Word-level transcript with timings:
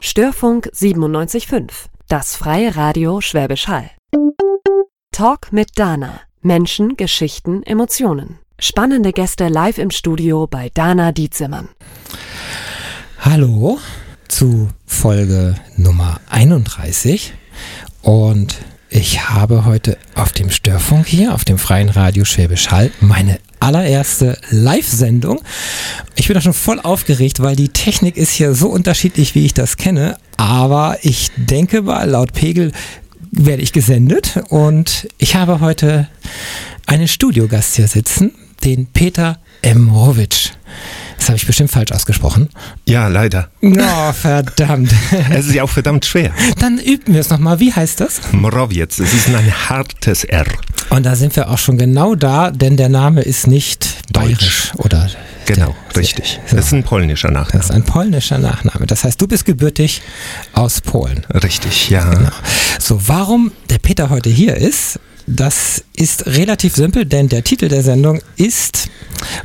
Störfunk 0.00 0.70
97.5, 0.72 1.70
das 2.08 2.36
freie 2.36 2.76
Radio 2.76 3.20
Schwäbisch 3.20 3.66
Hall. 3.66 3.90
Talk 5.10 5.52
mit 5.52 5.70
Dana. 5.76 6.20
Menschen, 6.40 6.96
Geschichten, 6.96 7.64
Emotionen. 7.64 8.38
Spannende 8.60 9.12
Gäste 9.12 9.48
live 9.48 9.78
im 9.78 9.90
Studio 9.90 10.46
bei 10.46 10.70
Dana 10.72 11.10
Dietzimmern. 11.10 11.68
Hallo 13.18 13.80
zu 14.28 14.68
Folge 14.86 15.56
Nummer 15.76 16.20
31 16.30 17.34
und 18.02 18.56
ich 18.88 19.28
habe 19.30 19.64
heute 19.64 19.98
auf 20.14 20.30
dem 20.30 20.50
Störfunk 20.50 21.08
hier, 21.08 21.34
auf 21.34 21.44
dem 21.44 21.58
freien 21.58 21.88
Radio 21.88 22.24
Schwäbisch 22.24 22.70
Hall, 22.70 22.92
meine 23.00 23.40
allererste 23.60 24.38
Live-Sendung. 24.50 25.40
Ich 26.16 26.26
bin 26.26 26.34
da 26.34 26.40
schon 26.40 26.52
voll 26.52 26.80
aufgeregt, 26.80 27.40
weil 27.40 27.56
die 27.56 27.68
Technik 27.68 28.16
ist 28.16 28.32
hier 28.32 28.54
so 28.54 28.68
unterschiedlich, 28.68 29.34
wie 29.34 29.44
ich 29.44 29.54
das 29.54 29.76
kenne. 29.76 30.16
Aber 30.36 30.98
ich 31.02 31.30
denke 31.36 31.82
mal, 31.82 32.08
laut 32.08 32.32
Pegel 32.32 32.72
werde 33.30 33.62
ich 33.62 33.72
gesendet 33.72 34.40
und 34.48 35.08
ich 35.18 35.34
habe 35.34 35.60
heute 35.60 36.08
einen 36.86 37.08
Studiogast 37.08 37.76
hier 37.76 37.88
sitzen, 37.88 38.32
den 38.64 38.86
Peter 38.86 39.38
Emrowitsch. 39.62 40.52
Das 41.18 41.28
habe 41.28 41.36
ich 41.36 41.46
bestimmt 41.46 41.70
falsch 41.70 41.92
ausgesprochen. 41.92 42.48
Ja, 42.86 43.08
leider. 43.08 43.50
Oh, 43.60 44.12
verdammt. 44.12 44.92
es 45.30 45.46
ist 45.46 45.54
ja 45.54 45.64
auch 45.64 45.70
verdammt 45.70 46.06
schwer. 46.06 46.32
Dann 46.58 46.78
üben 46.78 47.12
wir 47.12 47.20
es 47.20 47.28
nochmal. 47.28 47.60
Wie 47.60 47.72
heißt 47.72 48.00
das? 48.00 48.20
Morowiec. 48.32 48.90
Es 48.98 49.12
ist 49.12 49.28
ein 49.28 49.68
hartes 49.68 50.24
R. 50.24 50.46
Und 50.90 51.04
da 51.04 51.16
sind 51.16 51.36
wir 51.36 51.50
auch 51.50 51.58
schon 51.58 51.76
genau 51.76 52.14
da, 52.14 52.50
denn 52.50 52.76
der 52.76 52.88
Name 52.88 53.22
ist 53.22 53.46
nicht 53.46 54.12
bayerisch 54.12 54.72
oder. 54.76 55.10
Genau, 55.46 55.74
der, 55.94 56.02
richtig. 56.02 56.40
So. 56.46 56.56
Das 56.56 56.66
ist 56.66 56.72
ein 56.72 56.84
polnischer 56.84 57.30
Nachname. 57.30 57.58
Das 57.58 57.70
ist 57.70 57.76
ein 57.76 57.84
polnischer 57.84 58.38
Nachname. 58.38 58.86
Das 58.86 59.04
heißt, 59.04 59.20
du 59.20 59.26
bist 59.26 59.44
gebürtig 59.44 60.02
aus 60.52 60.80
Polen. 60.80 61.24
Richtig, 61.32 61.88
ja. 61.90 62.04
Genau. 62.04 62.30
So, 62.78 63.08
warum 63.08 63.52
der 63.70 63.78
Peter 63.78 64.10
heute 64.10 64.28
hier 64.30 64.56
ist, 64.56 65.00
das 65.28 65.84
ist 65.94 66.26
relativ 66.26 66.74
simpel, 66.74 67.04
denn 67.04 67.28
der 67.28 67.44
Titel 67.44 67.68
der 67.68 67.82
Sendung 67.82 68.20
ist 68.36 68.88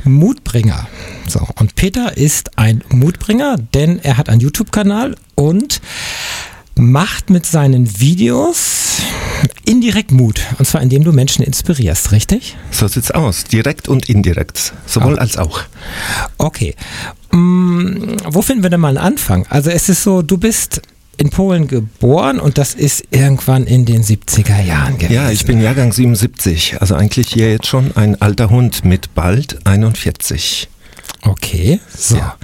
Mutbringer. 0.04 0.88
So, 1.28 1.46
und 1.58 1.74
Peter 1.74 2.16
ist 2.16 2.58
ein 2.58 2.82
Mutbringer, 2.88 3.56
denn 3.74 3.98
er 4.02 4.16
hat 4.16 4.28
einen 4.28 4.40
YouTube-Kanal 4.40 5.14
und 5.34 5.80
macht 6.76 7.30
mit 7.30 7.46
seinen 7.46 8.00
Videos 8.00 9.02
indirekt 9.64 10.10
Mut. 10.10 10.40
Und 10.58 10.66
zwar 10.66 10.80
indem 10.80 11.04
du 11.04 11.12
Menschen 11.12 11.44
inspirierst, 11.44 12.12
richtig? 12.12 12.56
So 12.70 12.88
sieht's 12.88 13.10
aus. 13.10 13.44
Direkt 13.44 13.88
und 13.88 14.08
indirekt. 14.08 14.72
Sowohl 14.86 15.14
oh. 15.14 15.18
als 15.18 15.36
auch. 15.36 15.60
Okay. 16.38 16.74
Hm, 17.30 18.16
wo 18.26 18.42
finden 18.42 18.62
wir 18.62 18.70
denn 18.70 18.80
mal 18.80 18.88
einen 18.88 18.98
Anfang? 18.98 19.46
Also 19.50 19.70
es 19.70 19.88
ist 19.88 20.02
so, 20.02 20.22
du 20.22 20.38
bist 20.38 20.80
in 21.16 21.30
Polen 21.30 21.68
geboren 21.68 22.40
und 22.40 22.58
das 22.58 22.74
ist 22.74 23.04
irgendwann 23.10 23.64
in 23.64 23.84
den 23.84 24.02
70er 24.02 24.62
Jahren 24.62 24.98
gewesen. 24.98 25.14
Ja, 25.14 25.30
ich 25.30 25.44
bin 25.44 25.60
Jahrgang 25.60 25.92
77, 25.92 26.80
also 26.80 26.94
eigentlich 26.94 27.28
hier 27.28 27.50
jetzt 27.50 27.66
schon 27.66 27.96
ein 27.96 28.20
alter 28.20 28.50
Hund 28.50 28.84
mit 28.84 29.14
bald 29.14 29.66
41. 29.66 30.68
Okay, 31.22 31.80
so. 31.96 32.16
Ja. 32.16 32.36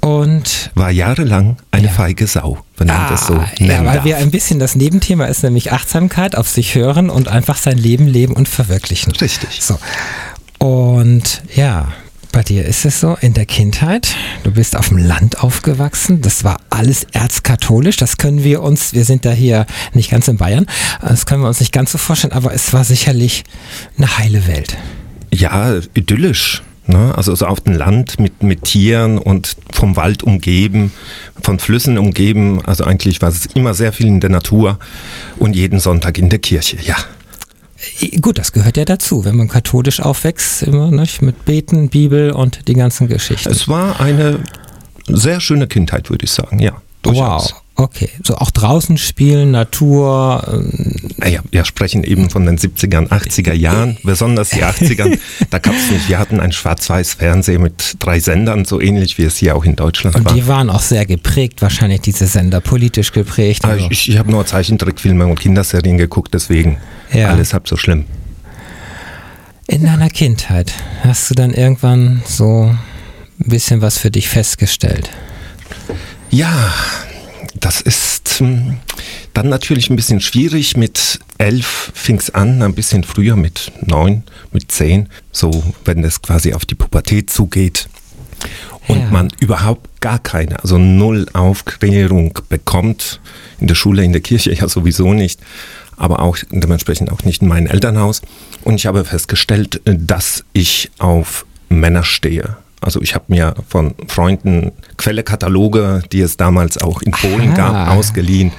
Und 0.00 0.70
war 0.74 0.90
jahrelang 0.90 1.56
eine 1.72 1.86
ja. 1.88 1.92
feige 1.92 2.26
Sau, 2.26 2.58
wenn 2.76 2.86
man 2.86 2.96
ah, 2.96 3.08
das 3.10 3.26
so 3.26 3.34
nennen 3.34 3.70
Ja, 3.70 3.84
weil 3.84 3.94
darf. 3.96 4.04
wir 4.04 4.18
ein 4.18 4.30
bisschen 4.30 4.60
das 4.60 4.76
Nebenthema 4.76 5.24
ist 5.24 5.42
nämlich 5.42 5.72
Achtsamkeit, 5.72 6.36
auf 6.36 6.48
sich 6.48 6.76
hören 6.76 7.10
und 7.10 7.26
einfach 7.26 7.56
sein 7.56 7.76
Leben 7.76 8.06
leben 8.06 8.34
und 8.34 8.48
verwirklichen. 8.48 9.12
Richtig. 9.12 9.60
So. 9.62 9.78
Und 10.58 11.42
ja, 11.54 11.88
bei 12.32 12.42
dir 12.42 12.64
ist 12.64 12.84
es 12.84 13.00
so, 13.00 13.16
in 13.20 13.34
der 13.34 13.46
Kindheit, 13.46 14.14
du 14.42 14.50
bist 14.50 14.76
auf 14.76 14.88
dem 14.88 14.98
Land 14.98 15.42
aufgewachsen, 15.42 16.20
das 16.20 16.44
war 16.44 16.58
alles 16.70 17.04
erzkatholisch, 17.12 17.96
das 17.96 18.16
können 18.16 18.44
wir 18.44 18.62
uns, 18.62 18.92
wir 18.92 19.04
sind 19.04 19.24
da 19.24 19.32
hier 19.32 19.66
nicht 19.94 20.10
ganz 20.10 20.28
in 20.28 20.36
Bayern, 20.36 20.66
das 21.00 21.26
können 21.26 21.42
wir 21.42 21.48
uns 21.48 21.60
nicht 21.60 21.72
ganz 21.72 21.92
so 21.92 21.98
vorstellen, 21.98 22.32
aber 22.32 22.52
es 22.52 22.72
war 22.72 22.84
sicherlich 22.84 23.44
eine 23.96 24.18
heile 24.18 24.46
Welt. 24.46 24.76
Ja, 25.32 25.80
idyllisch. 25.94 26.62
Ne? 26.86 27.12
Also 27.16 27.34
so 27.34 27.46
auf 27.46 27.60
dem 27.60 27.74
Land 27.74 28.20
mit, 28.20 28.42
mit 28.42 28.62
Tieren 28.64 29.18
und 29.18 29.56
vom 29.72 29.96
Wald 29.96 30.22
umgeben, 30.22 30.92
von 31.42 31.58
Flüssen 31.58 31.98
umgeben. 31.98 32.64
Also 32.64 32.84
eigentlich 32.84 33.20
war 33.22 33.28
es 33.28 33.46
immer 33.46 33.74
sehr 33.74 33.92
viel 33.92 34.06
in 34.06 34.20
der 34.20 34.30
Natur 34.30 34.78
und 35.38 35.56
jeden 35.56 35.80
Sonntag 35.80 36.18
in 36.18 36.28
der 36.28 36.38
Kirche, 36.38 36.76
ja. 36.82 36.96
Gut, 38.20 38.38
das 38.38 38.52
gehört 38.52 38.76
ja 38.76 38.84
dazu, 38.84 39.24
wenn 39.24 39.36
man 39.36 39.48
katholisch 39.48 40.00
aufwächst, 40.00 40.62
immer 40.62 40.90
nicht? 40.90 41.22
mit 41.22 41.44
Beten, 41.44 41.88
Bibel 41.88 42.30
und 42.30 42.68
die 42.68 42.74
ganzen 42.74 43.08
Geschichten. 43.08 43.50
Es 43.50 43.68
war 43.68 44.00
eine 44.00 44.40
sehr 45.08 45.40
schöne 45.40 45.66
Kindheit, 45.66 46.10
würde 46.10 46.24
ich 46.24 46.30
sagen, 46.30 46.58
ja. 46.58 46.72
Durchaus. 47.02 47.52
Wow. 47.52 47.62
Okay, 47.78 48.08
so 48.24 48.36
auch 48.36 48.50
draußen 48.50 48.96
spielen, 48.96 49.50
Natur. 49.50 50.62
Ähm 51.22 51.32
ja, 51.32 51.40
wir 51.50 51.64
sprechen 51.64 52.04
eben 52.04 52.30
von 52.30 52.46
den 52.46 52.58
70er, 52.58 53.08
80er 53.08 53.52
Jahren, 53.52 53.96
besonders 54.02 54.50
die 54.50 54.64
80er. 54.64 55.18
da 55.50 55.58
gab 55.58 55.74
es 55.74 55.90
nicht. 55.90 56.08
Wir 56.08 56.18
hatten 56.18 56.40
ein 56.40 56.52
Schwarz-Weiß-Fernsehen 56.52 57.62
mit 57.62 57.96
drei 57.98 58.20
Sendern, 58.20 58.64
so 58.64 58.80
ähnlich 58.80 59.18
wie 59.18 59.24
es 59.24 59.36
hier 59.36 59.56
auch 59.56 59.64
in 59.64 59.76
Deutschland 59.76 60.16
Und 60.16 60.24
war. 60.24 60.32
Und 60.32 60.38
die 60.38 60.46
waren 60.46 60.70
auch 60.70 60.80
sehr 60.80 61.06
geprägt, 61.06 61.62
wahrscheinlich 61.62 62.00
diese 62.00 62.26
Sender, 62.26 62.60
politisch 62.60 63.12
geprägt. 63.12 63.64
Also. 63.64 63.76
also 63.76 63.90
ich, 63.90 64.08
ich 64.08 64.18
habe 64.18 64.30
nur 64.30 64.44
Zeichentrickfilme 64.46 65.26
und 65.26 65.40
Kinderserien 65.40 65.98
geguckt, 65.98 66.34
deswegen 66.34 66.78
ja. 67.12 67.28
alles 67.28 67.54
halb 67.54 67.68
so 67.68 67.76
schlimm. 67.76 68.04
In 69.68 69.84
deiner 69.84 70.10
Kindheit 70.10 70.72
hast 71.02 71.28
du 71.30 71.34
dann 71.34 71.52
irgendwann 71.52 72.22
so 72.24 72.76
ein 73.40 73.48
bisschen 73.48 73.80
was 73.80 73.98
für 73.98 74.10
dich 74.10 74.28
festgestellt? 74.28 75.10
Ja, 76.30 76.72
das 77.58 77.80
ist 77.80 78.36
hm, 78.38 78.76
dann 79.36 79.50
natürlich 79.50 79.90
ein 79.90 79.96
bisschen 79.96 80.20
schwierig. 80.20 80.76
Mit 80.76 81.20
elf 81.36 81.92
fing 81.94 82.16
es 82.16 82.30
an, 82.30 82.62
ein 82.62 82.74
bisschen 82.74 83.04
früher 83.04 83.36
mit 83.36 83.70
neun, 83.84 84.22
mit 84.50 84.72
zehn, 84.72 85.08
so 85.30 85.62
wenn 85.84 86.02
es 86.04 86.22
quasi 86.22 86.54
auf 86.54 86.64
die 86.64 86.74
Pubertät 86.74 87.28
zugeht 87.28 87.88
und 88.88 88.98
ja. 88.98 89.10
man 89.10 89.28
überhaupt 89.40 90.00
gar 90.00 90.18
keine, 90.18 90.60
also 90.60 90.78
null 90.78 91.26
Aufklärung 91.34 92.38
bekommt. 92.48 93.20
In 93.60 93.66
der 93.66 93.74
Schule, 93.74 94.04
in 94.04 94.12
der 94.12 94.22
Kirche 94.22 94.52
ja 94.54 94.68
sowieso 94.68 95.12
nicht, 95.12 95.40
aber 95.96 96.20
auch 96.20 96.38
dementsprechend 96.50 97.12
auch 97.12 97.24
nicht 97.24 97.42
in 97.42 97.48
meinem 97.48 97.66
Elternhaus. 97.66 98.22
Und 98.64 98.76
ich 98.76 98.86
habe 98.86 99.04
festgestellt, 99.04 99.82
dass 99.84 100.44
ich 100.54 100.90
auf 100.98 101.44
Männer 101.68 102.04
stehe. 102.04 102.56
Also 102.80 103.02
ich 103.02 103.14
habe 103.14 103.24
mir 103.28 103.54
von 103.68 103.94
Freunden 104.06 104.72
Quellekataloge, 104.96 106.02
die 106.12 106.20
es 106.20 106.36
damals 106.36 106.78
auch 106.78 107.02
in 107.02 107.10
Polen 107.12 107.52
Aha. 107.52 107.56
gab, 107.56 107.96
ausgeliehen 107.96 108.52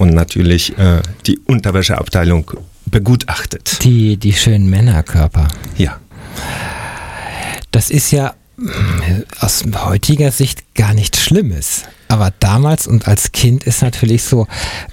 und 0.00 0.14
natürlich 0.14 0.78
äh, 0.78 1.02
die 1.26 1.38
Unterwäscheabteilung 1.40 2.50
begutachtet. 2.86 3.84
Die, 3.84 4.16
die 4.16 4.32
schönen 4.32 4.70
Männerkörper. 4.70 5.46
Ja. 5.76 6.00
Das 7.70 7.90
ist 7.90 8.10
ja 8.10 8.34
äh, 8.58 8.64
aus 9.40 9.62
heutiger 9.84 10.32
Sicht 10.32 10.74
gar 10.74 10.94
nichts 10.94 11.20
Schlimmes. 11.20 11.84
Aber 12.08 12.32
damals 12.40 12.86
und 12.86 13.06
als 13.06 13.32
Kind 13.32 13.64
ist 13.64 13.82
natürlich 13.82 14.22
so, 14.22 14.46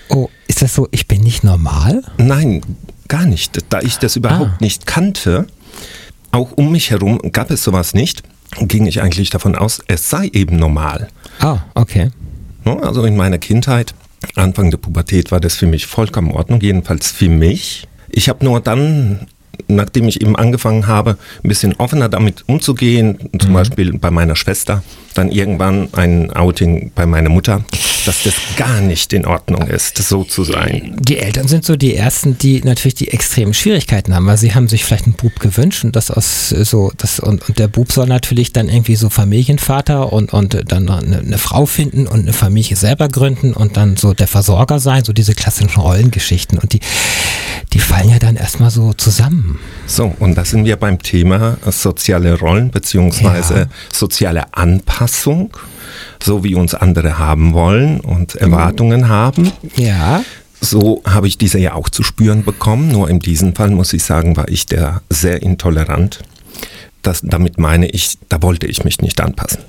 oh, 0.10 0.30
ist 0.48 0.62
das 0.62 0.76
so, 0.76 0.90
ich 0.92 1.08
bin 1.08 1.22
nicht 1.22 1.42
normal? 1.42 2.04
Nein, 2.18 2.62
gar 3.08 3.26
nicht. 3.26 3.64
Da 3.70 3.80
ich 3.80 4.00
das 4.00 4.18
überhaupt 4.18 4.52
ah. 4.56 4.58
nicht 4.60 4.86
kannte, 4.86 5.48
auch 6.32 6.52
um 6.52 6.74
mich 6.74 6.92
herum 6.92 7.20
gab 7.32 7.50
es 7.50 7.64
sowas 7.64 7.94
nicht 7.94 8.24
ging 8.60 8.86
ich 8.86 9.02
eigentlich 9.02 9.30
davon 9.30 9.56
aus, 9.56 9.82
es 9.88 10.10
sei 10.10 10.30
eben 10.34 10.58
normal. 10.58 11.10
Ah, 11.40 11.60
okay. 11.76 12.12
Also 12.64 13.04
in 13.06 13.16
meiner 13.16 13.38
Kindheit, 13.38 13.94
Anfang 14.36 14.72
der 14.72 14.78
Pubertät, 14.78 15.32
war 15.32 15.40
das 15.40 15.56
für 15.56 15.68
mich 15.68 15.86
vollkommen 15.86 16.32
in 16.32 16.36
Ordnung, 16.36 16.62
jedenfalls 16.62 17.12
für 17.12 17.30
mich. 17.30 17.88
Ich 18.10 18.30
habe 18.30 18.46
nur 18.46 18.60
dann 18.60 19.28
nachdem 19.68 20.08
ich 20.08 20.22
eben 20.22 20.36
angefangen 20.36 20.88
habe, 20.88 21.18
ein 21.44 21.48
bisschen 21.48 21.76
offener 21.78 22.10
damit 22.10 22.44
umzugehen, 22.48 23.18
zum 23.40 23.52
mhm. 23.52 23.56
Beispiel 23.56 23.98
bei 23.98 24.12
meiner 24.12 24.36
Schwester, 24.36 24.84
dann 25.14 25.32
irgendwann 25.32 25.90
ein 25.94 26.32
Outing 26.32 26.92
bei 26.94 27.06
meiner 27.06 27.30
Mutter, 27.30 27.64
dass 28.08 28.24
das 28.24 28.34
gar 28.56 28.80
nicht 28.82 29.12
in 29.12 29.26
Ordnung 29.26 29.68
ist, 29.68 29.98
so 29.98 30.24
zu 30.24 30.44
sein. 30.44 30.96
Die 31.00 31.18
Eltern 31.18 31.48
sind 31.48 31.66
so 31.66 31.76
die 31.76 31.96
Ersten, 31.96 32.38
die 32.38 32.62
natürlich 32.62 32.96
die 32.96 33.10
extremen 33.10 33.54
Schwierigkeiten 33.54 34.16
haben, 34.16 34.26
weil 34.26 34.38
sie 34.38 34.56
haben 34.56 34.70
sich 34.70 34.86
vielleicht 34.86 35.06
einen 35.06 35.16
Bub 35.16 35.40
gewünscht 35.40 35.84
und 35.84 35.96
das 35.96 36.10
aus 36.10 36.50
so, 36.50 36.92
das, 36.98 37.20
und, 37.20 37.48
und 37.50 37.60
der 37.60 37.68
Bub 37.68 37.92
soll 37.92 38.08
natürlich 38.08 38.54
dann 38.54 38.70
irgendwie 38.70 38.96
so 38.96 39.10
Familienvater 39.10 40.14
und, 40.14 40.32
und 40.34 40.72
dann 40.72 40.90
eine, 40.90 41.20
eine 41.20 41.38
Frau 41.38 41.66
finden 41.66 42.08
und 42.08 42.22
eine 42.22 42.34
Familie 42.34 42.78
selber 42.78 43.10
gründen 43.10 43.54
und 43.54 43.76
dann 43.76 43.98
so 43.98 44.14
der 44.14 44.28
Versorger 44.28 44.80
sein, 44.80 45.04
so 45.04 45.12
diese 45.12 45.36
klassischen 45.36 45.80
Rollengeschichten 45.80 46.58
und 46.58 46.74
die, 46.74 46.80
die 47.74 47.80
fallen 47.80 48.10
ja 48.10 48.20
dann 48.20 48.38
erstmal 48.38 48.72
so 48.72 48.94
zusammen. 48.94 49.60
So, 49.86 50.16
und 50.20 50.36
da 50.36 50.46
sind 50.46 50.66
wir 50.66 50.78
beim 50.78 51.02
Thema 51.02 51.58
soziale 51.70 52.40
Rollen 52.40 52.72
beziehungsweise 52.72 53.54
ja. 53.56 53.66
soziale 53.92 54.54
Anpassung, 54.54 55.52
so 56.22 56.44
wie 56.44 56.56
uns 56.56 56.74
andere 56.74 57.18
haben 57.18 57.54
wollen 57.54 58.00
und 58.00 58.36
Erwartungen 58.36 59.10
haben. 59.10 59.52
Ja. 59.76 60.24
So 60.60 61.04
habe 61.06 61.28
ich 61.28 61.38
diese 61.38 61.60
ja 61.60 61.74
auch 61.76 61.90
zu 61.90 62.04
spüren 62.04 62.44
bekommen. 62.44 62.92
Nur 62.92 63.10
in 63.10 63.20
diesem 63.20 63.56
Fall 63.56 63.70
muss 63.70 63.94
ich 63.94 64.04
sagen, 64.04 64.36
war 64.36 64.50
ich 64.50 64.66
der 64.66 65.02
sehr 65.10 65.42
intolerant. 65.42 66.24
Das, 67.04 67.22
damit 67.24 67.60
meine 67.60 67.88
ich, 67.88 68.18
da 68.28 68.42
wollte 68.42 68.66
ich 68.68 68.84
mich 68.84 69.00
nicht 69.02 69.22
anpassen. 69.22 69.60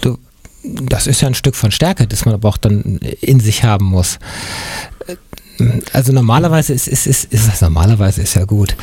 Du 0.00 0.18
das 0.64 1.06
ist 1.06 1.20
ja 1.20 1.28
ein 1.28 1.34
Stück 1.34 1.54
von 1.54 1.70
Stärke, 1.70 2.06
das 2.06 2.24
man 2.24 2.34
aber 2.34 2.48
auch 2.48 2.56
dann 2.56 2.98
in 3.20 3.40
sich 3.40 3.64
haben 3.64 3.86
muss. 3.86 4.18
Also 5.92 6.12
normalerweise 6.12 6.72
ist, 6.72 6.88
ist, 6.88 7.06
ist, 7.06 7.32
ist 7.32 7.48
das 7.48 7.60
normalerweise 7.60 8.22
ist 8.22 8.34
ja 8.34 8.44
gut. 8.44 8.76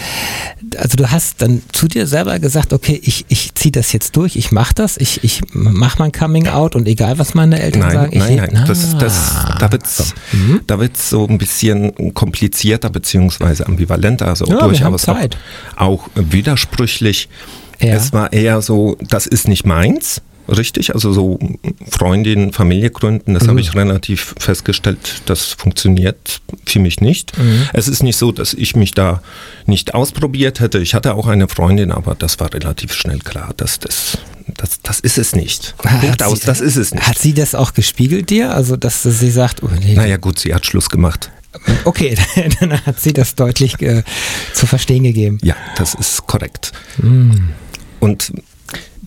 Also 0.78 0.96
du 0.96 1.12
hast 1.12 1.42
dann 1.42 1.62
zu 1.74 1.88
dir 1.88 2.08
selber 2.08 2.40
gesagt, 2.40 2.72
okay, 2.72 3.00
ich, 3.04 3.26
ich 3.28 3.54
ziehe 3.56 3.72
das 3.72 3.92
jetzt 3.92 4.16
durch, 4.16 4.36
ich 4.38 4.52
mache 4.52 4.74
das, 4.74 4.98
ich, 4.98 5.24
ich 5.24 5.42
mache 5.54 6.00
mein 6.00 6.12
Coming 6.12 6.48
Out 6.48 6.76
und 6.76 6.88
egal 6.88 7.20
was 7.20 7.34
meine 7.34 7.62
Eltern 7.62 7.82
nein, 7.82 7.92
sagen, 7.92 8.14
ich 8.14 8.20
nein, 8.20 8.50
nein, 8.54 8.66
das, 8.68 8.98
das, 8.98 9.36
da 9.60 9.72
wird 9.72 9.86
es 9.86 9.98
so. 9.98 10.04
Mhm. 10.32 10.62
da 10.68 10.80
wird's 10.80 11.10
so 11.10 11.28
ein 11.28 11.38
bisschen 11.38 12.14
komplizierter 12.14 12.90
beziehungsweise 12.90 13.66
ambivalenter, 13.66 14.28
also 14.28 14.46
Ja, 14.46 14.60
durchaus 14.60 15.08
auch, 15.10 15.18
auch 15.76 16.10
widersprüchlich. 16.16 17.28
Ja. 17.82 17.96
Es 17.96 18.14
war 18.14 18.32
eher 18.32 18.62
so, 18.62 18.96
das 19.02 19.26
ist 19.26 19.48
nicht 19.48 19.66
meins, 19.66 20.22
richtig, 20.48 20.94
also 20.94 21.14
so 21.14 21.40
Freundin, 21.90 22.52
Familie 22.54 22.90
gründen, 22.90 23.34
das 23.34 23.44
Mhm. 23.44 23.48
habe 23.50 23.62
ich 23.62 23.76
relativ 23.76 24.36
festgestellt, 24.40 25.22
das 25.26 25.46
funktioniert 25.48 26.42
für 26.66 26.80
mich 26.80 27.02
nicht. 27.02 27.38
Mhm. 27.38 27.68
Es 27.74 27.88
ist 27.88 28.04
nicht 28.04 28.18
so, 28.18 28.32
dass 28.32 28.54
ich 28.54 28.76
mich 28.76 28.94
da 28.94 29.22
nicht 29.66 29.94
ausprobiert 29.94 30.60
hätte. 30.60 30.80
Ich 30.80 30.94
hatte 30.94 31.16
auch 31.16 31.28
eine 31.28 31.48
Freundin, 31.48 31.92
aber 31.92 32.16
das 32.16 32.40
war 32.40 32.54
relativ 32.54 32.94
schnell 32.94 33.20
klar, 33.20 33.54
dass 33.58 33.80
das, 33.80 34.18
das, 34.58 34.82
das 34.82 35.00
ist 35.00 35.18
es 35.18 35.36
nicht. 35.36 35.76
Punkt 35.82 36.20
sie- 36.20 36.26
aus, 36.26 36.40
das 36.42 36.62
ist 36.62 36.76
es 36.76 36.94
nicht. 36.94 37.08
Hat 37.08 37.18
sie 37.18 37.34
das 37.34 37.56
auch 37.56 37.74
gespiegelt 37.74 38.30
dir? 38.30 38.54
Also, 38.54 38.76
dass 38.78 39.04
sie 39.04 39.32
sagt, 39.32 39.64
oh, 39.64 39.70
nee, 39.80 39.94
Naja 39.94 40.18
gut, 40.18 40.40
sie 40.40 40.54
hat 40.54 40.66
Schluss 40.66 40.90
gemacht. 40.90 41.32
okay, 41.86 42.16
dann 42.60 42.86
hat 42.86 43.00
sie 43.00 43.12
das 43.14 43.36
deutlich 43.36 43.82
äh, 43.82 44.04
zu 44.54 44.66
verstehen 44.68 45.04
gegeben. 45.04 45.38
Ja, 45.44 45.56
das 45.78 45.94
ist 45.96 46.26
korrekt. 46.26 46.72
Mm. 46.98 47.32
Und 48.00 48.32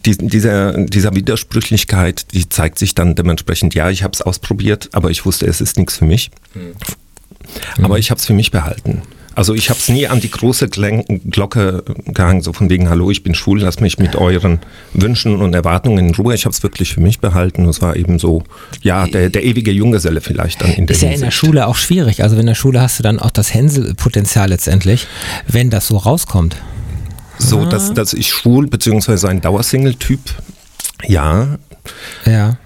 die, 0.07 0.17
dieser, 0.17 0.85
dieser 0.85 1.15
Widersprüchlichkeit, 1.15 2.33
die 2.33 2.49
zeigt 2.49 2.79
sich 2.79 2.95
dann 2.95 3.15
dementsprechend, 3.15 3.75
ja, 3.75 3.91
ich 3.91 4.03
habe 4.03 4.13
es 4.13 4.23
ausprobiert, 4.23 4.91
aber 4.93 5.11
ich 5.11 5.25
wusste, 5.25 5.47
es 5.47 5.61
ist 5.61 5.77
nichts 5.77 5.97
für 5.97 6.05
mich. 6.05 6.31
Mm. 6.55 7.83
Aber 7.83 7.99
ich 7.99 8.11
habe 8.11 8.19
es 8.19 8.27
für 8.27 8.35
mich 8.35 8.51
behalten. 8.51 9.03
Also 9.35 9.55
ich 9.55 9.69
habe 9.69 9.79
es 9.81 9.89
nie 9.89 10.07
an 10.07 10.21
die 10.21 10.31
große 10.31 10.69
Glocke 10.69 11.83
gehangen, 12.07 12.41
so 12.41 12.53
von 12.53 12.71
wegen, 12.71 12.89
hallo, 12.89 13.11
ich 13.11 13.23
bin 13.25 13.35
schwul, 13.35 13.61
lass 13.61 13.81
mich 13.81 13.99
mit 13.99 14.15
euren 14.15 14.61
Wünschen 14.93 15.41
und 15.41 15.55
Erwartungen 15.55 16.09
in 16.09 16.15
Ruhe. 16.15 16.35
Ich 16.35 16.45
habe 16.45 16.53
es 16.53 16.63
wirklich 16.63 16.95
für 16.95 17.01
mich 17.01 17.19
behalten. 17.19 17.69
Es 17.69 17.83
war 17.83 17.97
eben 17.97 18.19
so, 18.19 18.45
ja, 18.83 19.07
der, 19.07 19.31
der 19.31 19.43
ewige 19.43 19.73
Junggeselle 19.73 20.21
vielleicht 20.21 20.63
dann 20.63 20.73
in 20.73 20.87
der 20.87 20.95
Ist 20.95 21.03
ja 21.03 21.11
in 21.11 21.21
der. 21.21 21.33
Schule 21.33 21.67
auch 21.67 21.75
schwierig. 21.75 22.23
Also 22.23 22.37
in 22.37 22.47
der 22.47 22.55
Schule 22.55 22.81
hast 22.81 23.01
du 23.01 23.03
dann 23.03 23.19
auch 23.19 23.31
das 23.31 23.53
Hänselpotenzial 23.53 24.51
letztendlich, 24.51 25.09
wenn 25.49 25.69
das 25.69 25.89
so 25.89 25.97
rauskommt. 25.97 26.57
So, 27.39 27.65
dass, 27.67 27.93
dass 27.95 28.13
ich 28.13 28.29
schwul 28.31 28.67
beziehungsweise 28.67 29.29
ein 29.29 29.41
Dauersingle-Typ, 29.41 30.21
ja, 31.07 31.59
Ja. 32.25 32.57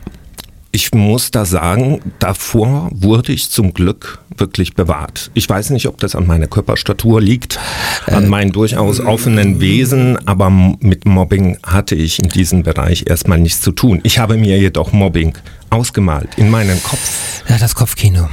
Ich 0.71 0.93
muss 0.93 1.31
da 1.31 1.47
sagen, 1.47 2.01
davor 2.19 2.91
wurde 2.93 3.33
ich 3.33 3.51
zum 3.51 3.73
Glück 3.73 4.19
wirklich 4.37 4.75
bewahrt. 4.75 5.31
Ich 5.33 5.49
weiß 5.49 5.71
nicht, 5.71 5.89
ob 5.89 5.99
das 5.99 6.15
an 6.15 6.27
meiner 6.27 6.47
Körperstatur 6.47 7.23
liegt, 7.23 7.59
an 8.07 8.29
meinem 8.29 8.53
durchaus 8.53 9.01
offenen 9.01 9.61
Wesen, 9.61 10.19
aber 10.29 10.51
mit 10.51 11.07
Mobbing 11.07 11.57
hatte 11.65 11.95
ich 11.95 12.23
in 12.23 12.29
diesem 12.29 12.65
Bereich 12.65 13.05
erstmal 13.09 13.39
nichts 13.39 13.63
zu 13.63 13.73
tun. 13.73 14.01
Ich 14.03 14.19
habe 14.19 14.37
mir 14.37 14.59
jedoch 14.59 14.93
Mobbing 14.93 15.39
ausgemalt 15.71 16.29
in 16.37 16.51
meinen 16.51 16.81
Kopf. 16.83 17.43
Ja, 17.49 17.57
das 17.57 17.75
Kopfkino. 17.75 18.29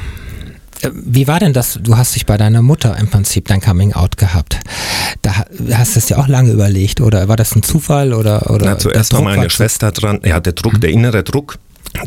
Äh, 0.85 0.91
Wie 0.93 1.27
war 1.27 1.39
denn 1.39 1.53
das? 1.53 1.79
Du 1.81 1.97
hast 1.97 2.15
dich 2.15 2.25
bei 2.25 2.37
deiner 2.37 2.61
Mutter 2.61 2.97
im 2.97 3.07
Prinzip 3.07 3.47
dein 3.47 3.61
Coming 3.61 3.93
Out 3.93 4.17
gehabt. 4.17 4.59
Da 5.21 5.37
ha- 5.37 5.45
hast 5.73 5.95
du 5.95 5.99
es 5.99 6.09
ja 6.09 6.17
auch 6.17 6.27
lange 6.27 6.51
überlegt, 6.51 7.01
oder 7.01 7.27
war 7.27 7.35
das 7.35 7.55
ein 7.55 7.63
Zufall 7.63 8.13
oder 8.13 8.49
oder? 8.51 8.65
Na, 8.65 8.77
zuerst 8.77 9.13
war 9.13 9.21
meine 9.21 9.49
Schwester 9.49 9.91
dran. 9.91 10.19
Ja, 10.23 10.39
der 10.39 10.53
Druck, 10.53 10.79
der 10.81 10.89
innere 10.91 11.23
Druck, 11.23 11.57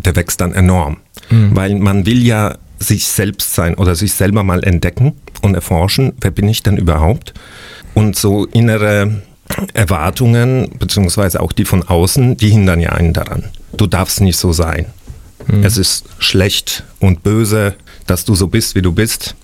der 0.05 0.17
wächst 0.17 0.41
dann 0.41 0.53
enorm. 0.53 0.99
Weil 1.31 1.75
man 1.77 2.07
will 2.07 2.23
ja 2.25 2.57
sich 2.79 3.07
selbst 3.07 3.55
sein 3.55 3.75
oder 3.75 3.95
sich 3.95 4.13
selber 4.15 4.45
mal 4.45 4.63
entdecken 4.65 5.15
und 5.43 5.55
erforschen, 5.55 6.13
wer 6.21 6.31
bin 6.31 6.49
ich 6.49 6.63
denn 6.63 6.77
überhaupt? 6.77 7.35
Und 7.95 8.15
so 8.17 8.45
innere 8.47 9.23
Erwartungen, 9.75 10.71
beziehungsweise 10.79 11.41
auch 11.41 11.53
die 11.53 11.65
von 11.65 11.83
außen, 11.83 12.37
die 12.37 12.51
hindern 12.51 12.81
ja 12.81 12.91
einen 12.93 13.13
daran. 13.13 13.45
Du 13.77 13.87
darfst 13.87 14.21
nicht 14.21 14.37
so 14.37 14.53
sein. 14.53 14.87
Es 15.63 15.77
ist 15.79 16.05
schlecht 16.19 16.85
und 17.01 17.23
böse, 17.23 17.75
dass 18.08 18.25
du 18.25 18.34
so 18.34 18.49
bist, 18.49 18.75
wie 18.75 18.82
du 18.82 18.93
bist. 18.93 19.37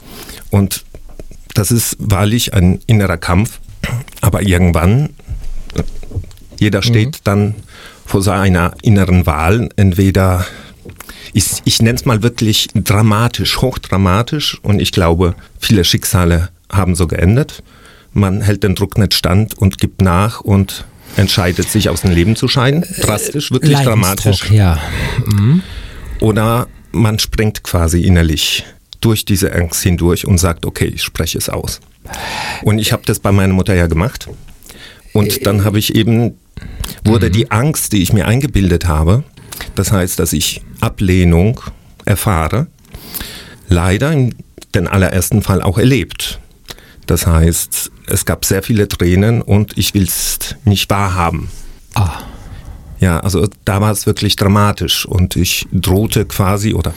Und 0.50 0.84
das 1.54 1.70
ist 1.70 1.96
wahrlich 2.00 2.54
ein 2.54 2.80
innerer 2.86 3.16
Kampf. 3.16 3.60
Aber 4.20 4.42
irgendwann 4.42 5.10
jeder 6.58 6.82
steht 6.82 7.18
dann 7.24 7.54
vor 8.06 8.22
seiner 8.22 8.74
inneren 8.82 9.26
Wahl. 9.26 9.68
Entweder, 9.76 10.46
ich, 11.32 11.46
ich 11.64 11.82
nenne 11.82 11.96
es 11.96 12.04
mal 12.04 12.22
wirklich 12.22 12.68
dramatisch, 12.74 13.60
hochdramatisch. 13.60 14.58
Und 14.62 14.80
ich 14.80 14.92
glaube, 14.92 15.34
viele 15.58 15.84
Schicksale 15.84 16.50
haben 16.70 16.94
so 16.94 17.06
geendet. 17.06 17.62
Man 18.12 18.40
hält 18.40 18.62
den 18.62 18.74
Druck 18.74 18.98
nicht 18.98 19.14
stand 19.14 19.58
und 19.58 19.78
gibt 19.78 20.00
nach 20.00 20.40
und 20.40 20.84
entscheidet 21.16 21.68
sich 21.68 21.88
aus 21.88 22.02
dem 22.02 22.12
Leben 22.12 22.36
zu 22.36 22.48
scheiden. 22.48 22.84
Drastisch, 23.00 23.50
wirklich 23.50 23.78
dramatisch. 23.78 24.50
Ja. 24.50 24.78
Oder 26.20 26.68
man 26.94 27.18
springt 27.18 27.62
quasi 27.62 28.02
innerlich 28.02 28.64
durch 29.00 29.24
diese 29.24 29.52
Angst 29.52 29.82
hindurch 29.82 30.26
und 30.26 30.38
sagt, 30.38 30.64
okay, 30.64 30.86
ich 30.86 31.02
spreche 31.02 31.36
es 31.36 31.48
aus. 31.48 31.80
Und 32.62 32.78
ich 32.78 32.92
habe 32.92 33.02
das 33.04 33.18
bei 33.18 33.32
meiner 33.32 33.52
Mutter 33.52 33.74
ja 33.74 33.86
gemacht. 33.86 34.28
Und 35.12 35.46
dann 35.46 35.64
habe 35.64 35.78
ich 35.78 35.94
eben, 35.94 36.38
wurde 37.04 37.30
die 37.30 37.50
Angst, 37.50 37.92
die 37.92 38.02
ich 38.02 38.12
mir 38.12 38.26
eingebildet 38.26 38.86
habe, 38.86 39.24
das 39.74 39.92
heißt, 39.92 40.18
dass 40.18 40.32
ich 40.32 40.62
Ablehnung 40.80 41.60
erfahre, 42.04 42.66
leider 43.68 44.12
in 44.12 44.34
den 44.74 44.88
allerersten 44.88 45.42
Fall 45.42 45.62
auch 45.62 45.78
erlebt. 45.78 46.40
Das 47.06 47.26
heißt, 47.26 47.90
es 48.06 48.24
gab 48.24 48.44
sehr 48.44 48.62
viele 48.62 48.88
Tränen 48.88 49.42
und 49.42 49.76
ich 49.78 49.94
will 49.94 50.04
es 50.04 50.56
nicht 50.64 50.90
wahrhaben. 50.90 51.50
Ah. 51.94 52.22
Ja, 53.04 53.20
also 53.20 53.46
da 53.66 53.82
war 53.82 53.92
es 53.92 54.06
wirklich 54.06 54.34
dramatisch 54.36 55.04
und 55.04 55.36
ich 55.36 55.66
drohte 55.72 56.24
quasi 56.24 56.72
oder 56.72 56.94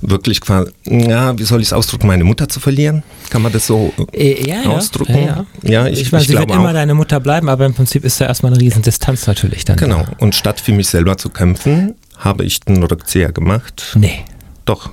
wirklich 0.00 0.40
quasi, 0.40 0.70
ja, 0.84 1.36
wie 1.36 1.42
soll 1.42 1.60
ich 1.60 1.66
es 1.68 1.72
ausdrücken, 1.72 2.06
meine 2.06 2.22
Mutter 2.22 2.48
zu 2.48 2.60
verlieren? 2.60 3.02
Kann 3.28 3.42
man 3.42 3.50
das 3.52 3.66
so 3.66 3.92
Äh, 4.12 4.48
Ja, 4.48 4.62
ja. 4.62 4.70
ausdrücken? 4.70 5.16
Ja, 5.16 5.46
ja. 5.62 5.70
Ja, 5.84 5.86
ich, 5.88 6.00
Ich 6.02 6.12
meine, 6.12 6.24
sie 6.24 6.34
wird 6.34 6.48
immer 6.48 6.68
auch. 6.68 6.72
deine 6.72 6.94
Mutter 6.94 7.18
bleiben, 7.18 7.48
aber 7.48 7.66
im 7.66 7.74
Prinzip 7.74 8.04
ist 8.04 8.20
da 8.20 8.26
erstmal 8.26 8.52
eine 8.52 8.60
riesen 8.60 8.82
Distanz 8.82 9.26
natürlich 9.26 9.64
dann. 9.64 9.76
Genau. 9.78 10.04
da. 10.04 10.12
Und 10.18 10.36
statt 10.36 10.60
für 10.60 10.70
mich 10.72 10.88
selber 10.88 11.16
zu 11.16 11.28
kämpfen, 11.28 11.96
habe 12.16 12.44
ich 12.44 12.60
den 12.60 12.80
Rückzieher 12.84 13.32
gemacht. 13.32 13.96
Nee. 13.98 14.20
Doch. 14.64 14.90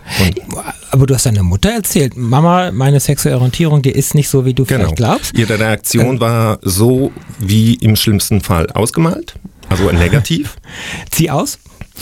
Aber 0.91 1.05
du 1.05 1.13
hast 1.13 1.25
deiner 1.25 1.43
Mutter 1.43 1.69
erzählt, 1.69 2.15
Mama, 2.15 2.71
meine 2.71 2.99
sexuelle 3.01 3.35
Orientierung, 3.37 3.81
die 3.81 3.91
ist 3.91 4.15
nicht 4.15 4.29
so, 4.29 4.45
wie 4.45 4.53
du 4.53 4.63
genau. 4.63 4.79
vielleicht 4.85 4.95
glaubst. 4.95 5.33
Ähm. 5.35 5.41
Ihre 5.41 5.59
Reaktion 5.59 6.19
war 6.21 6.59
so 6.61 7.11
wie 7.39 7.73
im 7.75 7.95
schlimmsten 7.97 8.39
Fall 8.41 8.67
ausgemalt, 8.71 9.35
also 9.69 9.91
negativ. 9.91 10.55
Zieh 11.11 11.29
aus, 11.29 11.59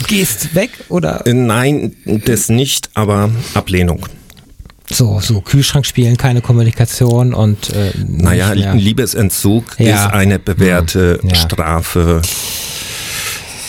gehst 0.08 0.54
weg 0.54 0.70
oder 0.88 1.26
Äh, 1.26 1.32
Nein, 1.34 1.94
das 2.26 2.48
nicht, 2.48 2.90
aber 2.94 3.30
Ablehnung. 3.54 4.06
so, 4.90 5.20
so 5.20 5.40
Kühlschrank 5.40 5.86
spielen, 5.86 6.16
keine 6.16 6.40
Kommunikation 6.40 7.32
und 7.34 7.70
äh, 7.70 7.92
Naja, 8.06 8.48
ein 8.50 8.78
Liebesentzug 8.78 9.64
Ja. 9.78 10.06
ist 10.06 10.12
eine 10.12 10.38
bewährte 10.38 11.20
Ja. 11.22 11.34
Strafe. 11.34 12.22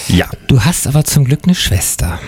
Ja. 0.08 0.30
Du 0.48 0.62
hast 0.64 0.88
aber 0.88 1.04
zum 1.04 1.26
Glück 1.26 1.42
eine 1.46 1.56
Schwester. 1.56 2.20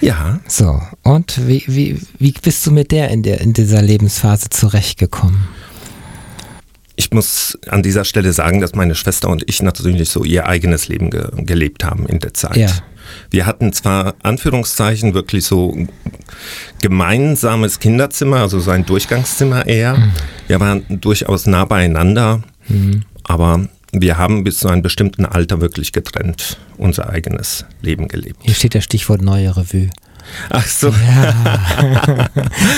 Ja. 0.00 0.40
So, 0.48 0.80
und 1.02 1.46
wie, 1.46 1.62
wie, 1.68 2.00
wie 2.18 2.32
bist 2.32 2.66
du 2.66 2.70
mit 2.70 2.90
der 2.90 3.10
in, 3.10 3.22
der 3.22 3.40
in 3.40 3.52
dieser 3.52 3.80
Lebensphase 3.80 4.50
zurechtgekommen? 4.50 5.46
Ich 7.06 7.12
muss 7.12 7.56
an 7.68 7.84
dieser 7.84 8.04
Stelle 8.04 8.32
sagen, 8.32 8.60
dass 8.60 8.74
meine 8.74 8.96
Schwester 8.96 9.28
und 9.28 9.44
ich 9.46 9.62
natürlich 9.62 10.08
so 10.10 10.24
ihr 10.24 10.48
eigenes 10.48 10.88
Leben 10.88 11.10
ge 11.10 11.28
gelebt 11.36 11.84
haben 11.84 12.04
in 12.06 12.18
der 12.18 12.34
Zeit. 12.34 12.56
Ja. 12.56 12.70
Wir 13.30 13.46
hatten 13.46 13.72
zwar 13.72 14.16
Anführungszeichen 14.24 15.14
wirklich 15.14 15.44
so 15.44 15.76
gemeinsames 16.82 17.78
Kinderzimmer, 17.78 18.38
also 18.38 18.58
so 18.58 18.72
ein 18.72 18.84
Durchgangszimmer 18.84 19.68
eher. 19.68 19.96
Mhm. 19.96 20.12
Wir 20.48 20.58
waren 20.58 20.84
durchaus 20.88 21.46
nah 21.46 21.64
beieinander, 21.64 22.42
aber 23.22 23.68
wir 23.92 24.18
haben 24.18 24.42
bis 24.42 24.58
zu 24.58 24.66
einem 24.66 24.82
bestimmten 24.82 25.26
Alter 25.26 25.60
wirklich 25.60 25.92
getrennt 25.92 26.58
unser 26.76 27.08
eigenes 27.08 27.64
Leben 27.82 28.08
gelebt. 28.08 28.40
Hier 28.42 28.54
steht 28.54 28.74
das 28.74 28.82
Stichwort 28.82 29.22
neue 29.22 29.56
Revue. 29.56 29.90
Ach 30.50 30.66
so. 30.66 30.88
Ja. 30.88 31.34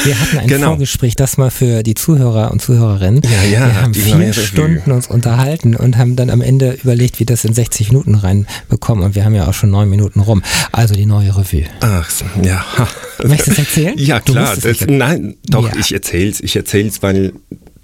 Wir 0.04 0.20
hatten 0.20 0.38
ein 0.38 0.46
Genau. 0.46 0.68
Vorgespräch, 0.68 1.16
das 1.16 1.36
mal 1.36 1.50
für 1.50 1.82
die 1.82 1.94
Zuhörer 1.94 2.50
und 2.50 2.60
Zuhörerinnen. 2.62 3.22
Ja, 3.24 3.42
ja, 3.42 3.66
Wir 3.66 3.82
haben 3.82 3.94
vier. 3.94 4.32
Stunden 4.32 4.92
uns 4.92 5.06
unterhalten 5.06 5.74
und 5.76 5.96
haben 5.96 6.16
dann 6.16 6.30
am 6.30 6.40
Ende 6.40 6.78
überlegt, 6.82 7.18
wie 7.20 7.24
das 7.26 7.44
in 7.44 7.54
60 7.54 7.88
Minuten 7.92 8.14
reinbekommen. 8.14 9.04
Und 9.04 9.14
wir 9.14 9.24
haben 9.24 9.34
ja 9.34 9.48
auch 9.48 9.54
schon 9.54 9.70
neun 9.70 9.88
Minuten 9.90 10.20
rum. 10.20 10.42
Also 10.72 10.94
die 10.94 11.06
neue 11.06 11.36
Revue. 11.36 11.64
Ach 11.80 12.08
so, 12.10 12.24
ja. 12.42 12.64
Möchtest 13.24 13.48
du 13.48 13.52
es 13.52 13.58
erzählen? 13.68 13.94
Ja, 13.98 14.20
klar. 14.20 14.56
Das, 14.56 14.86
nein, 14.86 15.34
doch, 15.46 15.66
Ja. 15.68 15.72
ich 15.80 15.92
erzähl's. 15.92 16.40
Ich 16.40 16.56
erzähl's, 16.56 17.02
weil 17.02 17.32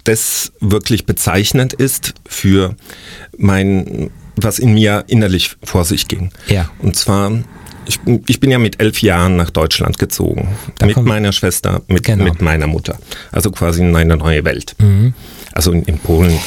das 0.03 0.51
wirklich 0.61 1.05
bezeichnend 1.05 1.73
ist 1.73 2.13
für 2.27 2.75
mein, 3.37 4.09
was 4.35 4.59
in 4.59 4.73
mir 4.73 5.03
innerlich 5.07 5.55
vor 5.63 5.83
sich 5.85 6.07
ging. 6.07 6.29
Ja. 6.47 6.69
Und 6.79 6.95
zwar 6.95 7.31
ich, 7.87 7.99
ich 8.27 8.39
bin 8.39 8.51
ja 8.51 8.57
mit 8.59 8.79
elf 8.81 9.01
Jahren 9.01 9.35
nach 9.35 9.49
Deutschland 9.49 9.99
gezogen. 9.99 10.55
Da 10.77 10.85
mit 10.85 10.97
meiner 11.03 11.31
Schwester, 11.31 11.81
mit, 11.87 12.03
Genau. 12.03 12.23
mit 12.25 12.41
meiner 12.41 12.67
Mutter. 12.67 12.97
Also 13.31 13.51
quasi 13.51 13.81
in 13.81 13.95
eine 13.95 14.17
neue 14.17 14.43
Welt. 14.45 14.75
Also 15.57 15.71
in, 15.71 15.83
in 15.83 15.97
Polen 15.99 16.37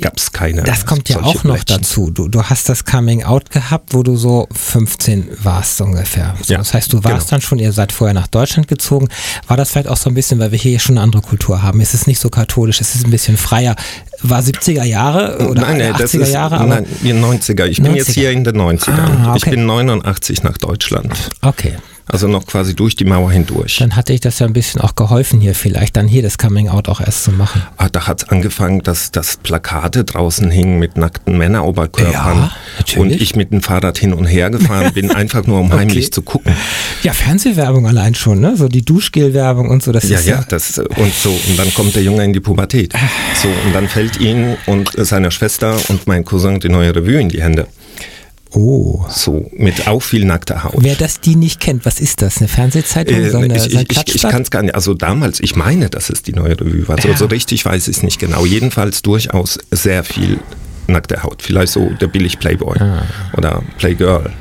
gab 0.00 0.16
es 0.18 0.32
keine. 0.32 0.64
Das 0.64 0.84
kommt 0.86 1.08
ja 1.08 1.22
auch 1.22 1.44
noch 1.44 1.54
Plättchen. 1.54 1.78
dazu. 1.82 2.10
Du, 2.10 2.26
du 2.26 2.42
hast 2.42 2.68
das 2.68 2.84
Coming 2.84 3.22
Out 3.22 3.50
gehabt, 3.50 3.94
wo 3.94 4.02
du 4.02 4.16
so 4.16 4.48
15 4.52 5.28
warst 5.44 5.80
ungefähr. 5.80 6.34
So, 6.42 6.52
Ja, 6.52 6.58
das 6.58 6.74
heißt, 6.74 6.92
du 6.92 7.04
warst 7.04 7.28
genau. 7.28 7.30
dann 7.30 7.40
schon, 7.42 7.60
ihr 7.60 7.70
seid 7.72 7.92
vorher 7.92 8.12
nach 8.12 8.26
Deutschland 8.26 8.66
gezogen. 8.66 9.08
War 9.46 9.56
das 9.56 9.70
vielleicht 9.70 9.86
auch 9.88 9.96
so 9.96 10.10
ein 10.10 10.14
bisschen, 10.14 10.40
weil 10.40 10.50
wir 10.50 10.58
hier 10.58 10.80
schon 10.80 10.96
eine 10.98 11.02
andere 11.04 11.22
Kultur 11.22 11.62
haben? 11.62 11.80
Es 11.80 11.94
ist 11.94 12.08
nicht 12.08 12.18
so 12.18 12.28
katholisch, 12.28 12.80
es 12.80 12.96
ist 12.96 13.04
ein 13.06 13.10
bisschen 13.12 13.36
freier. 13.36 13.76
War 14.22 14.40
70er 14.40 14.82
Jahre 14.82 15.46
oder 15.48 15.60
nein, 15.62 15.78
nein, 15.78 15.92
80er 15.94 15.98
das 15.98 16.14
ist, 16.14 16.32
Jahre? 16.32 16.56
Aber, 16.58 16.66
nein, 16.66 16.86
die 17.02 17.12
90er. 17.12 17.66
Ich 17.66 17.76
bin 17.80 17.92
90er. 17.92 17.96
jetzt 17.96 18.10
hier 18.10 18.32
in 18.32 18.42
den 18.42 18.56
90ern. 18.60 18.90
Ah, 19.26 19.34
Ich 19.36 19.42
okay. 19.44 19.50
bin 19.50 19.66
89 19.66 20.42
nach 20.42 20.58
Deutschland. 20.58 21.30
okay. 21.42 21.74
Also 22.08 22.28
noch 22.28 22.46
quasi 22.46 22.74
durch 22.76 22.94
die 22.94 23.04
Mauer 23.04 23.32
hindurch. 23.32 23.78
Dann 23.78 23.96
hatte 23.96 24.12
ich 24.12 24.20
das 24.20 24.38
ja 24.38 24.46
ein 24.46 24.52
bisschen 24.52 24.80
auch 24.80 24.94
geholfen 24.94 25.40
hier 25.40 25.54
vielleicht, 25.56 25.96
dann 25.96 26.06
hier 26.06 26.22
das 26.22 26.38
Coming 26.38 26.68
Out 26.68 26.88
auch 26.88 27.00
erst 27.00 27.24
zu 27.24 27.32
machen. 27.32 27.62
Ah, 27.78 27.88
da 27.90 28.06
hat 28.06 28.22
es 28.22 28.28
angefangen, 28.28 28.80
dass, 28.82 29.10
dass 29.10 29.36
Plakate 29.38 30.04
draußen 30.04 30.50
hingen 30.50 30.78
mit 30.78 30.96
nackten 30.96 31.36
Männeroberkörpern. 31.36 32.12
Ja, 32.12 32.52
natürlich. 32.78 32.98
und 32.98 33.10
ich 33.20 33.34
mit 33.34 33.50
dem 33.52 33.60
Fahrrad 33.60 33.98
hin 33.98 34.12
und 34.12 34.24
her 34.26 34.50
gefahren 34.50 34.92
bin, 34.92 35.10
einfach 35.14 35.46
nur 35.46 35.58
um 35.60 35.66
Okay. 35.66 35.78
heimlich 35.78 36.12
zu 36.12 36.22
gucken. 36.22 36.52
Ja, 37.02 37.12
Fernsehwerbung 37.12 37.86
allein 37.88 38.14
schon, 38.14 38.40
ne? 38.40 38.56
So 38.56 38.68
die 38.68 38.84
Duschgel-Werbung 38.84 39.68
und 39.68 39.82
so. 39.82 39.90
Das 39.90 40.08
Ja, 40.08 40.18
ist 40.20 40.26
ja, 40.26 40.44
das, 40.48 40.78
äh, 40.78 40.82
und 40.96 41.12
so, 41.12 41.30
und 41.30 41.58
dann 41.58 41.74
kommt 41.74 41.96
der 41.96 42.04
Junge 42.04 42.22
in 42.24 42.32
die 42.32 42.40
Pubertät. 42.40 42.92
So, 43.42 43.48
und 43.48 43.72
dann 43.74 43.88
fällt 43.88 44.20
ihm 44.20 44.56
und 44.66 44.92
seiner 44.96 45.32
Schwester 45.32 45.76
und 45.88 46.06
mein 46.06 46.24
Cousin 46.24 46.60
die 46.60 46.68
neue 46.68 46.94
Revue 46.94 47.20
in 47.20 47.28
die 47.30 47.42
Hände. 47.42 47.66
Oh. 48.56 49.04
So, 49.10 49.50
mit 49.54 49.86
auch 49.86 50.00
viel 50.02 50.24
nackter 50.24 50.64
Haut. 50.64 50.76
Wer 50.78 50.94
das 50.94 51.20
die 51.20 51.36
nicht 51.36 51.60
kennt, 51.60 51.84
was 51.84 52.00
ist 52.00 52.22
das? 52.22 52.38
Eine 52.38 52.48
Fernsehzeitung? 52.48 53.14
Äh, 53.14 53.30
so 53.30 53.36
eine, 53.38 53.54
ich 53.56 53.62
so 53.70 53.78
ein 53.78 53.84
ich, 53.90 54.14
ich, 54.14 54.22
kann 54.22 54.40
es 54.42 54.50
gar 54.50 54.62
nicht, 54.62 54.74
also 54.74 54.94
damals, 54.94 55.40
ich 55.40 55.56
meine, 55.56 55.90
dass 55.90 56.08
es 56.08 56.22
die 56.22 56.32
neue 56.32 56.58
Revue 56.58 56.88
war. 56.88 56.98
So, 57.00 57.08
Ja. 57.08 57.16
so 57.18 57.26
richtig 57.26 57.64
weiß 57.66 57.86
ich 57.88 57.98
es 57.98 58.02
nicht 58.02 58.18
genau. 58.18 58.46
Jedenfalls 58.46 59.02
durchaus 59.02 59.58
sehr 59.70 60.04
viel 60.04 60.38
nackte 60.86 61.22
Haut. 61.22 61.42
Vielleicht 61.42 61.72
so 61.72 61.90
der 62.00 62.06
billig 62.06 62.38
Playboy 62.38 62.78
Ah. 62.80 63.02
oder 63.36 63.62
Playgirl. 63.76 64.32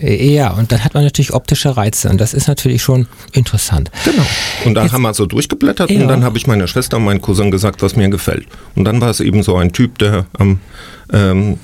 Äh, 0.00 0.32
Ja, 0.34 0.50
und 0.50 0.70
dann 0.72 0.84
hat 0.84 0.94
man 0.94 1.04
natürlich 1.04 1.32
optische 1.32 1.76
Reize 1.76 2.08
und 2.08 2.20
das 2.20 2.34
ist 2.34 2.48
natürlich 2.48 2.82
schon 2.82 3.06
interessant. 3.32 3.90
Genau. 4.04 4.24
Und 4.64 4.74
dann 4.74 4.90
haben 4.92 5.02
wir 5.02 5.14
so 5.14 5.26
durchgeblättert 5.26 5.90
Ja. 5.90 6.00
und 6.00 6.08
dann 6.08 6.24
habe 6.24 6.36
ich 6.38 6.46
meiner 6.46 6.66
Schwester 6.66 6.96
und 6.96 7.04
meinem 7.04 7.20
Cousin 7.22 7.50
gesagt, 7.50 7.82
was 7.82 7.96
mir 7.96 8.08
gefällt. 8.08 8.46
Und 8.74 8.84
dann 8.84 9.00
war 9.00 9.10
es 9.10 9.20
eben 9.20 9.42
so 9.42 9.56
ein 9.56 9.72
Typ, 9.72 9.98
der 9.98 10.26
am 10.38 10.60
ähm, 11.12 11.58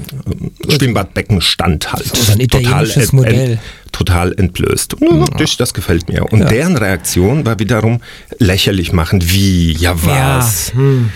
Schwimmbadbecken 0.68 1.40
stand 1.40 1.92
halt. 1.92 2.06
So 2.16 2.32
ein 2.32 2.40
italienisches 2.40 3.12
Modell. 3.12 3.58
total 3.92 4.32
entblößt. 4.36 4.94
Und 4.94 5.08
dann 5.10 5.20
dachte 5.26 5.44
ich, 5.44 5.56
das 5.56 5.74
gefällt 5.74 6.08
mir. 6.08 6.24
Und 6.32 6.40
Ja. 6.40 6.46
deren 6.46 6.76
Reaktion 6.76 7.44
war 7.46 7.58
wiederum 7.58 8.00
lächerlich 8.38 8.92
machend. 8.92 9.32
Wie? 9.32 9.72
Ja, 9.72 9.94
was? 10.02 10.68
Ja, 10.68 10.74
hm. 10.74 11.10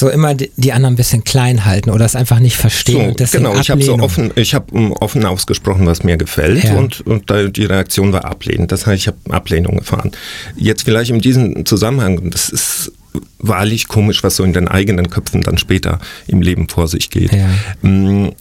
So 0.00 0.08
immer 0.08 0.34
die, 0.34 0.50
die 0.56 0.72
anderen 0.72 0.94
ein 0.94 0.96
bisschen 0.96 1.24
klein 1.24 1.66
halten 1.66 1.90
oder 1.90 2.06
es 2.06 2.16
einfach 2.16 2.38
nicht 2.38 2.56
verstehen. 2.56 3.14
So, 3.18 3.26
genau, 3.36 3.60
ich 3.60 3.68
habe 3.68 3.82
so 3.82 3.98
offen, 3.98 4.30
ich 4.34 4.54
habe 4.54 4.72
um, 4.72 4.92
offen 4.92 5.26
ausgesprochen, 5.26 5.84
was 5.86 6.04
mir 6.04 6.16
gefällt 6.16 6.64
Ja. 6.64 6.76
und, 6.76 7.02
und 7.02 7.30
die 7.54 7.64
Reaktion 7.66 8.10
war 8.10 8.24
ablehnend. 8.24 8.72
Das 8.72 8.86
heißt, 8.86 9.02
ich 9.02 9.08
habe 9.08 9.18
Ablehnung 9.28 9.76
erfahren. 9.76 10.10
Jetzt 10.56 10.84
vielleicht 10.84 11.10
in 11.10 11.20
diesem 11.20 11.66
Zusammenhang, 11.66 12.30
das 12.30 12.48
ist 12.48 12.92
wahrlich 13.40 13.88
komisch, 13.88 14.22
was 14.24 14.36
so 14.36 14.42
in 14.44 14.54
den 14.54 14.68
eigenen 14.68 15.10
Köpfen 15.10 15.42
dann 15.42 15.58
später 15.58 15.98
im 16.26 16.40
Leben 16.40 16.66
vor 16.70 16.88
sich 16.88 17.10
geht. 17.10 17.32
Ja. 17.34 17.50
Mm, 17.86 18.32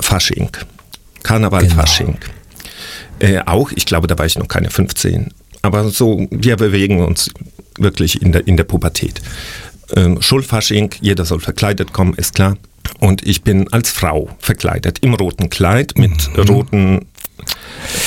Fasching, 0.00 0.50
Karneval 1.24 1.62
Genau. 1.62 1.74
Fasching. 1.74 2.16
Äh, 3.18 3.40
auch, 3.44 3.72
ich 3.74 3.86
glaube, 3.86 4.06
da 4.06 4.16
war 4.16 4.26
ich 4.26 4.38
noch 4.38 4.46
keine 4.46 4.70
15. 4.70 5.32
Aber 5.62 5.88
so, 5.90 6.28
wir 6.30 6.54
bewegen 6.54 7.04
uns 7.04 7.28
wirklich 7.76 8.22
in 8.22 8.30
der, 8.32 8.46
in 8.46 8.56
der 8.56 8.64
Pubertät. 8.64 9.20
Ähm, 9.96 10.20
Schulfasching, 10.20 10.90
jeder 11.00 11.24
soll 11.24 11.40
verkleidet 11.40 11.92
kommen, 11.92 12.14
ist 12.14 12.34
klar. 12.34 12.56
Und 13.00 13.26
ich 13.26 13.42
bin 13.42 13.72
als 13.72 13.90
Frau 13.90 14.30
verkleidet, 14.38 14.98
im 15.00 15.14
roten 15.14 15.50
Kleid 15.50 15.98
mit 15.98 16.30
roten. 16.48 17.06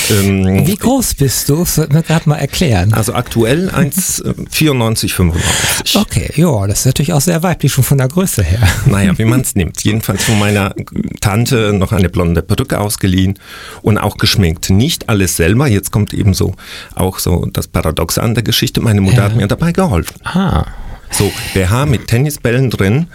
Ähm, 0.09 0.67
Wie 0.67 0.75
groß 0.75 1.13
bist 1.15 1.47
du? 1.49 1.57
Das 1.59 1.77
wird 1.77 1.93
mir 1.93 2.03
gerade 2.03 2.27
mal 2.27 2.35
erklären. 2.35 2.93
also 2.93 3.13
aktuell 3.13 3.69
1,94, 3.69 5.13
95. 5.13 5.95
Okay, 5.95 6.31
ja, 6.35 6.67
das 6.67 6.79
ist 6.79 6.85
natürlich 6.87 7.13
auch 7.13 7.21
sehr 7.21 7.41
weiblich, 7.41 7.71
schon 7.71 7.83
von 7.83 7.97
der 7.97 8.09
Größe 8.09 8.43
her. 8.43 8.59
Naja, 8.85 9.17
wie 9.17 9.25
man 9.33 9.41
es 9.41 9.55
nimmt. 9.55 9.81
Jedenfalls 9.83 10.23
von 10.23 10.37
meiner 10.39 10.75
Tante 11.21 11.71
noch 11.73 11.91
eine 11.93 12.09
blonde 12.09 12.41
Perücke 12.41 12.79
ausgeliehen 12.79 13.39
und 13.81 13.97
auch 13.97 14.17
geschminkt. 14.17 14.69
Nicht 14.69 15.07
alles 15.09 15.37
selber. 15.37 15.67
Jetzt 15.67 15.91
kommt 15.91 16.13
eben 16.13 16.33
so 16.33 16.55
auch 16.95 17.19
so 17.19 17.47
das 17.53 17.67
Paradoxe 17.67 18.21
an 18.21 18.33
der 18.35 18.43
Geschichte. 18.43 18.81
Meine 18.81 19.01
Mutter 19.01 19.17
Ja. 19.17 19.23
hat 19.23 19.35
mir 19.35 19.47
dabei 19.47 19.71
geholfen. 19.71 20.15
Ah, 20.25 20.65
So, 21.11 21.31
BH 21.53 21.85
mit 21.85 22.07
Tennisbällen 22.07 22.69
drin. 22.69 23.07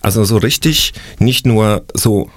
Also 0.00 0.24
so 0.24 0.38
richtig, 0.38 0.94
nicht 1.18 1.46
nur 1.46 1.84
so 1.94 2.30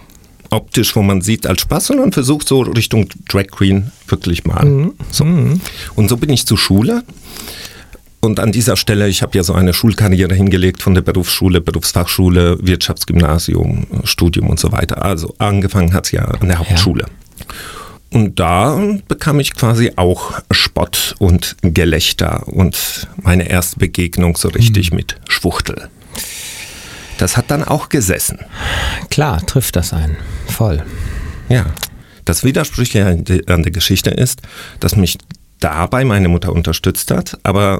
optisch, 0.49 0.95
wo 0.95 1.01
man 1.01 1.21
sieht 1.21 1.47
als 1.47 1.61
Spaß, 1.61 1.87
sondern 1.87 2.11
versucht 2.11 2.47
so 2.47 2.61
Richtung 2.61 3.09
Drag 3.27 3.47
Queen 3.47 3.91
wirklich 4.07 4.45
mal. 4.45 4.91
So. 5.11 5.25
Und 5.95 6.09
so 6.09 6.17
bin 6.17 6.29
ich 6.29 6.45
zur 6.45 6.57
Schule. 6.57 7.03
Und 8.21 8.39
an 8.39 8.51
dieser 8.51 8.75
Stelle, 8.75 9.07
ich 9.07 9.21
habe 9.21 9.37
ja 9.37 9.43
so 9.43 9.53
eine 9.53 9.73
Schulkarriere 9.73 10.33
hingelegt 10.33 10.81
von 10.81 10.95
der 10.95 11.01
Berufsschule, 11.01 11.61
Berufsfachschule, 11.61 12.57
Wirtschaftsgymnasium, 12.59 13.85
Studium 14.03 14.49
und 14.49 14.59
so 14.59 14.71
weiter. 14.71 15.03
Also 15.03 15.35
angefangen 15.37 15.93
hat 15.93 16.05
es 16.05 16.11
ja 16.11 16.25
an 16.25 16.47
der 16.47 16.57
Hauptschule. 16.57 17.05
Und 18.11 18.39
da 18.39 18.79
bekam 19.07 19.39
ich 19.39 19.53
quasi 19.53 19.91
auch 19.97 20.33
Spott 20.51 21.15
und 21.19 21.57
Gelächter 21.61 22.47
und 22.47 23.07
meine 23.21 23.49
erste 23.49 23.79
Begegnung 23.79 24.37
so 24.37 24.47
richtig 24.49 24.93
mit 24.93 25.17
Schwuchtel. 25.27 25.89
Das 27.17 27.35
hat 27.37 27.49
dann 27.51 27.63
auch 27.63 27.89
gesessen. 27.89 28.39
klar, 29.09 29.45
trifft 29.45 29.75
das 29.75 29.93
ein. 29.93 30.17
Voll. 30.47 30.83
Ja. 31.49 31.65
Das 32.25 32.43
Widersprüchliche 32.43 33.05
an 33.05 33.23
der- 33.23 33.41
an 33.53 33.63
der 33.63 33.71
Geschichte 33.71 34.09
ist, 34.09 34.41
dass 34.79 34.95
mich 34.95 35.17
dabei 35.59 36.03
meine 36.05 36.27
Mutter 36.27 36.51
unterstützt 36.51 37.11
hat, 37.11 37.37
aber 37.43 37.79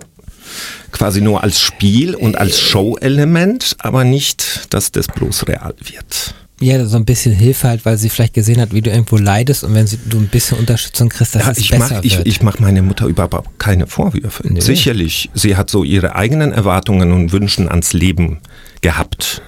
quasi 0.91 1.19
nur 1.21 1.43
als 1.43 1.59
Spiel 1.59 2.13
und 2.15 2.37
als 2.37 2.59
Show-Element, 2.59 3.75
aber 3.79 4.03
nicht, 4.03 4.67
dass 4.73 4.91
das 4.91 5.07
bloß 5.07 5.47
real 5.47 5.73
wird. 5.79 6.35
Ja, 6.61 6.85
so 6.85 6.95
ein 6.95 7.03
bisschen 7.03 7.33
Hilfe 7.33 7.67
halt, 7.67 7.83
weil 7.85 7.97
sie 7.97 8.09
vielleicht 8.09 8.33
gesehen 8.33 8.61
hat, 8.61 8.73
wie 8.73 8.81
du 8.81 8.89
irgendwo 8.89 9.17
leidest 9.17 9.65
und 9.65 9.73
wenn 9.73 9.87
sie, 9.87 9.99
du 10.05 10.17
ein 10.17 10.27
bisschen 10.27 10.57
Unterstützung 10.57 11.09
kriegst, 11.09 11.35
dass 11.35 11.43
Ja, 11.45 11.51
es 11.51 11.57
ich 11.57 11.69
besser 11.69 11.95
mach, 11.95 12.03
ich, 12.03 12.17
wird. 12.17 12.27
ich 12.27 12.41
mache 12.41 12.61
meine 12.61 12.81
Mutter 12.81 13.07
überhaupt 13.07 13.59
keine 13.59 13.87
Vorwürfe. 13.87 14.47
Nee. 14.47 14.61
Sicherlich, 14.61 15.29
sie 15.33 15.57
hat 15.57 15.69
so 15.69 15.83
ihre 15.83 16.15
eigenen 16.15 16.53
Erwartungen 16.53 17.11
und 17.11 17.33
Wünschen 17.33 17.67
ans 17.67 17.91
Leben 17.91 18.39
gehabt. 18.81 19.41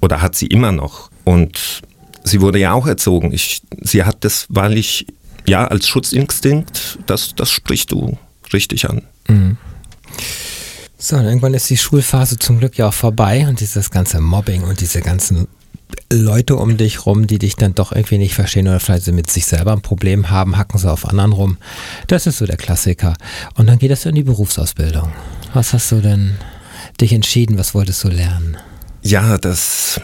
Oder 0.00 0.22
hat 0.22 0.36
sie 0.36 0.46
immer 0.46 0.70
noch. 0.70 1.10
Und 1.24 1.82
sie 2.22 2.40
wurde 2.40 2.60
ja 2.60 2.72
auch 2.72 2.86
erzogen. 2.86 3.32
Ich, 3.32 3.62
sie 3.82 4.04
hat 4.04 4.18
das, 4.24 4.46
weil 4.48 4.78
ich, 4.78 5.06
ja, 5.46 5.66
als 5.66 5.88
Schutzinstinkt, 5.88 7.00
das, 7.06 7.34
das 7.34 7.50
sprichst 7.50 7.90
du 7.90 8.16
richtig 8.52 8.88
an. 8.88 9.02
So, 10.98 11.16
und 11.16 11.24
irgendwann 11.24 11.54
ist 11.54 11.68
die 11.68 11.76
Schulphase 11.76 12.38
zum 12.38 12.60
Glück 12.60 12.78
ja 12.78 12.88
auch 12.88 12.94
vorbei 12.94 13.46
und 13.48 13.58
dieses 13.60 13.90
ganze 13.90 14.20
Mobbing 14.20 14.62
und 14.62 14.80
diese 14.80 15.00
ganzen 15.00 15.48
Leute 16.12 16.56
um 16.56 16.76
dich 16.76 17.06
rum, 17.06 17.26
die 17.26 17.38
dich 17.38 17.56
dann 17.56 17.74
doch 17.74 17.92
irgendwie 17.92 18.18
nicht 18.18 18.34
verstehen 18.34 18.68
oder 18.68 18.80
vielleicht 18.80 19.04
so 19.04 19.12
mit 19.12 19.30
sich 19.30 19.46
selber 19.46 19.72
ein 19.72 19.82
Problem 19.82 20.30
haben, 20.30 20.56
hacken 20.56 20.78
sie 20.78 20.90
auf 20.90 21.06
anderen 21.06 21.32
rum. 21.32 21.58
Das 22.06 22.26
ist 22.26 22.38
so 22.38 22.46
der 22.46 22.56
Klassiker. 22.56 23.14
Und 23.54 23.66
dann 23.66 23.78
geht 23.78 23.90
es 23.90 24.06
in 24.06 24.14
die 24.14 24.22
Berufsausbildung. 24.22 25.12
Was 25.54 25.72
hast 25.72 25.92
du 25.92 26.00
denn 26.00 26.36
dich 27.00 27.12
entschieden? 27.12 27.58
Was 27.58 27.74
wolltest 27.74 28.04
du 28.04 28.08
lernen? 28.08 28.56
Ja, 29.02 29.38
das. 29.38 30.00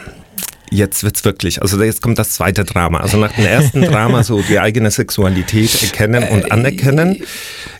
Jetzt 0.70 1.04
wird's 1.04 1.24
wirklich, 1.24 1.62
also 1.62 1.80
jetzt 1.82 2.02
kommt 2.02 2.18
das 2.18 2.30
zweite 2.30 2.64
Drama. 2.64 2.98
Also 2.98 3.16
nach 3.18 3.32
dem 3.32 3.44
ersten 3.44 3.82
Drama, 3.90 4.24
so 4.24 4.42
die 4.42 4.58
eigene 4.58 4.90
Sexualität 4.90 5.82
erkennen 5.82 6.24
und 6.24 6.50
anerkennen, 6.50 7.22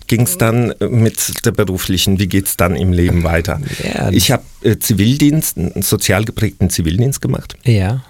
ging's 0.07 0.37
dann 0.39 0.75
mit 0.91 1.45
der 1.47 1.53
beruflichen, 1.53 2.19
wie 2.19 2.27
geht's 2.27 2.57
dann 2.57 2.77
im 2.77 2.93
Leben 2.93 3.25
weiter? 3.25 3.61
Ja. 3.83 4.11
Ich 4.11 4.31
habe 4.31 4.43
äh, 4.63 4.79
Zivildienst, 4.79 5.57
einen 5.59 5.83
sozial 5.83 6.25
geprägten 6.25 6.71
Zivildienst 6.71 7.21
gemacht, 7.23 7.57
Ja. 7.65 8.03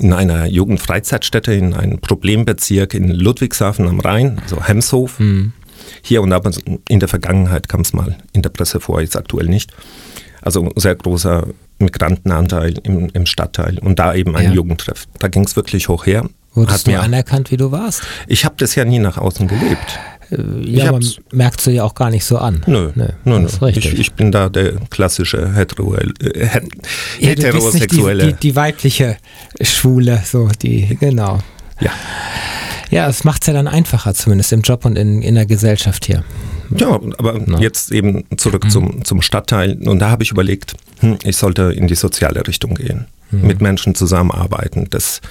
in 0.00 0.12
einer 0.12 0.46
Jugendfreizeitstätte 0.46 1.52
in 1.52 1.74
einem 1.74 1.98
Problembezirk 2.00 2.94
in 2.94 3.08
Ludwigshafen 3.10 3.86
am 3.88 4.00
Rhein, 4.00 4.40
also 4.42 4.62
Hemshof. 4.64 5.20
Hier 6.02 6.22
und 6.22 6.30
da 6.30 6.40
in 6.88 7.00
der 7.00 7.08
Vergangenheit 7.08 7.68
kam 7.68 7.80
es 7.82 7.92
mal 7.92 8.16
in 8.32 8.42
der 8.42 8.50
Presse 8.50 8.80
vor, 8.80 9.00
jetzt 9.00 9.16
aktuell 9.16 9.46
nicht. 9.48 9.72
Also 10.40 10.70
sehr 10.76 10.94
großer 10.94 11.46
Migrantenanteil 11.78 12.74
im, 12.82 13.10
im 13.12 13.26
Stadtteil 13.26 13.78
und 13.78 13.98
da 13.98 14.14
eben 14.14 14.34
ein 14.36 14.46
Ja. 14.46 14.52
Jugendtreff. 14.52 15.06
Da 15.18 15.28
ging 15.28 15.44
es 15.44 15.54
wirklich 15.56 15.88
hoch 15.88 16.06
her. 16.06 16.28
Wurdest 16.54 16.80
Hat 16.80 16.86
du 16.86 16.90
mir, 16.92 17.00
anerkannt, 17.00 17.50
wie 17.50 17.56
du 17.56 17.70
warst? 17.72 18.02
ich 18.26 18.44
habe 18.44 18.54
das 18.58 18.74
ja 18.74 18.84
nie 18.84 18.98
nach 18.98 19.18
außen 19.18 19.46
gelebt. 19.48 19.98
Äh, 20.32 20.70
Ja, 20.70 20.92
man 20.92 21.04
merkst 21.32 21.66
du 21.66 21.70
ja 21.70 21.84
auch 21.84 21.94
gar 21.94 22.10
nicht 22.10 22.24
so 22.24 22.38
an. 22.38 22.62
Nö, 22.66 22.90
Nö, 22.94 23.08
nö, 23.24 23.38
nö. 23.40 23.46
richtig. 23.60 23.92
Ich, 23.92 23.98
ich 24.00 24.12
bin 24.14 24.32
da 24.32 24.48
der 24.48 24.72
klassische 24.90 25.54
hetero, 25.54 25.94
äh, 25.94 26.08
het, 26.46 26.64
Ja, 27.20 27.28
heterosexuelle. 27.28 28.26
die, 28.26 28.32
die, 28.32 28.38
die 28.40 28.56
weibliche 28.56 29.16
Schwule, 29.60 30.22
so 30.24 30.48
die, 30.62 30.96
genau. 30.98 31.38
ja. 31.80 31.90
Ja, 32.90 33.08
es 33.08 33.24
macht 33.24 33.42
es 33.42 33.46
ja 33.46 33.54
dann 33.54 33.68
einfacher, 33.68 34.12
zumindest 34.12 34.52
im 34.52 34.60
Job 34.60 34.84
und 34.84 34.96
in, 34.98 35.22
in 35.22 35.34
der 35.34 35.46
Gesellschaft 35.46 36.04
hier. 36.04 36.24
Ja, 36.76 36.88
aber 37.16 37.40
Na. 37.46 37.58
jetzt 37.58 37.90
eben 37.90 38.24
zurück 38.36 38.70
zum, 38.70 39.02
zum 39.04 39.22
Stadtteil. 39.22 39.78
Und 39.88 39.98
da 39.98 40.10
habe 40.10 40.22
ich 40.22 40.30
überlegt, 40.30 40.74
hm, 41.00 41.16
ich 41.24 41.38
sollte 41.38 41.72
in 41.72 41.86
die 41.86 41.94
soziale 41.94 42.46
Richtung 42.46 42.74
gehen, 42.74 43.06
mit 43.30 43.62
Menschen 43.62 43.94
zusammenarbeiten. 43.94 44.88
Das, 44.90 45.22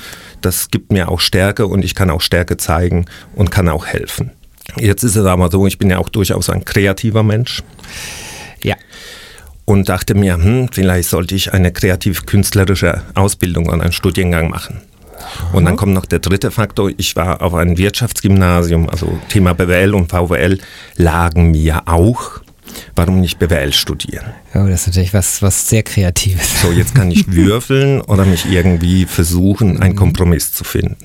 das 0.42 0.72
gibt 0.72 0.92
mir 0.92 1.10
auch 1.10 1.20
Stärke 1.20 1.68
und 1.68 1.86
ich 1.86 1.94
kann 1.94 2.10
auch 2.10 2.22
Stärke 2.22 2.58
zeigen 2.58 3.06
und 3.36 3.52
kann 3.52 3.70
auch 3.70 3.86
helfen. 3.86 4.32
Jetzt 4.78 5.04
ist 5.04 5.16
es 5.16 5.26
aber 5.26 5.50
so, 5.52 5.68
ich 5.68 5.78
bin 5.78 5.90
ja 5.90 5.98
auch 5.98 6.10
durchaus 6.10 6.50
ein 6.50 6.64
kreativer 6.66 7.24
Mensch 7.24 7.62
Ja. 8.64 8.76
und 9.66 9.90
dachte 9.90 10.14
mir, 10.16 10.36
hm, 10.36 10.70
vielleicht 10.72 11.10
sollte 11.10 11.36
ich 11.36 11.54
eine 11.54 11.72
kreativ-künstlerische 11.72 13.02
Ausbildung 13.16 13.68
und 13.68 13.82
einen 13.82 13.92
Studiengang 13.92 14.50
machen. 14.50 14.82
Und 15.54 15.66
dann 15.66 15.76
kommt 15.76 15.94
noch 15.94 16.06
der 16.08 16.20
dritte 16.20 16.50
Faktor. 16.50 16.90
Ich 16.98 17.16
war 17.16 17.42
auf 17.42 17.54
einem 17.54 17.78
Wirtschaftsgymnasium, 17.78 18.90
also 18.90 19.20
Thema 19.30 19.54
BWL 19.54 19.94
und 19.94 20.10
VWL 20.10 20.60
lagen 20.96 21.52
mir 21.52 21.84
auch. 21.88 22.42
Warum 22.96 23.20
nicht 23.20 23.38
BWL 23.38 23.74
studieren? 23.74 24.26
Oh, 24.56 24.66
das 24.68 24.82
ist 24.82 24.88
natürlich 24.88 25.14
was, 25.14 25.42
was 25.42 25.68
sehr 25.70 25.84
Kreatives. 25.84 26.62
So, 26.62 26.72
jetzt 26.72 26.96
kann 26.96 27.12
ich 27.12 27.28
würfeln 27.32 28.02
oder 28.02 28.26
mich 28.26 28.46
irgendwie 28.50 29.06
versuchen, 29.06 29.80
einen 29.82 29.96
Kompromiss 29.96 30.54
zu 30.54 30.64
finden. 30.64 30.98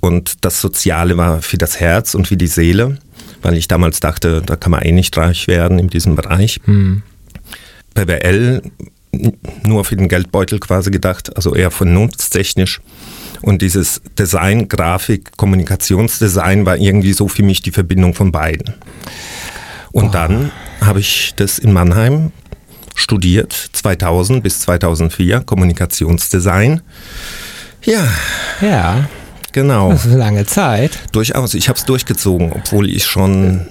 Und 0.00 0.44
das 0.44 0.60
Soziale 0.60 1.16
war 1.16 1.42
für 1.42 1.58
das 1.58 1.80
Herz 1.80 2.14
und 2.14 2.28
für 2.28 2.36
die 2.36 2.46
Seele, 2.46 2.98
weil 3.42 3.56
ich 3.56 3.66
damals 3.68 4.00
dachte, 4.00 4.42
da 4.44 4.56
kann 4.56 4.70
man 4.72 4.82
eh 4.82 4.92
nicht 4.92 5.16
reich 5.16 5.48
werden 5.48 5.78
in 5.78 5.88
diesem 5.88 6.14
Bereich. 6.16 6.60
BWL 7.94 8.62
n- 9.12 9.32
nur 9.64 9.84
für 9.84 9.96
den 9.96 10.08
Geldbeutel 10.08 10.60
quasi 10.60 10.90
gedacht, 10.90 11.34
also 11.36 11.54
eher 11.54 11.70
vernunftstechnisch. 11.70 12.80
Und 13.42 13.62
dieses 13.62 14.00
Design, 14.18 14.68
Grafik, 14.68 15.36
Kommunikationsdesign 15.36 16.66
war 16.66 16.76
irgendwie 16.76 17.12
so 17.12 17.28
für 17.28 17.42
mich 17.42 17.62
die 17.62 17.70
Verbindung 17.70 18.14
von 18.14 18.32
beiden. 18.32 18.74
Und 19.92 20.14
dann 20.14 20.50
habe 20.80 21.00
ich 21.00 21.34
das 21.36 21.58
in 21.58 21.72
Mannheim 21.72 22.32
studiert, 22.94 23.52
2000 23.72 24.42
bis 24.42 24.60
2004, 24.60 25.40
Kommunikationsdesign. 25.40 26.82
Ja, 27.84 28.08
Ja, 28.60 29.08
genau. 29.62 29.90
das 29.90 30.04
ist 30.04 30.12
eine 30.12 30.18
lange 30.18 30.46
Zeit. 30.46 30.98
Durchaus, 31.12 31.54
ich 31.54 31.68
habe 31.68 31.78
es 31.78 31.84
durchgezogen, 31.84 32.52
obwohl 32.52 32.90
ich 32.90 33.06
schon 33.06 33.66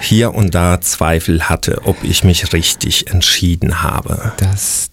hier 0.00 0.34
und 0.34 0.54
da 0.54 0.80
Zweifel 0.80 1.48
hatte, 1.48 1.82
ob 1.84 2.02
ich 2.02 2.24
mich 2.24 2.52
richtig 2.52 3.10
entschieden 3.10 3.82
habe. 3.82 4.32
Das, 4.38 4.90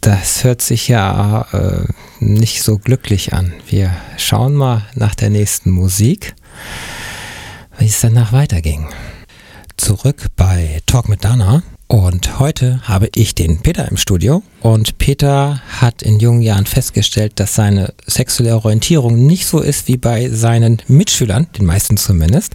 das 0.00 0.44
hört 0.44 0.62
sich 0.62 0.88
ja 0.88 1.46
äh, 1.52 1.84
nicht 2.20 2.62
so 2.62 2.78
glücklich 2.78 3.32
an. 3.32 3.52
Wir 3.68 3.94
schauen 4.16 4.54
mal 4.54 4.82
nach 4.94 5.14
der 5.14 5.30
nächsten 5.30 5.70
Musik, 5.70 6.34
wie 7.78 7.86
es 7.86 8.00
danach 8.00 8.32
weiterging. 8.32 8.88
Zurück 9.76 10.26
bei 10.36 10.80
Talk 10.86 11.08
mit 11.08 11.24
Dana. 11.24 11.62
Und 11.88 12.38
heute 12.38 12.82
habe 12.82 13.08
ich 13.14 13.34
den 13.34 13.60
Peter 13.60 13.88
im 13.88 13.96
Studio. 13.96 14.42
Und 14.60 14.98
Peter 14.98 15.62
hat 15.80 16.02
in 16.02 16.20
jungen 16.20 16.42
Jahren 16.42 16.66
festgestellt, 16.66 17.40
dass 17.40 17.54
seine 17.54 17.94
sexuelle 18.06 18.56
Orientierung 18.56 19.26
nicht 19.26 19.46
so 19.46 19.60
ist 19.60 19.88
wie 19.88 19.96
bei 19.96 20.28
seinen 20.28 20.82
Mitschülern, 20.86 21.46
den 21.58 21.64
meisten 21.64 21.96
zumindest. 21.96 22.52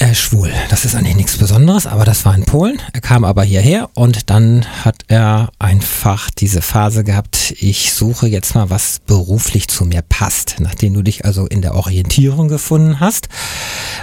Ist 0.00 0.20
schwul. 0.20 0.52
Das 0.70 0.84
ist 0.84 0.94
eigentlich 0.94 1.16
nichts 1.16 1.36
Besonderes, 1.36 1.88
aber 1.88 2.04
das 2.04 2.24
war 2.24 2.32
in 2.32 2.44
Polen. 2.44 2.80
Er 2.92 3.00
kam 3.00 3.24
aber 3.24 3.42
hierher 3.42 3.90
und 3.94 4.30
dann 4.30 4.64
hat 4.84 5.02
er 5.08 5.50
einfach 5.58 6.30
diese 6.30 6.62
Phase 6.62 7.02
gehabt, 7.02 7.52
ich 7.58 7.92
suche 7.92 8.28
jetzt 8.28 8.54
mal, 8.54 8.70
was 8.70 9.00
beruflich 9.06 9.66
zu 9.66 9.84
mir 9.84 10.02
passt. 10.02 10.56
Nachdem 10.60 10.94
du 10.94 11.02
dich 11.02 11.24
also 11.24 11.46
in 11.46 11.62
der 11.62 11.74
Orientierung 11.74 12.46
gefunden 12.46 13.00
hast, 13.00 13.28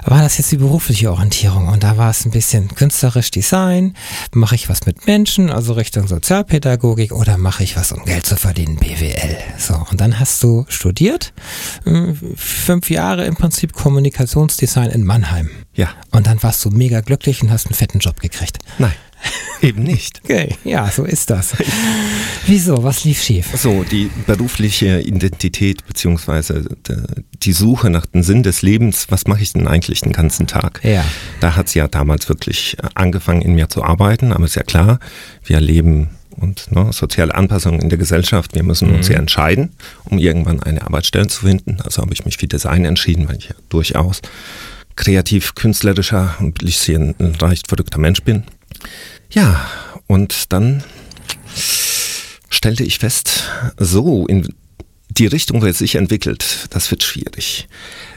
war 0.04 0.22
das 0.22 0.38
jetzt 0.38 0.52
die 0.52 0.58
berufliche 0.58 1.12
Orientierung. 1.12 1.70
Und 1.70 1.84
da 1.84 1.96
war 1.96 2.10
es 2.10 2.26
ein 2.26 2.32
bisschen 2.32 2.76
künstlerisch 2.76 3.32
Design. 3.32 3.96
Mache 4.34 4.56
ich 4.56 4.68
was 4.68 4.86
mit 4.86 5.08
Menschen, 5.08 5.50
also 5.50 5.74
Richtung 5.74 6.08
Sozialpädagogik, 6.08 7.14
oder 7.14 7.38
mache 7.38 7.64
ich 7.64 7.78
was, 7.78 7.94
um 7.94 8.04
Geld 8.04 8.26
zu 8.26 8.36
verdienen, 8.36 8.76
BWL. 8.76 9.38
So, 9.58 9.82
und 9.90 10.02
dann 10.02 10.20
hast 10.20 10.44
du 10.44 10.66
studiert, 10.68 11.34
äh, 11.86 12.14
fünf 12.36 12.90
Jahre 12.90 13.26
im 13.26 13.36
Prinzip 13.36 13.72
Kommunikationsdesign 13.74 14.90
in 14.90 15.04
Mannheim. 15.04 15.50
Ja, 15.74 15.85
Und 16.12 16.28
dann 16.28 16.42
warst 16.44 16.64
du 16.66 16.70
mega 16.70 17.02
glücklich 17.02 17.42
und 17.42 17.52
hast 17.52 17.68
einen 17.68 17.76
fetten 17.76 18.00
Job 18.00 18.20
gekriegt. 18.20 18.58
nein, 18.78 18.94
eben 19.62 19.84
nicht. 19.84 20.22
Okay, 20.26 20.56
ja, 20.64 20.90
so 20.90 21.04
ist 21.04 21.30
das. 21.30 21.54
Wieso? 22.48 22.84
Was 22.84 23.04
lief 23.06 23.22
schief? 23.24 23.48
So, 23.56 23.84
die 23.84 24.10
berufliche 24.28 25.02
Identität 25.02 25.86
beziehungsweise 25.86 26.66
de- 26.88 27.04
die 27.44 27.54
Suche 27.54 27.90
nach 27.90 28.06
dem 28.08 28.24
Sinn 28.24 28.44
des 28.44 28.62
Lebens, 28.62 29.06
was 29.10 29.28
mache 29.28 29.42
ich 29.44 29.54
denn 29.54 29.68
eigentlich 29.68 30.02
den 30.02 30.12
ganzen 30.14 30.48
Tag? 30.48 30.80
Ja. 30.84 31.04
Da 31.40 31.56
hat 31.56 31.68
es 31.68 31.74
ja 31.76 31.88
damals 31.88 32.28
wirklich 32.30 32.76
angefangen 32.96 33.42
in 33.42 33.54
mir 33.54 33.70
zu 33.70 33.84
arbeiten, 33.84 34.32
aber 34.32 34.46
ist 34.46 34.56
ja 34.56 34.64
klar, 34.64 35.00
wir 35.44 35.60
leben 35.62 36.10
und 36.38 36.72
ne, 36.72 36.92
soziale 36.92 37.34
Anpassung 37.34 37.80
in 37.82 37.90
der 37.90 37.98
Gesellschaft, 37.98 38.56
wir 38.56 38.64
müssen 38.64 38.90
uns 38.94 39.08
ja 39.08 39.18
entscheiden, 39.18 39.72
um 40.06 40.18
irgendwann 40.18 40.62
eine 40.62 40.82
Arbeitsstelle 40.84 41.28
zu 41.28 41.46
finden. 41.46 41.78
Also 41.82 42.02
habe 42.02 42.14
ich 42.14 42.26
mich 42.26 42.38
für 42.38 42.48
Design 42.48 42.84
entschieden, 42.84 43.30
weil 43.30 43.38
ich 43.38 43.50
ja 43.50 43.56
durchaus 43.70 44.22
kreativ, 44.96 45.56
künstlerischer 45.56 46.36
und 46.40 46.48
ein 46.48 46.54
bisschen 46.54 47.16
leicht 47.40 47.68
verrückter 47.68 48.00
Mensch 48.00 48.22
bin. 48.22 48.44
Ja, 49.30 49.66
und 50.08 50.54
dann 50.54 50.84
stellte 52.50 52.84
ich 52.84 53.00
fest, 53.00 53.44
so 53.78 54.26
in 54.28 54.54
die 55.10 55.28
Richtung, 55.28 55.62
wo 55.62 55.66
es 55.66 55.80
sich 55.80 55.96
entwickelt, 55.96 56.68
das 56.72 56.92
wird 56.92 57.04
schwierig. 57.04 57.68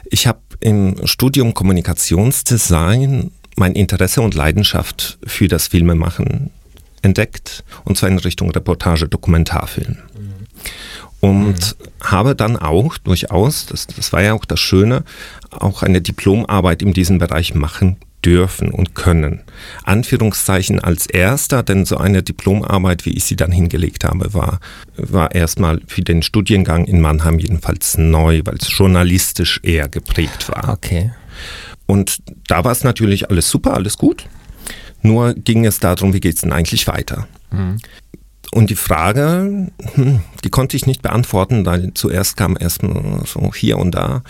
Ich 0.07 0.27
habe 0.27 0.41
im 0.61 1.07
Studium 1.07 1.55
Kommunikationsdesign 1.55 3.31
mein 3.57 3.75
Interesse 3.75 4.23
und 4.23 4.35
Leidenschaft 4.35 5.19
für 5.25 5.49
das 5.49 5.69
Filmemachen 5.69 6.51
entdeckt, 7.03 7.64
und 7.85 7.97
zwar 7.97 8.09
in 8.09 8.19
Richtung 8.19 8.51
Reportage, 8.51 9.09
Dokumentarfilm. 9.09 9.99
Und 11.20 11.76
habe 12.00 12.37
dann 12.37 12.57
auch 12.57 12.96
durchaus, 12.98 13.66
das, 13.66 13.88
das 13.88 14.12
war 14.12 14.22
ja 14.22 14.35
auch 14.35 14.44
das 14.44 14.61
Schöne, 14.61 15.02
auch 15.50 15.83
eine 15.83 16.00
Diplomarbeit 16.00 16.83
in 16.83 16.92
diesem 16.92 17.18
Bereich 17.18 17.54
machen 17.54 17.96
dürfen 18.24 18.70
und 18.70 18.94
können. 18.94 19.40
Anführungszeichen 19.85 20.81
als 20.81 21.07
erster, 21.07 21.62
denn 21.62 21.85
so 21.85 21.96
eine 21.96 22.22
Diplomarbeit, 22.22 23.07
wie 23.07 23.11
ich 23.11 23.24
sie 23.24 23.37
dann 23.37 23.52
hingelegt 23.52 24.04
habe, 24.04 24.35
war, 24.35 24.61
war 24.96 25.35
erstmal 25.35 25.81
für 25.87 26.02
den 26.02 26.22
Studiengang 26.22 26.85
in 26.85 27.00
Mannheim 27.00 27.38
jedenfalls 27.38 27.96
neu, 27.96 28.42
weil 28.44 28.57
es 28.57 28.76
journalistisch 28.76 29.61
eher 29.62 29.88
geprägt 29.88 30.48
war. 30.48 30.70
Okay. 30.70 31.12
Und 31.87 32.18
da 32.46 32.64
war 32.64 32.72
es 32.72 32.85
natürlich 32.85 33.31
alles 33.31 33.48
super, 33.48 33.74
alles 33.74 33.96
gut. 33.98 34.26
Nur 35.02 35.35
ging 35.35 35.64
es 35.64 35.78
darum, 35.78 36.12
wie 36.12 36.20
geht 36.20 36.35
es 36.35 36.40
denn 36.42 36.52
eigentlich 36.52 36.87
weiter? 36.87 37.28
Und 38.53 38.71
die 38.71 38.77
Frage, 38.77 39.71
hm, 39.95 40.21
die 40.45 40.51
konnte 40.51 40.77
ich 40.77 40.87
nicht 40.87 41.03
beantworten, 41.03 41.67
weil 41.67 41.93
zuerst 41.95 42.37
kam 42.37 42.57
erstmal 42.59 43.23
so 43.27 43.53
hier 43.55 43.79
und 43.79 43.93
da 43.93 44.23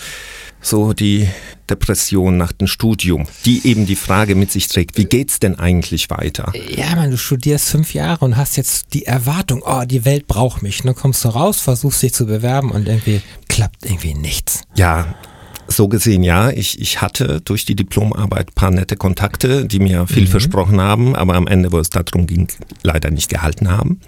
so 0.60 0.92
die 0.92 1.28
Depression 1.70 2.36
nach 2.36 2.52
dem 2.52 2.66
Studium, 2.66 3.26
die 3.44 3.66
eben 3.66 3.86
die 3.86 3.96
Frage 3.96 4.34
mit 4.34 4.50
sich 4.50 4.68
trägt, 4.68 4.96
wie 4.96 5.04
geht's 5.04 5.38
denn 5.38 5.58
eigentlich 5.58 6.10
weiter? 6.10 6.52
Ja, 6.68 6.96
man, 6.96 7.10
du 7.10 7.18
studierst 7.18 7.68
fünf 7.68 7.94
Jahre 7.94 8.24
und 8.24 8.36
hast 8.36 8.56
jetzt 8.56 8.92
die 8.92 9.06
Erwartung, 9.06 9.62
oh, 9.64 9.84
die 9.84 10.04
Welt 10.04 10.26
braucht 10.26 10.62
mich. 10.62 10.82
Dann 10.82 10.94
kommst 10.94 11.24
du 11.24 11.28
raus, 11.28 11.60
versuchst 11.60 12.02
dich 12.02 12.14
zu 12.14 12.26
bewerben 12.26 12.70
und 12.70 12.88
irgendwie 12.88 13.20
klappt 13.48 13.84
irgendwie 13.84 14.14
nichts. 14.14 14.62
Ja, 14.74 15.14
so 15.68 15.88
gesehen 15.88 16.22
ja. 16.22 16.50
Ich, 16.50 16.80
ich 16.80 17.00
hatte 17.00 17.40
durch 17.42 17.64
die 17.64 17.76
Diplomarbeit 17.76 18.48
ein 18.50 18.54
paar 18.54 18.70
nette 18.70 18.96
Kontakte, 18.96 19.66
die 19.66 19.78
mir 19.78 20.06
viel 20.06 20.26
versprochen 20.26 20.80
haben, 20.80 21.14
aber 21.14 21.34
am 21.34 21.46
Ende, 21.46 21.70
wo 21.72 21.78
es 21.78 21.90
darum 21.90 22.26
ging, 22.26 22.48
leider 22.82 23.10
nicht 23.10 23.28
gehalten 23.28 23.70
haben. 23.70 24.00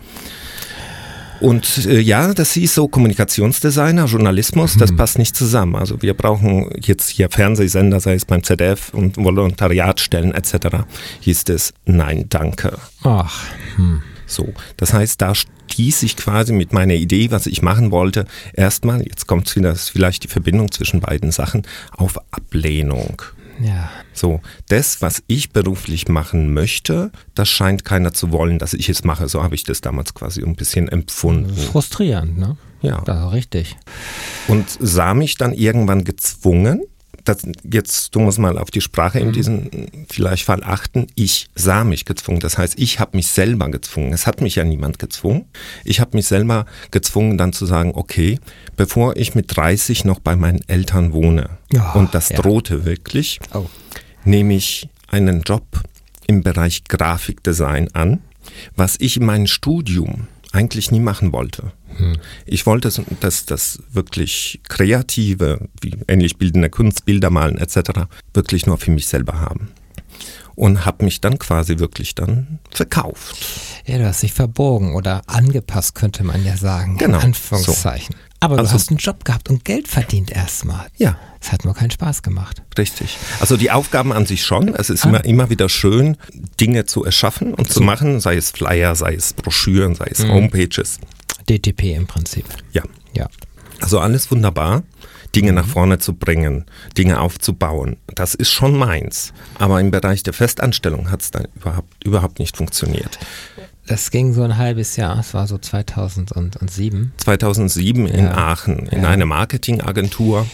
Und 1.40 1.86
äh, 1.86 2.00
ja, 2.00 2.34
das 2.34 2.52
hieß 2.52 2.74
so 2.74 2.88
Kommunikationsdesigner, 2.88 4.04
Journalismus, 4.04 4.76
das 4.76 4.94
passt 4.94 5.18
nicht 5.18 5.34
zusammen. 5.34 5.74
Also 5.74 6.02
wir 6.02 6.14
brauchen 6.14 6.70
jetzt 6.78 7.08
hier 7.08 7.30
Fernsehsender, 7.30 7.98
sei 7.98 8.14
es 8.14 8.26
beim 8.26 8.42
ZDF 8.42 8.92
und 8.92 9.16
Volontariatstellen 9.16 10.34
etc. 10.34 10.84
Hieß 11.20 11.44
es, 11.48 11.72
nein, 11.86 12.26
danke. 12.28 12.76
Ach, 13.02 13.44
hm. 13.76 14.02
So, 14.30 14.52
das 14.76 14.94
heißt, 14.94 15.20
da 15.20 15.34
stieß 15.34 16.02
ich 16.04 16.16
quasi 16.16 16.52
mit 16.52 16.72
meiner 16.72 16.94
Idee, 16.94 17.30
was 17.30 17.46
ich 17.46 17.62
machen 17.62 17.90
wollte, 17.90 18.26
erstmal, 18.52 19.02
jetzt 19.02 19.26
kommt 19.26 19.54
wieder 19.56 19.74
vielleicht 19.74 20.24
die 20.24 20.28
Verbindung 20.28 20.70
zwischen 20.70 21.00
beiden 21.00 21.32
Sachen, 21.32 21.66
auf 21.96 22.18
Ablehnung. 22.30 23.22
ja. 23.60 23.90
So, 24.12 24.40
das, 24.68 25.00
was 25.00 25.22
ich 25.28 25.50
beruflich 25.50 26.08
machen 26.08 26.52
möchte, 26.52 27.10
das 27.34 27.48
scheint 27.48 27.84
keiner 27.84 28.12
zu 28.12 28.32
wollen, 28.32 28.58
dass 28.58 28.74
ich 28.74 28.88
es 28.88 29.04
mache. 29.04 29.28
So 29.28 29.42
habe 29.42 29.54
ich 29.54 29.64
das 29.64 29.80
damals 29.80 30.12
quasi 30.14 30.42
ein 30.42 30.56
bisschen 30.56 30.88
empfunden. 30.88 31.56
Frustrierend, 31.56 32.38
ne? 32.38 32.56
Ja. 32.82 33.00
Das 33.02 33.32
richtig. 33.32 33.76
Und 34.48 34.66
sah 34.78 35.14
mich 35.14 35.36
dann 35.36 35.52
irgendwann 35.52 36.04
gezwungen, 36.04 36.82
das, 37.34 37.46
jetzt, 37.70 38.14
du 38.14 38.20
musst 38.20 38.38
mal 38.38 38.58
auf 38.58 38.70
die 38.70 38.80
Sprache 38.80 39.18
in 39.20 39.32
diesem 39.32 39.70
vielleicht 40.10 40.44
Fall 40.44 40.62
achten. 40.64 41.06
Ich 41.14 41.48
sah 41.54 41.84
mich 41.84 42.04
gezwungen. 42.04 42.40
Das 42.40 42.58
heißt, 42.58 42.78
ich 42.78 42.98
habe 43.00 43.16
mich 43.16 43.28
selber 43.28 43.68
gezwungen. 43.70 44.12
Es 44.12 44.26
hat 44.26 44.40
mich 44.40 44.56
ja 44.56 44.64
niemand 44.64 44.98
gezwungen. 44.98 45.44
Ich 45.84 46.00
habe 46.00 46.16
mich 46.16 46.26
selber 46.26 46.66
gezwungen, 46.90 47.38
dann 47.38 47.52
zu 47.52 47.66
sagen, 47.66 47.92
okay, 47.94 48.38
bevor 48.76 49.16
ich 49.16 49.34
mit 49.34 49.56
30 49.56 50.04
noch 50.04 50.18
bei 50.20 50.36
meinen 50.36 50.60
Eltern 50.68 51.12
wohne, 51.12 51.50
Ja, 51.72 51.92
und 51.92 52.14
das 52.14 52.30
ja. 52.30 52.36
drohte 52.36 52.84
wirklich, 52.84 53.38
Oh. 53.54 53.66
nehme 54.24 54.54
ich 54.54 54.88
einen 55.08 55.42
Job 55.42 55.64
im 56.26 56.42
Bereich 56.42 56.84
Grafikdesign 56.84 57.88
an, 57.94 58.20
was 58.76 58.96
ich 58.98 59.16
in 59.16 59.26
meinem 59.26 59.46
Studium 59.46 60.26
eigentlich 60.52 60.90
nie 60.90 61.00
machen 61.00 61.32
wollte. 61.32 61.72
Ich 62.46 62.66
wollte, 62.66 62.90
so- 62.90 63.04
dass 63.20 63.44
das 63.46 63.80
wirklich 63.92 64.60
kreative, 64.68 65.68
wie 65.80 65.96
ähnlich 66.08 66.38
bildende 66.38 66.70
Kunst, 66.70 67.04
Bilder 67.04 67.30
malen 67.30 67.58
etc. 67.58 68.06
wirklich 68.34 68.66
nur 68.66 68.78
für 68.78 68.90
mich 68.90 69.06
selber 69.06 69.40
haben. 69.40 69.68
Und 70.54 70.84
habe 70.84 71.04
mich 71.04 71.20
dann 71.20 71.38
quasi 71.38 71.78
wirklich 71.78 72.14
dann 72.14 72.58
verkauft. 72.70 73.36
Ja, 73.86 73.98
du 73.98 74.06
hast 74.06 74.22
dich 74.22 74.32
verbogen 74.32 74.94
oder 74.94 75.22
angepasst, 75.26 75.94
könnte 75.94 76.22
man 76.24 76.44
ja 76.44 76.56
sagen. 76.56 76.98
Genau, 76.98 77.18
In 77.18 77.24
Anführungszeichen. 77.26 78.14
Aber 78.42 78.56
Also- 78.58 78.70
du 78.70 78.74
hast 78.74 78.88
einen 78.88 78.98
Job 78.98 79.24
gehabt 79.24 79.50
und 79.50 79.64
Geld 79.64 79.86
verdient 79.86 80.30
erstmal. 80.32 80.86
Ja. 80.96 81.18
Es 81.42 81.52
hat 81.52 81.64
nur 81.64 81.74
keinen 81.74 81.90
Spaß 81.90 82.22
gemacht. 82.22 82.62
Richtig. 82.76 83.16
Also 83.38 83.56
die 83.56 83.70
Aufgaben 83.70 84.12
an 84.12 84.26
sich 84.26 84.44
schon. 84.44 84.74
Es 84.74 84.90
ist 84.90 85.04
immer, 85.04 85.24
immer 85.24 85.50
wieder 85.50 85.68
schön, 85.68 86.16
Dinge 86.60 86.86
zu 86.86 87.04
erschaffen 87.04 87.54
und 87.54 87.70
zu 87.70 87.80
machen, 87.82 88.20
sei 88.20 88.36
es 88.36 88.50
Flyer, 88.50 88.94
sei 88.94 89.14
es 89.14 89.32
Broschüren, 89.34 89.94
sei 89.94 90.08
es 90.10 90.24
Homepages. 90.24 90.98
DTP 91.48 91.94
im 91.96 92.06
Prinzip. 92.06 92.46
Ja. 92.72 92.82
Ja. 93.14 93.28
Also 93.80 93.98
alles 94.00 94.30
wunderbar, 94.30 94.82
Dinge 95.34 95.52
nach 95.52 95.66
vorne 95.66 95.98
zu 95.98 96.12
bringen, 96.14 96.66
Dinge 96.98 97.20
aufzubauen. 97.20 97.96
Das 98.14 98.34
ist 98.34 98.50
schon 98.50 98.76
meins. 98.76 99.32
Aber 99.58 99.80
im 99.80 99.90
Bereich 99.90 100.22
der 100.22 100.32
Festanstellung 100.34 101.10
hat 101.10 101.22
es 101.22 101.30
dann 101.30 101.46
überhaupt, 101.56 102.04
überhaupt 102.04 102.38
nicht 102.38 102.56
funktioniert. 102.56 103.18
Das 103.90 104.12
ging 104.12 104.32
so 104.32 104.42
ein 104.44 104.56
halbes 104.56 104.94
Jahr. 104.94 105.18
Es 105.18 105.34
war 105.34 105.48
so 105.48 105.58
2007. 105.58 107.12
2007 107.16 108.06
in 108.06 108.24
Ja. 108.26 108.36
Aachen 108.36 108.86
in 108.86 109.02
Ja. 109.02 109.08
einer 109.08 109.26
Marketingagentur. 109.26 110.46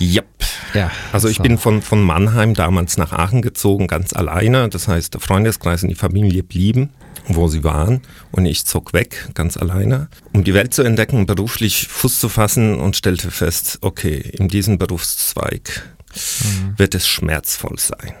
Yep. 0.00 0.26
Ja. 0.74 0.90
Also 1.12 1.28
ich 1.28 1.38
so. 1.38 1.42
bin 1.42 1.56
von, 1.56 1.80
von 1.80 2.02
Mannheim 2.02 2.52
damals 2.54 2.98
nach 2.98 3.12
Aachen 3.12 3.40
gezogen, 3.42 3.86
ganz 3.86 4.12
alleine. 4.12 4.68
Das 4.68 4.86
heißt, 4.86 5.14
der 5.14 5.20
Freundeskreis 5.20 5.82
und 5.82 5.88
die 5.88 5.94
Familie 5.94 6.42
blieben, 6.42 6.90
wo 7.26 7.48
sie 7.48 7.64
waren. 7.64 8.02
Und 8.32 8.44
ich 8.44 8.66
zog 8.66 8.92
weg, 8.92 9.30
ganz 9.32 9.56
alleine, 9.56 10.08
um 10.34 10.44
die 10.44 10.52
Welt 10.52 10.74
zu 10.74 10.82
entdecken, 10.82 11.24
beruflich 11.24 11.88
Fuß 11.88 12.20
zu 12.20 12.28
fassen 12.28 12.78
und 12.78 12.96
stellte 12.96 13.30
fest, 13.30 13.78
okay, 13.80 14.16
in 14.18 14.48
diesem 14.48 14.76
Berufszweig 14.78 15.82
Mhm. 16.12 16.74
wird 16.76 16.94
es 16.96 17.06
schmerzvoll 17.06 17.78
sein. 17.78 18.12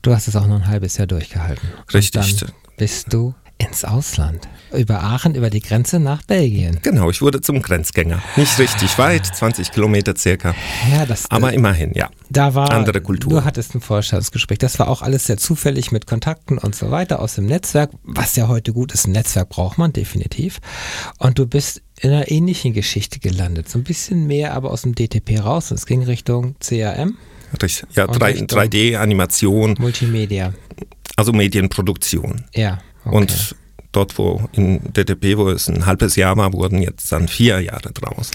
Du 0.00 0.14
hast 0.14 0.26
es 0.26 0.36
auch 0.36 0.46
nur 0.46 0.56
ein 0.56 0.66
halbes 0.68 0.96
Jahr 0.96 1.06
durchgehalten. 1.06 1.68
Richtig. 1.92 2.44
Bist 2.80 3.12
du 3.12 3.34
ins 3.58 3.84
Ausland. 3.84 4.48
Über 4.74 5.02
Aachen, 5.02 5.34
über 5.34 5.50
die 5.50 5.60
Grenze 5.60 6.00
nach 6.00 6.22
Belgien. 6.22 6.78
Genau, 6.80 7.10
ich 7.10 7.20
wurde 7.20 7.42
zum 7.42 7.60
Grenzgänger. 7.60 8.22
Nicht 8.36 8.58
richtig 8.58 8.96
weit, 8.96 9.26
20 9.26 9.70
Kilometer 9.70 10.16
circa. 10.16 10.54
Ja, 10.90 11.04
das, 11.04 11.30
Aber 11.30 11.52
immerhin, 11.52 11.92
ja. 11.92 12.08
da 12.30 12.54
war 12.54 12.70
andere 12.70 13.02
Kultur. 13.02 13.28
Du 13.32 13.44
hattest 13.44 13.74
ein 13.74 13.82
Vorstellungsgespräch. 13.82 14.56
Das 14.56 14.78
war 14.78 14.88
auch 14.88 15.02
alles 15.02 15.26
sehr 15.26 15.36
zufällig 15.36 15.92
mit 15.92 16.06
Kontakten 16.06 16.56
und 16.56 16.74
so 16.74 16.90
weiter 16.90 17.20
aus 17.20 17.34
dem 17.34 17.44
Netzwerk, 17.44 17.90
was 18.02 18.34
ja 18.36 18.48
heute 18.48 18.72
gut 18.72 18.92
ist. 18.92 19.06
Ein 19.06 19.12
Netzwerk 19.12 19.50
braucht 19.50 19.76
man 19.76 19.92
definitiv. 19.92 20.60
Und 21.18 21.38
du 21.38 21.46
bist 21.46 21.82
in 22.00 22.12
einer 22.12 22.30
ähnlichen 22.30 22.72
Geschichte 22.72 23.18
gelandet. 23.18 23.68
So 23.68 23.78
ein 23.78 23.84
bisschen 23.84 24.26
mehr, 24.26 24.54
aber 24.54 24.70
aus 24.70 24.82
dem 24.82 24.94
DTP 24.94 25.38
raus. 25.40 25.70
Es 25.70 25.84
ging 25.84 26.02
Richtung 26.04 26.54
CRM. 26.60 27.18
Ja, 27.96 28.04
Und 28.04 28.12
3, 28.20 28.26
Richtung- 28.30 28.46
3D-Animation, 28.58 29.74
Multimedia. 29.80 30.54
Also 31.20 31.32
Medienproduktion. 31.32 32.44
Ja. 32.54 32.80
Okay. 33.04 33.16
Und 33.16 33.54
dort, 33.92 34.16
wo 34.18 34.48
in 34.52 34.80
DTP, 34.92 35.36
wo 35.36 35.48
es 35.50 35.68
ein 35.68 35.86
halbes 35.86 36.16
Jahr 36.16 36.36
war, 36.36 36.52
wurden 36.52 36.82
jetzt 36.82 37.12
dann 37.12 37.28
vier 37.28 37.60
Jahre 37.60 37.92
draus. 37.92 38.30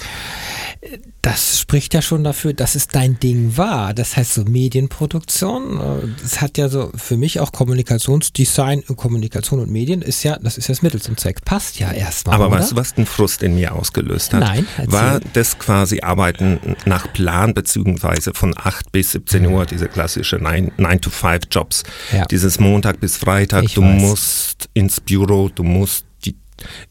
Das 1.22 1.60
spricht 1.60 1.94
ja 1.94 2.02
schon 2.02 2.24
dafür, 2.24 2.54
dass 2.54 2.76
es 2.76 2.88
dein 2.88 3.20
Ding 3.20 3.58
war. 3.58 3.94
Das 3.94 4.16
heißt 4.16 4.36
so 4.36 4.44
Medienproduktion, 4.44 5.80
äh, 5.80 6.08
das 6.22 6.42
hat 6.42 6.58
ja 6.58 6.70
so 6.70 6.92
für 6.96 7.18
mich 7.18 7.40
auch 7.40 7.52
Kommunikationsdesign, 7.52 8.84
Kommunikation 8.96 9.60
und 9.60 9.72
Medien 9.72 10.02
ist 10.02 10.24
ja, 10.24 10.38
das 10.38 10.58
ist 10.58 10.68
ja 10.68 10.74
das 10.74 10.82
Mittel 10.82 11.02
zum 11.02 11.18
Zweck. 11.18 11.44
Passt 11.44 11.80
ja 11.80 11.92
erstmal. 11.92 12.36
Aber 12.36 12.48
oder? 12.48 12.58
weißt 12.60 12.74
du, 12.74 12.76
was 12.76 12.94
den 12.94 13.06
Frust 13.06 13.42
in 13.44 13.56
mir 13.56 13.74
ausgelöst 13.74 14.34
hat? 14.34 14.42
Nein, 14.42 14.68
erzähl. 14.78 14.92
War 14.92 15.20
das 15.34 15.58
quasi 15.58 16.02
Arbeiten 16.02 16.76
nach 16.86 17.12
Plan, 17.14 17.54
beziehungsweise 17.54 18.34
von 18.34 18.54
8 18.56 18.92
bis 18.92 19.12
17 19.12 19.46
Uhr, 19.48 19.66
diese 19.66 19.88
klassische 19.88 20.38
9-to-5-Jobs. 20.38 21.84
Mhm. 22.12 22.18
Ja. 22.18 22.26
Dieses 22.26 22.60
Montag 22.60 23.00
bis 23.00 23.18
Freitag, 23.18 23.64
Ich 23.64 23.74
du 23.74 23.82
weiß. 23.82 24.02
musst 24.02 24.70
ins 24.74 25.00
Büro, 25.02 25.50
du 25.50 25.64
musst 25.64 26.05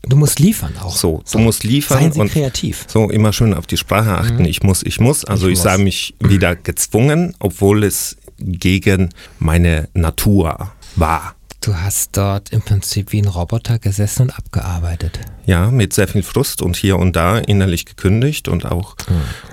Du 0.02 0.16
musst 0.16 0.38
liefern 0.40 0.74
auch. 0.80 0.94
so, 0.94 1.22
du 1.30 1.38
musst 1.38 1.64
liefern 1.64 1.98
Seien 1.98 2.12
Sie 2.12 2.20
und 2.20 2.30
kreativ. 2.30 2.84
so 2.88 3.08
immer 3.10 3.32
schön 3.32 3.54
auf 3.54 3.66
die 3.66 3.76
Sprache 3.78 4.10
achten. 4.18 4.44
Ich 4.44 4.62
muss, 4.62 4.82
ich 4.82 5.00
muss. 5.00 5.24
Also 5.24 5.46
Ich 5.48 5.54
ich, 5.54 5.60
sah 5.60 5.78
mich 5.78 6.14
wieder 6.20 6.54
gezwungen, 6.70 7.34
obwohl 7.38 7.84
es 7.84 8.16
gegen 8.38 9.10
meine 9.38 9.88
Natur 9.94 10.72
war. 10.96 11.34
Du 11.62 11.74
hast 11.74 12.14
dort 12.18 12.50
im 12.50 12.60
Prinzip 12.60 13.12
wie 13.12 13.22
ein 13.22 13.28
Roboter 13.28 13.78
gesessen 13.78 14.22
und 14.22 14.30
abgearbeitet. 14.36 15.18
Ja, 15.46 15.70
mit 15.70 15.94
sehr 15.94 16.08
viel 16.08 16.22
Frust 16.22 16.60
und 16.60 16.76
hier 16.76 16.98
und 16.98 17.16
da 17.16 17.38
innerlich 17.38 17.86
gekündigt 17.86 18.48
und 18.48 18.66
auch 18.66 18.96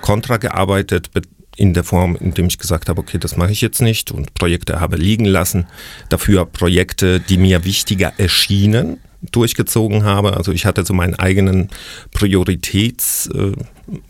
kontra 0.02 0.36
gearbeitet 0.36 1.10
be- 1.12 1.22
in 1.56 1.72
der 1.72 1.84
Form, 1.84 2.16
in 2.16 2.34
dem 2.34 2.46
ich 2.46 2.58
gesagt 2.58 2.88
habe, 2.90 3.00
okay, 3.00 3.16
das 3.18 3.36
mache 3.38 3.52
ich 3.52 3.60
jetzt 3.62 3.80
nicht 3.80 4.10
und 4.10 4.34
Projekte 4.34 4.78
habe 4.80 4.96
liegen 4.96 5.24
lassen. 5.24 5.66
Dafür 6.10 6.44
Projekte, 6.44 7.18
die 7.20 7.38
mir 7.38 7.64
wichtiger 7.64 8.12
erschienen, 8.18 8.98
durchgezogen 9.30 10.04
habe. 10.04 10.36
Also 10.36 10.52
ich 10.52 10.66
hatte 10.66 10.84
so 10.84 10.94
meinen 10.94 11.14
eigenen 11.14 11.68
Prioritätssensor, 12.12 13.56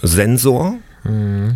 Sensor, 0.02 0.78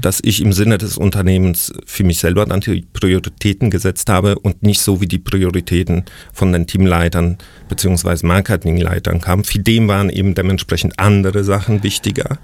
dass 0.01 0.21
ich 0.25 0.43
im 0.43 0.53
Sinne 0.53 0.77
des 0.77 0.99
Unternehmens 0.99 1.73
für 1.87 2.03
mich 2.03 2.19
selber 2.19 2.47
dann 2.47 2.61
die 2.61 2.85
Prioritäten 2.93 3.71
gesetzt 3.71 4.09
habe 4.09 4.37
und 4.41 4.65
nicht 4.65 4.81
so 4.81 5.01
wie 5.01 5.07
die 5.07 5.21
Prioritäten 5.21 6.05
von 6.33 6.53
den 6.53 6.67
Teamleitern 6.67 7.39
bzw. 7.69 8.27
Marketingleitern 8.27 9.21
kamen. 9.21 9.45
Für 9.45 9.61
den 9.61 9.87
waren 9.87 10.11
eben 10.11 10.35
dementsprechend 10.35 10.99
andere 10.99 11.45
Sachen 11.45 11.85
wichtiger, 11.85 12.39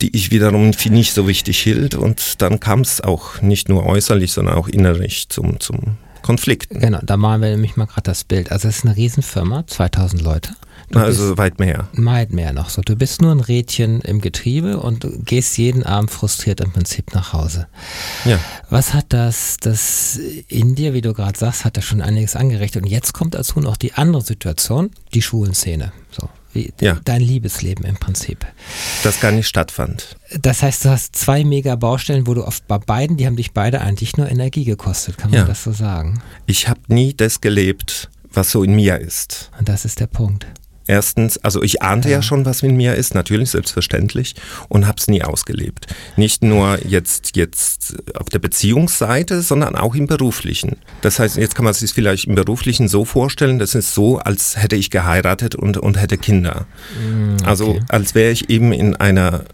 die 0.00 0.14
ich 0.14 0.30
wiederum 0.30 0.72
für 0.72 0.90
nicht 0.90 1.14
so 1.14 1.26
wichtig 1.26 1.58
hielt. 1.58 1.96
Und 1.96 2.40
dann 2.40 2.60
kam 2.60 2.82
es 2.82 3.00
auch 3.00 3.42
nicht 3.42 3.68
nur 3.68 3.84
äußerlich, 3.84 4.30
sondern 4.30 4.54
auch 4.54 4.68
innerlich 4.68 5.28
zum, 5.28 5.58
zum 5.58 5.96
Konflikt. 6.26 6.68
Genau, 6.70 6.98
da 7.02 7.16
malen 7.16 7.40
wir 7.40 7.50
nämlich 7.50 7.76
mal 7.76 7.86
gerade 7.86 8.02
das 8.02 8.24
Bild. 8.24 8.50
Also 8.52 8.68
es 8.68 8.78
ist 8.78 8.84
eine 8.84 8.96
Riesenfirma, 8.96 9.66
2000 9.66 10.20
Leute. 10.22 10.50
Du 10.90 10.98
Also 11.00 11.36
weit 11.38 11.58
mehr. 11.58 11.88
weit 11.94 12.32
mehr 12.32 12.52
noch 12.52 12.68
so. 12.68 12.80
Du 12.82 12.94
bist 12.96 13.20
nur 13.22 13.32
ein 13.32 13.40
Rädchen 13.40 14.00
im 14.02 14.20
Getriebe 14.20 14.78
und 14.78 15.02
du 15.04 15.18
gehst 15.20 15.58
jeden 15.58 15.82
Abend 15.82 16.10
frustriert 16.10 16.60
im 16.60 16.70
Prinzip 16.72 17.12
nach 17.14 17.32
Hause. 17.32 17.66
Ja. 18.24 18.38
Was 18.70 18.94
hat 18.94 19.06
das, 19.08 19.56
das 19.60 20.20
in 20.48 20.74
dir, 20.74 20.92
wie 20.94 21.00
du 21.00 21.12
gerade 21.14 21.36
sagst, 21.38 21.64
hat 21.64 21.76
das 21.76 21.84
schon 21.84 22.02
einiges 22.02 22.36
angerichtet. 22.36 22.82
Und 22.82 22.88
jetzt 22.88 23.12
kommt 23.14 23.34
dazu 23.34 23.60
noch 23.60 23.76
die 23.76 23.94
andere 23.94 24.22
Situation, 24.22 24.90
die 25.14 25.22
Schulenszene. 25.22 25.92
So, 26.12 26.28
Ja. 26.80 26.98
dein 27.04 27.20
Liebesleben 27.20 27.84
im 27.84 27.96
Prinzip. 27.96 28.46
Das 29.02 29.20
gar 29.20 29.32
nicht 29.32 29.46
stattfand. 29.48 30.16
Das 30.40 30.62
heißt, 30.62 30.84
du 30.84 30.90
hast 30.90 31.16
zwei 31.16 31.44
mega 31.44 31.76
Baustellen, 31.76 32.26
wo 32.26 32.34
du 32.34 32.44
oft 32.46 32.66
bei 32.66 32.78
beiden, 32.78 33.16
die 33.16 33.26
haben 33.26 33.36
dich 33.36 33.52
beide 33.52 33.80
eigentlich 33.80 34.16
nur 34.16 34.28
Energie 34.30 34.64
gekostet, 34.64 35.18
kann 35.18 35.30
man 35.30 35.40
Ja. 35.40 35.44
das 35.46 35.62
so 35.64 35.72
sagen? 35.72 36.20
Ich 36.46 36.68
habe 36.68 36.80
nie 36.88 37.14
das 37.14 37.40
gelebt, 37.40 38.10
was 38.32 38.50
so 38.50 38.62
in 38.62 38.74
mir 38.74 38.98
ist. 38.98 39.50
Und 39.58 39.68
das 39.68 39.84
ist 39.84 40.00
der 40.00 40.06
Punkt. 40.08 40.46
Erstens, 40.86 41.38
also 41.38 41.62
ich 41.62 41.82
ahnte 41.82 42.10
ja 42.10 42.22
schon, 42.22 42.44
was 42.44 42.62
in 42.62 42.76
mir 42.76 42.94
ist, 42.94 43.14
natürlich, 43.14 43.50
selbstverständlich, 43.50 44.34
und 44.68 44.86
habe 44.86 44.98
es 44.98 45.08
nie 45.08 45.22
ausgelebt. 45.22 45.86
Nicht 46.16 46.42
nur 46.42 46.78
jetzt, 46.86 47.36
jetzt 47.36 47.96
auf 48.14 48.28
der 48.28 48.38
Beziehungsseite, 48.38 49.42
sondern 49.42 49.74
auch 49.74 49.94
im 49.94 50.06
beruflichen. 50.06 50.76
Das 51.00 51.18
heißt, 51.18 51.36
jetzt 51.36 51.54
kann 51.54 51.64
man 51.64 51.74
sich 51.74 51.92
vielleicht 51.92 52.26
im 52.26 52.34
beruflichen 52.36 52.88
so 52.88 53.04
vorstellen, 53.04 53.58
das 53.58 53.74
ist 53.74 53.94
so, 53.94 54.18
als 54.18 54.56
hätte 54.56 54.76
ich 54.76 54.90
geheiratet 54.90 55.54
und, 55.56 55.76
und 55.76 56.00
hätte 56.00 56.18
Kinder. 56.18 56.66
Also 57.44 57.80
als 57.88 58.14
wäre 58.14 58.30
ich 58.30 58.48
eben 58.50 58.72
in 58.72 58.94
einer, 58.96 59.44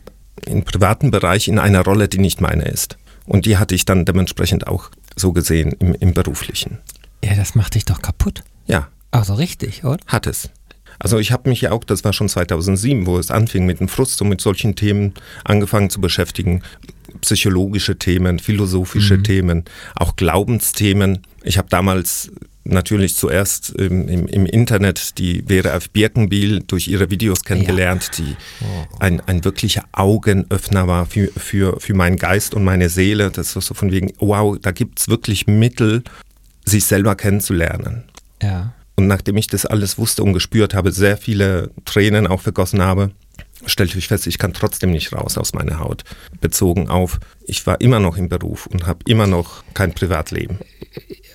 im 0.46 0.64
privaten 0.64 1.10
Bereich 1.10 1.48
in 1.48 1.58
einer 1.58 1.82
Rolle, 1.82 2.08
die 2.08 2.18
nicht 2.18 2.40
meine 2.40 2.64
ist. 2.64 2.98
Und 3.26 3.46
die 3.46 3.56
hatte 3.56 3.74
ich 3.74 3.84
dann 3.84 4.04
dementsprechend 4.04 4.66
auch 4.66 4.90
so 5.16 5.32
gesehen 5.32 5.72
im, 5.78 5.94
im 5.94 6.12
beruflichen. 6.12 6.78
Ja, 7.24 7.34
das 7.34 7.54
macht 7.54 7.74
dich 7.74 7.84
doch 7.84 8.02
kaputt. 8.02 8.42
Ja, 8.66 8.88
Also 9.12 9.34
richtig, 9.34 9.84
oder? 9.84 9.98
hat 10.06 10.26
es. 10.26 10.50
Also 11.02 11.18
ich 11.18 11.32
habe 11.32 11.48
mich 11.48 11.60
ja 11.62 11.72
auch, 11.72 11.82
das 11.82 12.04
war 12.04 12.12
schon 12.12 12.28
2007, 12.28 13.06
wo 13.06 13.18
es 13.18 13.32
anfing 13.32 13.66
mit 13.66 13.80
dem 13.80 13.88
Frust 13.88 14.22
und 14.22 14.28
mit 14.28 14.40
solchen 14.40 14.76
Themen 14.76 15.14
angefangen 15.42 15.90
zu 15.90 16.00
beschäftigen. 16.00 16.62
Psychologische 17.20 17.98
Themen, 17.98 18.38
philosophische 18.38 19.20
Themen, 19.20 19.64
auch 19.96 20.14
Glaubensthemen. 20.14 21.18
Ich 21.42 21.58
habe 21.58 21.66
damals 21.68 22.30
natürlich 22.62 23.16
zuerst 23.16 23.70
im, 23.70 24.06
im, 24.06 24.28
im 24.28 24.46
Internet 24.46 25.18
die 25.18 25.42
Vera 25.48 25.70
F. 25.70 25.90
Birkenbiel 25.90 26.60
durch 26.64 26.86
ihre 26.86 27.10
Videos 27.10 27.42
kennengelernt, 27.44 28.10
ja. 28.12 28.24
die 28.24 28.36
oh. 28.60 28.96
ein, 29.00 29.20
ein 29.26 29.44
wirklicher 29.44 29.82
Augenöffner 29.90 30.86
war 30.86 31.06
für, 31.06 31.32
für, 31.36 31.80
für 31.80 31.94
meinen 31.94 32.16
Geist 32.16 32.54
und 32.54 32.62
meine 32.62 32.88
Seele. 32.88 33.32
Das 33.32 33.56
war 33.56 33.62
so 33.62 33.74
von 33.74 33.90
wegen, 33.90 34.12
wow, 34.20 34.56
da 34.56 34.70
gibt 34.70 35.00
es 35.00 35.08
wirklich 35.08 35.48
Mittel, 35.48 36.04
sich 36.64 36.84
selber 36.84 37.16
kennenzulernen. 37.16 38.04
Ja. 38.40 38.72
Und 38.96 39.06
nachdem 39.06 39.36
ich 39.36 39.46
das 39.46 39.66
alles 39.66 39.98
wusste 39.98 40.22
und 40.22 40.32
gespürt 40.32 40.74
habe, 40.74 40.92
sehr 40.92 41.16
viele 41.16 41.70
Tränen 41.84 42.26
auch 42.26 42.40
vergossen 42.40 42.82
habe, 42.82 43.10
stellte 43.66 43.98
ich 43.98 44.08
fest, 44.08 44.26
ich 44.26 44.38
kann 44.38 44.52
trotzdem 44.52 44.90
nicht 44.90 45.12
raus 45.12 45.38
aus 45.38 45.54
meiner 45.54 45.78
Haut. 45.78 46.04
Bezogen 46.40 46.88
auf, 46.88 47.20
ich 47.46 47.66
war 47.66 47.80
immer 47.80 48.00
noch 48.00 48.16
im 48.16 48.28
Beruf 48.28 48.66
und 48.66 48.86
habe 48.86 49.00
immer 49.06 49.26
noch 49.26 49.64
kein 49.74 49.92
Privatleben. 49.92 50.58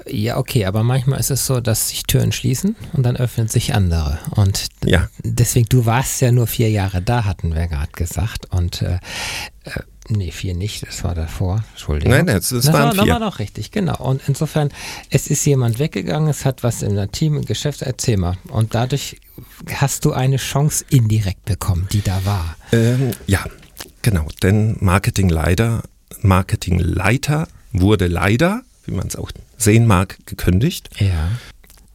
Ja, 0.05 0.37
okay, 0.37 0.65
aber 0.65 0.83
manchmal 0.83 1.19
ist 1.19 1.31
es 1.31 1.45
so, 1.45 1.59
dass 1.59 1.89
sich 1.89 2.03
Türen 2.03 2.31
schließen 2.31 2.75
und 2.93 3.03
dann 3.03 3.17
öffnen 3.17 3.47
sich 3.47 3.73
andere. 3.73 4.19
Und 4.31 4.67
ja. 4.85 5.09
deswegen, 5.23 5.67
du 5.69 5.85
warst 5.85 6.21
ja 6.21 6.31
nur 6.31 6.47
vier 6.47 6.69
Jahre 6.69 7.01
da, 7.01 7.25
hatten 7.25 7.55
wir 7.55 7.67
gerade 7.67 7.91
gesagt. 7.93 8.51
Und 8.51 8.81
äh, 8.81 8.99
äh 9.63 9.81
Nee, 10.09 10.31
vier 10.31 10.53
nicht, 10.53 10.87
das 10.87 11.03
war 11.03 11.15
davor. 11.15 11.63
Entschuldigung. 11.71 12.13
Nein, 12.13 12.27
das, 12.27 12.49
das, 12.49 12.65
das 12.65 12.73
waren 12.73 12.97
war, 12.97 13.03
vier. 13.03 13.13
war 13.13 13.19
doch 13.19 13.39
richtig, 13.39 13.71
genau. 13.71 13.97
Und 13.97 14.21
insofern, 14.27 14.69
es 15.09 15.27
ist 15.27 15.45
jemand 15.45 15.79
weggegangen, 15.79 16.29
es 16.29 16.45
hat 16.45 16.63
was 16.63 16.81
in 16.81 16.95
der 16.95 17.11
Team, 17.11 17.35
im 17.35 17.45
Geschäft, 17.45 17.81
erzähl 17.81 18.17
mal. 18.17 18.37
Und 18.49 18.73
dadurch 18.73 19.17
hast 19.73 20.05
du 20.05 20.13
eine 20.13 20.37
Chance 20.37 20.85
indirekt 20.89 21.45
bekommen, 21.45 21.87
die 21.91 22.01
da 22.01 22.23
war. 22.25 22.55
Ähm, 22.71 23.11
ja, 23.27 23.43
genau. 24.01 24.27
Denn 24.41 24.77
Marketingleiter, 24.79 25.83
Marketingleiter 26.21 27.47
wurde 27.73 28.07
leider, 28.07 28.61
wie 28.85 28.93
man 28.93 29.07
es 29.07 29.15
auch 29.15 29.31
sehen 29.57 29.85
mag, 29.85 30.17
gekündigt. 30.25 30.89
Ja. 30.99 31.31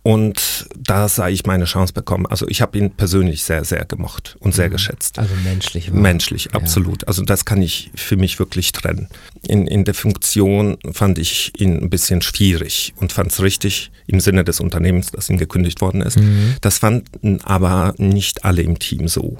Und 0.04 0.66
da 0.76 1.06
sah 1.08 1.28
ich 1.28 1.46
meine 1.46 1.64
Chance 1.64 1.92
bekommen. 1.92 2.26
Also 2.26 2.48
ich 2.48 2.60
habe 2.60 2.76
ihn 2.76 2.90
persönlich 2.90 3.44
sehr, 3.44 3.64
sehr 3.64 3.84
gemocht 3.84 4.36
und 4.40 4.52
sehr 4.52 4.66
mhm. 4.66 4.72
geschätzt. 4.72 5.18
Also 5.20 5.34
menschlich. 5.44 5.92
War. 5.92 6.00
Menschlich, 6.00 6.54
absolut. 6.54 7.02
Ja. 7.02 7.08
Also 7.08 7.22
das 7.22 7.44
kann 7.44 7.62
ich 7.62 7.92
für 7.94 8.16
mich 8.16 8.40
wirklich 8.40 8.72
trennen. 8.72 9.08
In, 9.46 9.68
in 9.68 9.84
der 9.84 9.94
Funktion 9.94 10.76
fand 10.92 11.18
ich 11.18 11.52
ihn 11.60 11.78
ein 11.78 11.88
bisschen 11.88 12.20
schwierig 12.20 12.94
und 12.96 13.12
fand 13.12 13.30
es 13.30 13.42
richtig 13.42 13.92
im 14.08 14.18
Sinne 14.18 14.42
des 14.42 14.58
Unternehmens, 14.58 15.12
dass 15.12 15.30
ihm 15.30 15.38
gekündigt 15.38 15.80
worden 15.80 16.02
ist. 16.02 16.18
Mhm. 16.18 16.56
Das 16.60 16.78
fanden 16.78 17.40
aber 17.42 17.94
nicht 17.98 18.44
alle 18.44 18.62
im 18.62 18.80
Team 18.80 19.06
so. 19.06 19.38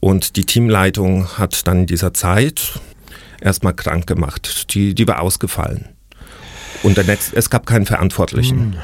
Und 0.00 0.36
die 0.36 0.46
Teamleitung 0.46 1.28
hat 1.36 1.66
dann 1.66 1.80
in 1.80 1.86
dieser 1.86 2.14
Zeit 2.14 2.80
erstmal 3.42 3.74
krank 3.74 4.06
gemacht. 4.06 4.72
Die, 4.74 4.94
die 4.94 5.06
war 5.06 5.20
ausgefallen. 5.20 5.90
Und 6.82 6.96
der 6.96 7.04
nächste, 7.04 7.36
es 7.36 7.50
gab 7.50 7.66
keinen 7.66 7.84
Verantwortlichen. 7.84 8.70
Mhm. 8.70 8.76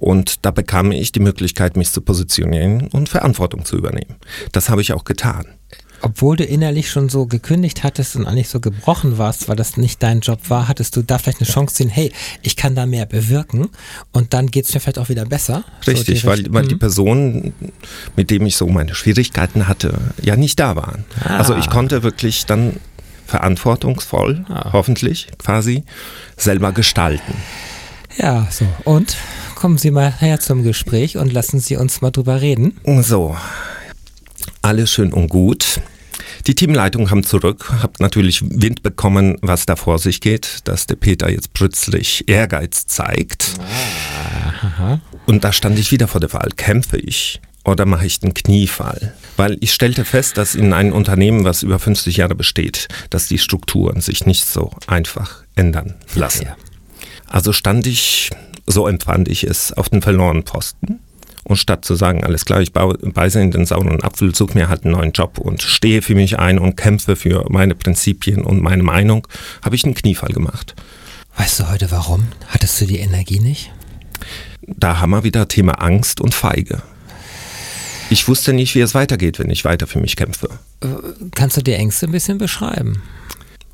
Und 0.00 0.46
da 0.46 0.50
bekam 0.50 0.92
ich 0.92 1.12
die 1.12 1.20
Möglichkeit, 1.20 1.76
mich 1.76 1.92
zu 1.92 2.00
positionieren 2.00 2.88
und 2.88 3.10
Verantwortung 3.10 3.66
zu 3.66 3.76
übernehmen. 3.76 4.16
Das 4.52 4.70
habe 4.70 4.80
ich 4.80 4.94
auch 4.94 5.04
getan. 5.04 5.44
Obwohl 6.00 6.36
du 6.36 6.44
innerlich 6.44 6.90
schon 6.90 7.10
so 7.10 7.26
gekündigt 7.26 7.84
hattest 7.84 8.16
und 8.16 8.26
eigentlich 8.26 8.48
so 8.48 8.60
gebrochen 8.60 9.18
warst, 9.18 9.50
weil 9.50 9.56
das 9.56 9.76
nicht 9.76 10.02
dein 10.02 10.20
Job 10.20 10.38
war, 10.48 10.68
hattest 10.68 10.96
du 10.96 11.02
da 11.02 11.18
vielleicht 11.18 11.42
eine 11.42 11.50
Chance 11.50 11.76
sehen, 11.76 11.90
hey, 11.90 12.10
ich 12.40 12.56
kann 12.56 12.74
da 12.74 12.86
mehr 12.86 13.04
bewirken 13.04 13.68
und 14.10 14.32
dann 14.32 14.46
geht 14.50 14.64
es 14.64 14.72
mir 14.72 14.80
vielleicht 14.80 14.98
auch 14.98 15.10
wieder 15.10 15.26
besser. 15.26 15.64
Richtig, 15.86 16.22
so 16.22 16.28
weil, 16.28 16.46
weil 16.48 16.66
die 16.66 16.76
mhm. 16.76 16.78
Personen, 16.78 17.52
mit 18.16 18.30
denen 18.30 18.46
ich 18.46 18.56
so 18.56 18.66
meine 18.68 18.94
Schwierigkeiten 18.94 19.68
hatte, 19.68 19.98
ja 20.22 20.36
nicht 20.36 20.58
da 20.58 20.76
waren. 20.76 21.04
Ah. 21.22 21.36
Also 21.36 21.54
ich 21.56 21.68
konnte 21.68 22.02
wirklich 22.02 22.46
dann 22.46 22.76
verantwortungsvoll, 23.26 24.46
ah. 24.48 24.72
hoffentlich 24.72 25.28
quasi, 25.36 25.84
selber 26.38 26.72
gestalten. 26.72 27.34
Ja, 28.16 28.48
so. 28.50 28.66
Und 28.84 29.16
kommen 29.60 29.76
Sie 29.76 29.90
mal 29.90 30.10
her 30.10 30.40
zum 30.40 30.62
Gespräch 30.62 31.18
und 31.18 31.34
lassen 31.34 31.60
Sie 31.60 31.76
uns 31.76 32.00
mal 32.00 32.10
drüber 32.10 32.40
reden. 32.40 32.80
So, 33.02 33.36
alles 34.62 34.90
schön 34.90 35.12
und 35.12 35.28
gut. 35.28 35.82
Die 36.46 36.54
Teamleitung 36.54 37.04
kam 37.04 37.22
zurück, 37.24 37.70
habe 37.82 37.92
natürlich 37.98 38.42
Wind 38.42 38.82
bekommen, 38.82 39.36
was 39.42 39.66
da 39.66 39.76
vor 39.76 39.98
sich 39.98 40.22
geht, 40.22 40.60
dass 40.64 40.86
der 40.86 40.96
Peter 40.96 41.30
jetzt 41.30 41.52
plötzlich 41.52 42.26
Ehrgeiz 42.26 42.86
zeigt. 42.86 43.56
Aha. 44.62 44.98
Und 45.26 45.44
da 45.44 45.52
stand 45.52 45.78
ich 45.78 45.92
wieder 45.92 46.08
vor 46.08 46.22
der 46.22 46.32
Wahl, 46.32 46.48
kämpfe 46.56 46.96
ich 46.96 47.42
oder 47.62 47.84
mache 47.84 48.06
ich 48.06 48.18
den 48.18 48.32
Kniefall? 48.32 49.12
Weil 49.36 49.58
ich 49.60 49.74
stellte 49.74 50.06
fest, 50.06 50.38
dass 50.38 50.54
in 50.54 50.72
einem 50.72 50.94
Unternehmen, 50.94 51.44
was 51.44 51.62
über 51.62 51.78
50 51.78 52.16
Jahre 52.16 52.34
besteht, 52.34 52.88
dass 53.10 53.28
die 53.28 53.38
Strukturen 53.38 54.00
sich 54.00 54.24
nicht 54.24 54.46
so 54.46 54.70
einfach 54.86 55.44
ändern 55.54 55.96
lassen. 56.14 56.48
Also 57.26 57.52
stand 57.52 57.86
ich 57.86 58.30
so 58.66 58.86
empfand 58.86 59.28
ich 59.28 59.44
es, 59.44 59.72
auf 59.72 59.88
den 59.88 60.02
verlorenen 60.02 60.44
Posten. 60.44 61.00
Und 61.44 61.56
statt 61.56 61.84
zu 61.84 61.94
sagen, 61.94 62.22
alles 62.22 62.44
klar, 62.44 62.60
ich 62.60 62.72
beiße 62.72 63.40
in 63.40 63.50
den 63.50 63.64
sauren 63.66 64.02
Apfel, 64.02 64.34
suche 64.34 64.54
mir 64.54 64.68
halt 64.68 64.84
einen 64.84 64.92
neuen 64.92 65.12
Job 65.12 65.38
und 65.38 65.62
stehe 65.62 66.02
für 66.02 66.14
mich 66.14 66.38
ein 66.38 66.58
und 66.58 66.76
kämpfe 66.76 67.16
für 67.16 67.46
meine 67.48 67.74
Prinzipien 67.74 68.42
und 68.42 68.60
meine 68.60 68.82
Meinung, 68.82 69.26
habe 69.64 69.74
ich 69.74 69.84
einen 69.84 69.94
Kniefall 69.94 70.32
gemacht. 70.32 70.74
Weißt 71.36 71.60
du 71.60 71.70
heute 71.70 71.90
warum? 71.90 72.28
Hattest 72.48 72.80
du 72.80 72.86
die 72.86 72.98
Energie 72.98 73.40
nicht? 73.40 73.72
Da 74.66 75.00
haben 75.00 75.10
wir 75.10 75.24
wieder 75.24 75.48
Thema 75.48 75.80
Angst 75.80 76.20
und 76.20 76.34
Feige. 76.34 76.82
Ich 78.10 78.28
wusste 78.28 78.52
nicht, 78.52 78.74
wie 78.74 78.80
es 78.80 78.94
weitergeht, 78.94 79.38
wenn 79.38 79.50
ich 79.50 79.64
weiter 79.64 79.86
für 79.86 80.00
mich 80.00 80.16
kämpfe. 80.16 80.48
Äh, 80.80 80.88
kannst 81.34 81.56
du 81.56 81.62
die 81.62 81.72
Ängste 81.72 82.06
ein 82.06 82.12
bisschen 82.12 82.38
beschreiben? 82.38 83.02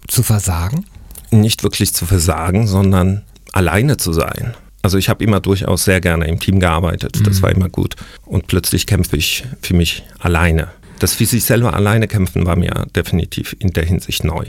Zu 0.08 0.22
versagen? 0.22 0.84
Nicht 1.30 1.62
wirklich 1.62 1.94
zu 1.94 2.06
versagen, 2.06 2.66
sondern 2.66 3.22
alleine 3.52 3.96
zu 3.96 4.12
sein. 4.12 4.54
Also 4.86 4.98
ich 4.98 5.08
habe 5.08 5.24
immer 5.24 5.40
durchaus 5.40 5.82
sehr 5.82 6.00
gerne 6.00 6.28
im 6.28 6.38
Team 6.38 6.60
gearbeitet, 6.60 7.18
das 7.26 7.38
mhm. 7.38 7.42
war 7.42 7.50
immer 7.50 7.68
gut. 7.68 7.96
Und 8.24 8.46
plötzlich 8.46 8.86
kämpfe 8.86 9.16
ich 9.16 9.42
für 9.60 9.74
mich 9.74 10.04
alleine. 10.20 10.68
Das 11.00 11.12
für 11.12 11.26
sich 11.26 11.42
selber 11.42 11.74
alleine 11.74 12.06
kämpfen 12.06 12.46
war 12.46 12.54
mir 12.54 12.86
definitiv 12.94 13.56
in 13.58 13.72
der 13.72 13.84
Hinsicht 13.84 14.22
neu. 14.22 14.44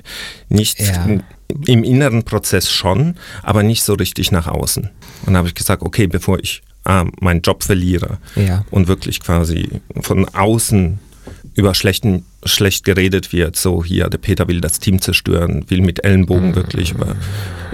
Nicht 0.47 0.80
ja. 0.80 1.08
im 1.65 1.84
inneren 1.84 2.21
Prozess 2.21 2.69
schon, 2.69 3.15
aber 3.41 3.63
nicht 3.63 3.82
so 3.82 3.95
richtig 3.95 4.32
nach 4.32 4.45
außen. 4.45 4.91
Und 5.26 5.34
da 5.34 5.39
habe 5.39 5.47
ich 5.47 5.56
gesagt, 5.56 5.82
okay, 5.82 6.06
bevor 6.06 6.38
ich 6.38 6.62
ah, 6.84 7.06
meinen 7.19 7.41
Job 7.41 7.63
verliere 7.63 8.19
ja. 8.36 8.63
und 8.69 8.88
wirklich 8.88 9.19
quasi 9.19 9.82
von 10.02 10.30
außen 10.30 11.00
über 11.58 11.74
schlechten, 11.74 12.24
schlecht 12.46 12.86
geredet 12.86 13.34
wird, 13.34 13.56
so 13.56 13.84
hier, 13.84 14.10
der 14.10 14.20
Peter 14.20 14.48
will 14.48 14.62
das 14.62 14.80
Team 14.80 15.02
zerstören, 15.02 15.65
will 15.70 15.82
mit 15.82 16.06
Ellenbogen 16.06 16.56
wirklich 16.56 16.91
über, 16.91 17.15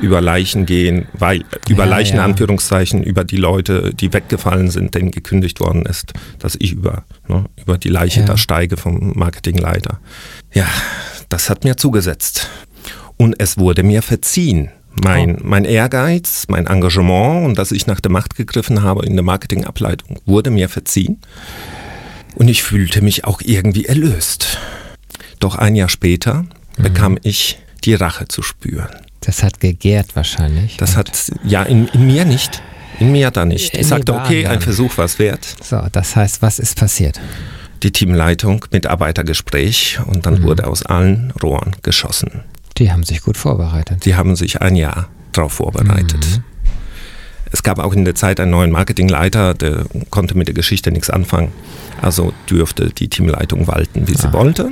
über 0.02 0.22
Leichen 0.22 0.65
gehen, 0.65 1.08
weil 1.13 1.43
über 1.67 1.84
ja, 1.84 1.89
Leichen, 1.89 2.15
ja. 2.15 2.24
Anführungszeichen, 2.24 3.04
über 3.04 3.26
die 3.26 3.36
Leute, 3.36 3.93
die 3.93 4.13
weggefallen 4.13 4.72
sind, 4.72 4.96
denen 4.96 5.12
gekündigt 5.12 5.60
worden 5.60 5.86
ist, 5.86 6.13
dass 6.39 6.56
ich 6.56 6.72
über, 6.72 7.04
ne, 7.28 7.43
über 7.62 7.78
die 7.78 7.89
Leiche 7.89 8.22
ja. 8.22 8.26
da 8.26 8.38
steige 8.38 8.78
vom 8.78 9.12
Marketingleiter. 9.17 10.00
Ja, 10.54 10.67
das 11.28 11.50
hat 11.50 11.65
mir 11.65 11.76
zugesetzt. 11.76 12.50
Und 13.17 13.36
es 13.38 13.58
wurde 13.58 13.84
mir 13.84 14.02
verziehen. 14.02 14.69
Mein, 15.04 15.38
oh. 15.38 15.41
mein 15.43 15.65
Ehrgeiz, 15.65 16.46
mein 16.48 16.67
Engagement 16.67 17.48
und 17.48 17.58
dass 17.58 17.74
ich 17.74 17.86
nach 17.86 18.00
der 18.00 18.12
Macht 18.12 18.36
gegriffen 18.36 18.82
habe 18.82 19.06
in 19.06 19.15
der 19.15 19.24
Marketingableitung, 19.24 20.19
wurde 20.26 20.52
mir 20.52 20.69
verziehen. 20.69 21.19
Und 22.36 22.48
ich 22.48 22.63
fühlte 22.63 23.02
mich 23.02 23.26
auch 23.26 23.41
irgendwie 23.41 23.86
erlöst. 23.86 24.60
Doch 25.39 25.56
ein 25.56 25.76
Jahr 25.76 25.89
später 25.89 26.46
mhm. 26.78 26.84
bekam 26.84 27.19
ich 27.24 27.60
die 27.84 27.93
Rache 27.93 28.28
zu 28.28 28.41
spüren. 28.41 28.89
Das 29.22 29.43
hat 29.43 29.60
gegärt 29.60 30.15
wahrscheinlich. 30.15 30.78
Das 30.78 30.98
hat, 30.98 31.32
ja, 31.43 31.63
in, 31.63 31.88
in 31.89 32.08
mir 32.08 32.26
nicht. 32.26 32.62
In 33.00 33.12
mir 33.12 33.32
da 33.32 33.46
nicht. 33.46 33.76
Ich 33.76 33.88
sagte, 33.88 34.13
okay, 34.13 34.46
ein 34.46 34.62
Versuch 34.62 34.98
war 34.98 35.06
es 35.06 35.17
wert. 35.19 35.46
So, 35.63 35.82
das 35.91 36.15
heißt, 36.15 36.41
was 36.41 36.60
ist 36.60 36.78
passiert? 36.78 37.19
Die 37.82 37.91
Teamleitung, 37.91 38.65
Mitarbeitergespräch 38.72 40.00
und 40.06 40.26
dann 40.26 40.39
mhm. 40.39 40.43
wurde 40.43 40.67
aus 40.67 40.86
allen 40.86 41.32
Rohren 41.41 41.76
geschossen. 41.82 42.41
Die 42.78 42.91
haben 42.91 43.04
sich 43.04 43.22
gut 43.22 43.38
vorbereitet. 43.38 44.06
Die 44.06 44.15
haben 44.15 44.36
sich 44.36 44.62
ein 44.62 44.76
Jahr 44.76 45.10
darauf 45.32 45.54
vorbereitet. 45.54 46.26
Mhm. 46.38 46.43
Es 47.54 47.62
gab 47.62 47.78
auch 47.78 47.94
in 47.94 48.04
der 48.04 48.16
Zeit 48.16 48.39
einen 48.39 48.52
neuen 48.52 48.72
Marketingleiter, 48.72 49.54
der 49.54 49.86
konnte 50.10 50.36
mit 50.36 50.48
der 50.48 50.56
Geschichte 50.56 50.92
nichts 50.92 51.12
anfangen. 51.12 51.52
Also 52.02 52.34
dürfte 52.50 52.89
die 52.89 53.08
Teamleitung 53.08 53.68
walten, 53.68 54.08
wie 54.08 54.16
sie 54.16 54.28
ah. 54.28 54.34
wollte. 54.34 54.72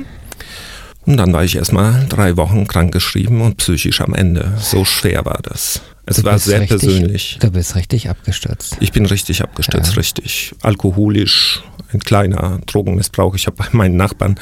Und 1.06 1.16
dann 1.16 1.32
war 1.32 1.44
ich 1.44 1.56
erstmal 1.56 2.06
drei 2.08 2.36
Wochen 2.36 2.66
krankgeschrieben 2.66 3.40
und 3.40 3.56
psychisch 3.58 4.00
am 4.00 4.14
Ende. 4.14 4.52
So 4.58 4.84
schwer 4.84 5.24
war 5.24 5.38
das. 5.42 5.80
Es 6.06 6.16
du 6.16 6.24
war 6.24 6.38
sehr 6.40 6.60
richtig, 6.60 6.80
persönlich. 6.80 7.38
Du 7.40 7.52
bist 7.52 7.76
richtig 7.76 8.08
abgestürzt. 8.08 8.76
Ich 8.80 8.90
bin 8.90 9.06
richtig 9.06 9.42
abgestürzt, 9.42 9.92
ja. 9.92 9.96
richtig. 9.98 10.52
Alkoholisch, 10.62 11.62
ein 11.92 12.00
kleiner 12.00 12.60
Drogenmissbrauch. 12.66 13.36
Ich 13.36 13.46
habe 13.46 13.58
bei 13.58 13.66
meinen 13.70 13.96
Nachbarn 13.96 14.40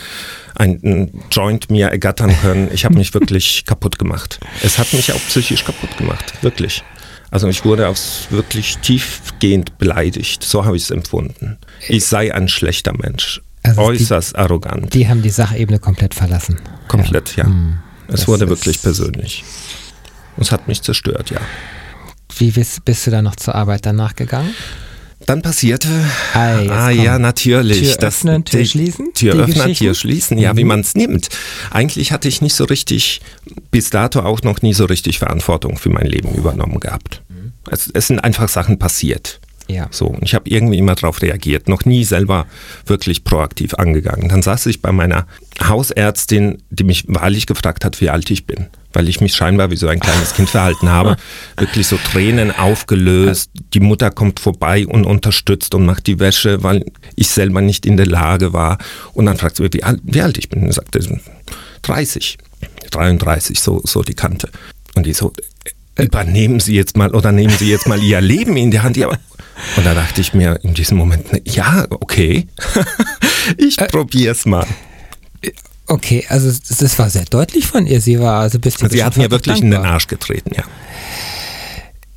einen 0.55 1.23
Joint 1.31 1.71
mir 1.71 1.89
ergattern 1.89 2.35
können. 2.41 2.71
Ich 2.73 2.87
habe 2.87 2.95
mich 2.95 3.13
wirklich 3.13 3.65
kaputt 3.67 3.99
gemacht. 3.99 4.41
Es 4.63 4.79
hat 4.79 4.93
mich 4.95 5.13
auch 5.13 5.21
psychisch 5.29 5.65
kaputt 5.65 5.95
gemacht, 5.99 6.33
wirklich. 6.43 6.83
Also 7.31 7.49
ich 7.49 7.65
wurde 7.65 7.89
aufs 7.89 8.27
wirklich 8.31 8.79
tiefgehend 8.79 9.79
beleidigt. 9.79 10.43
So 10.43 10.65
habe 10.65 10.77
ich 10.77 10.85
es 10.85 10.91
empfunden. 10.91 11.59
Ich 11.89 12.07
sei 12.07 12.35
ein 12.35 12.49
schlechter 12.49 12.93
Mensch. 12.97 13.41
Also 13.63 13.83
äußerst 13.83 14.33
die, 14.33 14.37
arrogant. 14.37 14.95
Die 14.95 15.09
haben 15.09 15.23
die 15.23 15.31
Sachebene 15.31 15.79
komplett 15.79 16.15
verlassen. 16.15 16.59
Komplett, 16.89 17.37
ja. 17.37 17.45
ja. 17.45 17.51
Hm, 17.51 17.79
es 18.09 18.27
wurde 18.27 18.49
wirklich 18.49 18.83
persönlich. 18.83 19.45
Es 20.39 20.51
hat 20.51 20.67
mich 20.67 20.83
zerstört, 20.83 21.31
ja. 21.31 21.41
wie 22.37 22.51
bist, 22.51 22.85
bist 22.85 23.07
du 23.07 23.11
dann 23.11 23.25
noch 23.25 23.37
zur 23.37 23.55
Arbeit 23.55 23.85
danach 23.85 24.17
gegangen? 24.17 24.55
Dann 25.31 25.43
passierte, 25.43 25.89
Ah, 26.35 26.59
jetzt 26.61 26.71
ah 26.73 26.89
kommt. 26.89 27.03
ja, 27.05 27.19
natürlich. 27.21 27.97
Tür 27.97 28.09
öffnen, 28.09 28.45
Tür 28.45 28.61
die- 28.61 28.67
schließen, 28.67 29.15
Tür 29.15 29.35
öffnen? 29.35 29.75
Tür 29.75 29.95
schließen, 29.95 30.39
ja, 30.39 30.57
wie 30.57 30.65
man 30.65 30.81
es 30.81 30.95
nimmt. 30.97 31.29
Eigentlich 31.71 32.11
hatte 32.11 32.27
ich 32.27 32.43
nicht 32.43 32.55
so 32.55 32.65
richtig, 32.65 33.21
bis 33.71 33.91
dato 33.91 34.21
auch 34.21 34.43
noch 34.43 34.61
nie 34.63 34.75
so 34.75 34.87
richtig 34.87 35.19
Verantwortung 35.21 35.79
für 35.79 35.91
mein 35.91 36.07
Leben 36.07 36.35
übernommen 36.35 36.81
gehabt. 36.81 37.23
Es, 37.71 37.89
es 37.95 38.09
sind 38.09 38.19
einfach 38.19 38.49
Sachen 38.49 38.79
passiert. 38.81 39.41
Ja. 39.69 39.87
So, 39.93 40.07
und 40.07 40.25
ich 40.25 40.35
habe 40.35 40.51
irgendwie 40.51 40.79
immer 40.79 40.97
darauf 40.97 41.23
reagiert, 41.23 41.69
noch 41.69 41.85
nie 41.85 42.03
selber 42.03 42.47
wirklich 42.87 43.23
proaktiv 43.23 43.75
angegangen. 43.75 44.29
Dann 44.29 44.43
saß 44.43 44.67
ich 44.67 44.83
bei 44.83 44.91
meiner 44.91 45.29
Hausärztin, 45.63 46.59
die 46.71 46.83
mich 46.83 47.05
wahrlich 47.07 47.47
gefragt 47.47 47.85
hat, 47.85 48.01
wie 48.01 48.11
alt 48.11 48.29
ich 48.33 48.47
bin, 48.47 48.67
weil 48.93 49.09
ich 49.09 49.21
mich 49.21 49.35
scheinbar 49.35 49.71
wie 49.71 49.77
so 49.77 49.89
ein 49.89 50.01
kleines 50.01 50.35
Kind 50.35 50.51
verhalten 50.51 50.89
habe. 50.89 51.17
Wirklich 51.57 51.87
so 51.87 51.97
Tränen 51.97 52.51
aufgelöst. 52.51 53.51
Die 53.75 53.81
Mutter 53.81 54.11
kommt 54.11 54.41
vorbei 54.41 54.87
und 54.87 55.05
unterstützt 55.05 55.75
und 55.75 55.87
macht 55.87 56.07
die 56.07 56.19
Wäsche, 56.19 56.63
weil 56.63 56.85
ich 57.17 57.29
selber 57.29 57.61
nicht 57.61 57.87
in 57.87 57.97
der 57.97 58.07
Lage 58.07 58.53
war. 58.53 58.79
Und 59.13 59.27
dann 59.27 59.37
fragt 59.37 59.57
sie 59.57 59.63
mich, 59.63 59.75
wie 59.75 59.85
alt, 59.85 60.01
wie 60.03 60.23
alt 60.23 60.39
ich 60.39 60.49
bin. 60.49 60.63
Und 60.63 60.73
sagte, 60.73 61.01
30, 61.83 62.39
33, 62.91 63.61
so, 63.61 63.81
so 63.85 64.03
die 64.03 64.15
Kante. 64.15 64.49
Und 64.95 65.07
die 65.07 65.13
so, 65.13 65.33
übernehmen 65.97 66.61
Sie 66.61 66.75
jetzt 66.75 66.97
mal 66.97 67.15
oder 67.15 67.33
nehmen 67.33 67.55
Sie 67.57 67.71
jetzt 67.71 67.87
mal 67.87 68.03
Ihr 68.03 68.21
Leben 68.21 68.57
in 68.57 68.71
die 68.71 68.81
Hand. 68.81 68.97
Ja, 68.97 69.09
und 69.77 69.85
da 69.85 69.95
dachte 69.95 70.21
ich 70.21 70.35
mir 70.35 70.59
in 70.63 70.75
diesem 70.75 70.97
Moment, 70.97 71.27
ja, 71.45 71.87
okay, 71.91 72.47
ich 73.57 73.77
probier's 73.77 74.47
mal. 74.47 74.67
Okay, 75.91 76.25
also 76.29 76.51
das 76.79 76.99
war 76.99 77.11
sehr 77.11 77.25
deutlich 77.25 77.67
von 77.67 77.85
ihr. 77.87 78.01
Sie 78.01 78.21
war 78.21 78.41
also 78.41 78.59
bist 78.61 78.79
Sie 78.91 79.03
hat 79.05 79.17
mir 79.17 79.31
wirklich 79.31 79.61
in 79.61 79.71
den 79.73 79.85
Arsch 79.85 80.07
getreten, 80.07 80.53
ja. 80.57 80.63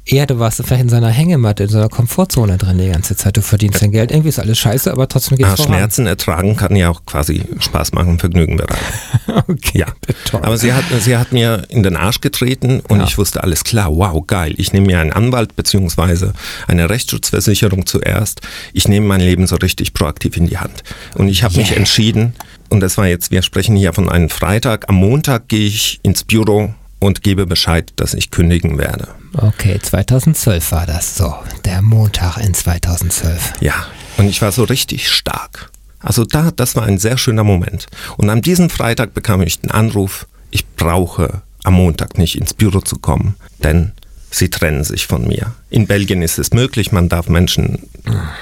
Ja, 0.05 0.25
du 0.25 0.37
warst 0.37 0.61
vielleicht 0.65 0.81
in 0.83 0.89
seiner 0.89 1.07
Hängematte, 1.09 1.63
in 1.63 1.69
so 1.69 1.77
einer 1.77 1.87
Komfortzone 1.87 2.57
drin 2.57 2.77
die 2.77 2.89
ganze 2.89 3.15
Zeit. 3.15 3.37
Du 3.37 3.41
verdienst 3.41 3.81
dein 3.81 3.93
Geld, 3.93 4.11
irgendwie 4.11 4.27
ist 4.29 4.37
alles 4.37 4.59
scheiße, 4.59 4.91
aber 4.91 5.07
trotzdem 5.07 5.37
geht's 5.37 5.49
Ah, 5.51 5.55
voran. 5.55 5.73
Schmerzen 5.75 6.05
ertragen 6.07 6.57
kann 6.57 6.75
ja 6.75 6.89
auch 6.89 7.05
quasi 7.05 7.41
Spaß 7.59 7.93
machen 7.93 8.09
und 8.09 8.19
Vergnügen 8.19 8.57
bereiten. 8.57 8.83
Okay, 9.47 9.79
Ja, 9.79 9.87
toll. 10.25 10.41
aber 10.43 10.57
sie 10.57 10.73
hat, 10.73 10.83
sie 10.99 11.15
hat 11.17 11.31
mir 11.31 11.63
in 11.69 11.81
den 11.81 11.95
Arsch 11.95 12.19
getreten 12.21 12.81
und 12.81 12.99
Ja. 12.99 13.05
ich 13.05 13.17
wusste 13.17 13.41
alles 13.43 13.63
klar, 13.63 13.95
wow, 13.95 14.21
geil. 14.27 14.53
Ich 14.57 14.73
nehme 14.73 14.87
mir 14.87 14.99
einen 14.99 15.13
Anwalt 15.13 15.55
beziehungsweise 15.55 16.33
eine 16.67 16.89
Rechtsschutzversicherung 16.89 17.85
zuerst. 17.85 18.41
Ich 18.73 18.87
nehme 18.89 19.07
mein 19.07 19.21
Leben 19.21 19.47
so 19.47 19.55
richtig 19.55 19.93
proaktiv 19.93 20.35
in 20.37 20.47
die 20.47 20.57
Hand. 20.57 20.83
Und 21.15 21.29
ich 21.29 21.43
habe 21.43 21.55
mich 21.57 21.69
Yeah. 21.69 21.77
entschieden, 21.79 22.35
und 22.69 22.79
das 22.79 22.97
war 22.97 23.07
jetzt, 23.07 23.31
wir 23.31 23.41
sprechen 23.41 23.75
hier 23.75 23.93
von 23.93 24.09
einem 24.09 24.29
Freitag, 24.29 24.89
am 24.89 24.95
Montag 24.95 25.47
gehe 25.47 25.67
ich 25.67 25.99
ins 26.03 26.23
Büro 26.23 26.73
und 26.99 27.21
gebe 27.21 27.45
Bescheid, 27.45 27.91
dass 27.97 28.13
ich 28.13 28.31
kündigen 28.31 28.77
werde. 28.77 29.09
Okay, 29.35 29.79
2012 29.81 30.71
war 30.71 30.85
das 30.85 31.17
so. 31.17 31.33
Der 31.65 31.81
Montag 31.81 32.37
in 32.37 32.53
2012. 32.53 33.53
Ja, 33.61 33.87
und 34.17 34.27
ich 34.27 34.41
war 34.41 34.51
so 34.51 34.63
richtig 34.63 35.09
stark. 35.09 35.69
Also 35.99 36.25
da, 36.25 36.51
das 36.51 36.75
war 36.75 36.83
ein 36.83 36.97
sehr 36.97 37.17
schöner 37.17 37.43
Moment. 37.43 37.87
Und 38.17 38.29
an 38.29 38.41
diesem 38.41 38.69
Freitag 38.69 39.13
bekam 39.13 39.41
ich 39.41 39.59
den 39.61 39.71
Anruf, 39.71 40.27
ich 40.51 40.67
brauche 40.75 41.41
am 41.63 41.75
Montag 41.75 42.17
nicht 42.17 42.37
ins 42.37 42.53
Büro 42.53 42.81
zu 42.81 42.97
kommen, 42.97 43.35
denn 43.63 43.93
sie 44.29 44.49
trennen 44.49 44.83
sich 44.83 45.07
von 45.07 45.27
mir. 45.27 45.53
In 45.69 45.87
Belgien 45.87 46.21
ist 46.21 46.37
es 46.37 46.51
möglich, 46.51 46.91
man 46.91 47.09
darf 47.09 47.29
Menschen 47.29 47.79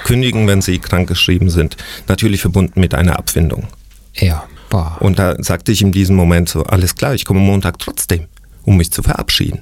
kündigen, 0.04 0.46
wenn 0.46 0.60
sie 0.60 0.78
krankgeschrieben 0.78 1.50
sind, 1.50 1.76
natürlich 2.08 2.40
verbunden 2.40 2.80
mit 2.80 2.94
einer 2.94 3.18
Abfindung. 3.18 3.68
Ja, 4.14 4.44
boah. 4.70 4.96
Und 5.00 5.18
da 5.18 5.36
sagte 5.42 5.72
ich 5.72 5.82
in 5.82 5.92
diesem 5.92 6.16
Moment 6.16 6.48
so, 6.48 6.64
alles 6.64 6.94
klar, 6.94 7.14
ich 7.14 7.24
komme 7.24 7.40
Montag 7.40 7.78
trotzdem, 7.78 8.26
um 8.64 8.76
mich 8.76 8.90
zu 8.90 9.02
verabschieden. 9.02 9.60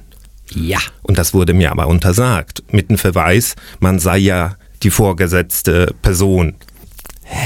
ja. 0.53 0.79
Und 1.03 1.17
das 1.17 1.33
wurde 1.33 1.53
mir 1.53 1.71
aber 1.71 1.87
untersagt, 1.87 2.63
mit 2.71 2.89
dem 2.89 2.97
Verweis, 2.97 3.55
man 3.79 3.99
sei 3.99 4.17
ja 4.17 4.55
die 4.83 4.89
vorgesetzte 4.91 5.93
Person. 6.01 6.55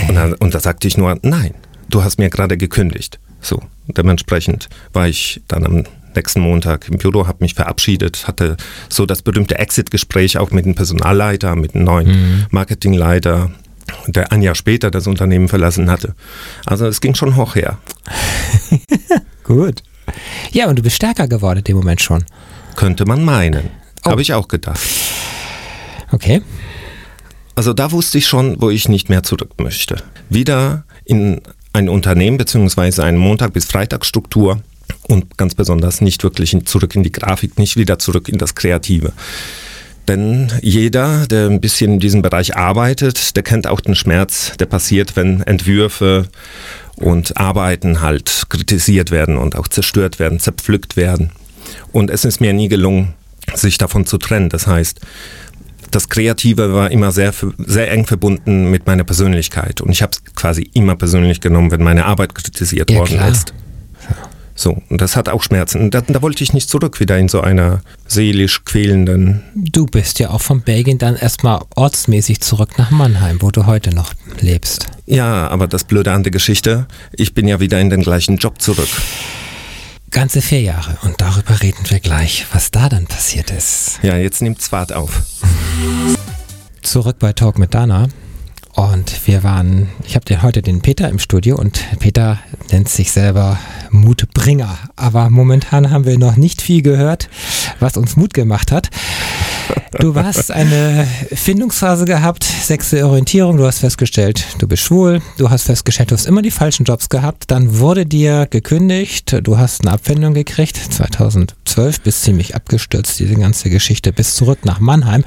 Und, 0.08 0.16
dann, 0.16 0.34
und 0.34 0.54
da 0.54 0.60
sagte 0.60 0.88
ich 0.88 0.98
nur, 0.98 1.18
nein, 1.22 1.54
du 1.90 2.04
hast 2.04 2.18
mir 2.20 2.30
gerade 2.30 2.58
gekündigt. 2.58 3.20
So, 3.42 3.62
dementsprechend 3.88 4.70
war 4.94 5.08
ich 5.08 5.42
dann 5.48 5.66
am 5.66 5.84
nächsten 6.16 6.40
Montag 6.42 6.88
im 6.90 6.98
Büro, 6.98 7.28
habe 7.28 7.44
mich 7.44 7.54
verabschiedet, 7.54 8.28
hatte 8.28 8.58
so 8.90 9.06
das 9.06 9.22
berühmte 9.22 9.60
Exit-Gespräch 9.60 10.38
auch 10.38 10.52
mit 10.52 10.66
dem 10.66 10.74
Personalleiter, 10.76 11.56
mit 11.56 11.74
dem 11.74 11.84
neuen 11.84 12.48
Marketingleiter, 12.52 13.52
der 14.08 14.32
ein 14.32 14.42
Jahr 14.42 14.56
später 14.56 14.92
das 14.92 15.08
Unternehmen 15.08 15.48
verlassen 15.48 15.90
hatte. 15.90 16.16
Also 16.66 16.86
es 16.88 17.02
ging 17.02 17.16
schon 17.16 17.36
hoch 17.36 17.56
her. 17.56 17.78
Gut. 19.44 19.84
Ja, 20.52 20.68
und 20.68 20.78
du 20.78 20.84
bist 20.84 20.96
stärker 20.96 21.28
geworden 21.28 21.60
in 21.60 21.64
dem 21.64 21.78
Moment 21.78 22.02
schon. 22.02 22.26
Könnte 22.76 23.06
man 23.06 23.24
meinen. 23.24 23.70
Oh. 24.04 24.12
Habe 24.12 24.22
ich 24.22 24.34
auch 24.34 24.48
gedacht. 24.48 24.80
Okay. 26.12 26.42
Also 27.56 27.74
da 27.74 27.92
wusste 27.92 28.18
ich 28.18 28.28
schon, 28.28 28.62
wo 28.62 28.70
ich 28.70 28.90
nicht 28.90 29.10
mehr 29.10 29.24
zurück 29.24 29.52
möchte. 29.58 30.04
Wieder 30.30 30.84
in 31.06 31.42
ein 31.74 31.90
Unternehmen 31.90 32.38
beziehungsweise 32.38 33.04
eine 33.04 33.18
Montag- 33.18 33.54
bis 33.54 33.66
Freitagsstruktur 33.66 34.62
und 35.08 35.38
ganz 35.38 35.56
besonders 35.56 36.02
nicht 36.02 36.24
wirklich 36.24 36.58
zurück 36.66 36.96
in 36.96 37.04
die 37.04 37.12
Grafik, 37.12 37.58
nicht 37.58 37.78
wieder 37.78 38.00
zurück 38.00 38.30
in 38.30 38.38
das 38.38 38.56
Kreative. 38.56 39.14
Denn 40.08 40.52
jeder, 40.62 41.26
der 41.28 41.48
ein 41.48 41.62
bisschen 41.62 41.94
in 41.94 42.00
diesem 42.00 42.22
Bereich 42.22 42.56
arbeitet, 42.56 43.36
der 43.36 43.44
kennt 43.44 43.68
auch 43.68 43.80
den 43.80 43.96
Schmerz, 43.96 44.54
der 44.60 44.68
passiert, 44.68 45.16
wenn 45.16 45.42
Entwürfe 45.42 46.28
und 46.96 47.38
Arbeiten 47.38 48.02
halt 48.02 48.44
kritisiert 48.50 49.12
werden 49.12 49.38
und 49.38 49.56
auch 49.56 49.68
zerstört 49.68 50.20
werden, 50.20 50.40
zerpflückt 50.40 50.96
werden. 50.96 51.32
Und 51.92 52.10
es 52.10 52.26
ist 52.26 52.40
mir 52.40 52.54
nie 52.54 52.68
gelungen, 52.68 53.14
sich 53.54 53.78
davon 53.78 54.06
zu 54.06 54.18
trennen. 54.18 54.50
Das 54.50 54.68
heißt, 54.68 55.00
das 55.92 56.10
Kreative 56.10 56.74
war 56.74 56.92
immer 56.92 57.12
sehr, 57.12 57.34
sehr 57.58 57.92
eng 57.92 58.06
verbunden 58.06 58.70
mit 58.70 58.86
meiner 58.86 59.04
Persönlichkeit. 59.04 59.82
Und 59.82 59.92
ich 59.92 60.02
habe 60.02 60.12
es 60.12 60.36
quasi 60.36 60.70
immer 60.74 60.96
persönlich 60.96 61.42
genommen, 61.42 61.72
wenn 61.72 61.84
meine 61.84 62.06
Arbeit 62.06 62.36
kritisiert 62.36 62.92
Ja, 62.92 62.98
worden 63.00 63.18
klar. 63.18 63.30
ist. 63.30 63.54
So, 64.58 64.82
und 64.90 65.02
das 65.02 65.18
hat 65.18 65.28
auch 65.28 65.44
Schmerzen. 65.44 65.82
Und 65.82 65.94
da, 65.94 66.02
da 66.02 66.22
wollte 66.22 66.42
ich 66.44 66.54
nicht 66.54 66.70
zurück, 66.70 67.02
wieder 67.02 67.18
in 67.18 67.28
so 67.28 67.42
einer 67.42 67.82
seelisch 68.08 68.64
quälenden. 68.64 69.44
Du 69.54 69.86
bist 69.86 70.18
ja 70.20 70.30
auch 70.30 70.42
von 70.42 70.62
Belgien 70.62 70.98
dann 70.98 71.18
erstmal 71.18 71.62
ortsmäßig 71.76 72.40
zurück 72.40 72.78
nach 72.78 72.90
Mannheim, 72.90 73.42
wo 73.42 73.52
du 73.52 73.66
heute 73.66 73.94
noch 73.94 74.14
lebst. 74.40 74.88
Ja, 75.06 75.50
aber 75.50 75.68
das 75.68 75.84
Blöde 75.84 76.14
an 76.14 76.24
der 76.24 76.32
Geschichte, 76.32 76.88
ich 77.12 77.34
bin 77.34 77.48
ja 77.50 77.60
wieder 77.60 77.82
in 77.82 77.90
den 77.90 78.02
gleichen 78.02 78.38
Job 78.38 78.62
zurück. 78.62 78.90
Ganze 80.10 80.42
vier 80.42 80.62
Jahre. 80.62 80.98
Und 81.02 81.20
darüber 81.20 81.62
reden 81.62 81.90
wir 81.90 82.00
gleich, 82.00 82.46
was 82.54 82.72
da 82.72 82.88
dann 82.88 83.06
passiert 83.06 83.52
ist. 83.52 84.00
Ja, 84.02 84.16
jetzt 84.16 84.42
nimmt's 84.42 84.70
Fahrt 84.70 84.94
auf. 84.94 85.22
Zurück 86.82 87.18
bei 87.20 87.34
Talk 87.34 87.60
mit 87.60 87.74
Dana. 87.74 88.08
Und 88.76 89.26
wir 89.26 89.44
waren, 89.44 89.88
ich 90.06 90.16
habe 90.16 90.42
heute 90.42 90.62
den 90.62 90.82
Peter 90.82 91.10
im 91.10 91.18
Studio 91.18 91.56
und 91.56 91.80
Peter 92.00 92.40
nennt 92.72 92.90
sich 92.90 93.12
selber 93.12 93.58
Mutbringer. 93.90 94.78
Aber 94.98 95.30
momentan 95.30 95.92
haben 95.92 96.06
wir 96.06 96.18
noch 96.18 96.36
nicht 96.36 96.62
viel 96.62 96.82
gehört, 96.82 97.30
was 97.80 97.96
uns 97.96 98.18
Mut 98.18 98.34
gemacht 98.34 98.74
hat. 98.74 98.90
Du 100.00 100.14
hast 100.16 100.52
eine 100.52 101.08
Findungsphase 101.34 102.04
gehabt, 102.04 102.44
sexuelle 102.44 103.08
Orientierung, 103.08 103.56
du 103.56 103.66
hast 103.66 103.80
festgestellt, 103.80 104.46
du 104.60 104.68
bist 104.68 104.84
schwul, 104.84 105.22
du 105.38 105.50
hast 105.50 105.64
festgestellt, 105.64 106.12
du 106.12 106.16
hast 106.16 106.26
immer 106.26 106.42
die 106.42 106.52
falschen 106.52 106.84
Jobs 106.84 107.08
gehabt, 107.08 107.46
dann 107.48 107.80
wurde 107.80 108.06
dir 108.06 108.46
gekündigt, 108.50 109.38
du 109.44 109.58
hast 109.58 109.82
eine 109.82 109.94
Abfindung 109.94 110.34
gekriegt, 110.34 110.78
2012 110.78 112.02
bist 112.02 112.24
ziemlich 112.24 112.56
abgestürzt, 112.56 113.20
diese 113.20 113.36
ganze 113.36 113.70
Geschichte, 113.70 114.12
bist 114.12 114.36
zurück 114.36 114.66
nach 114.66 114.80
Mannheim. 114.80 115.24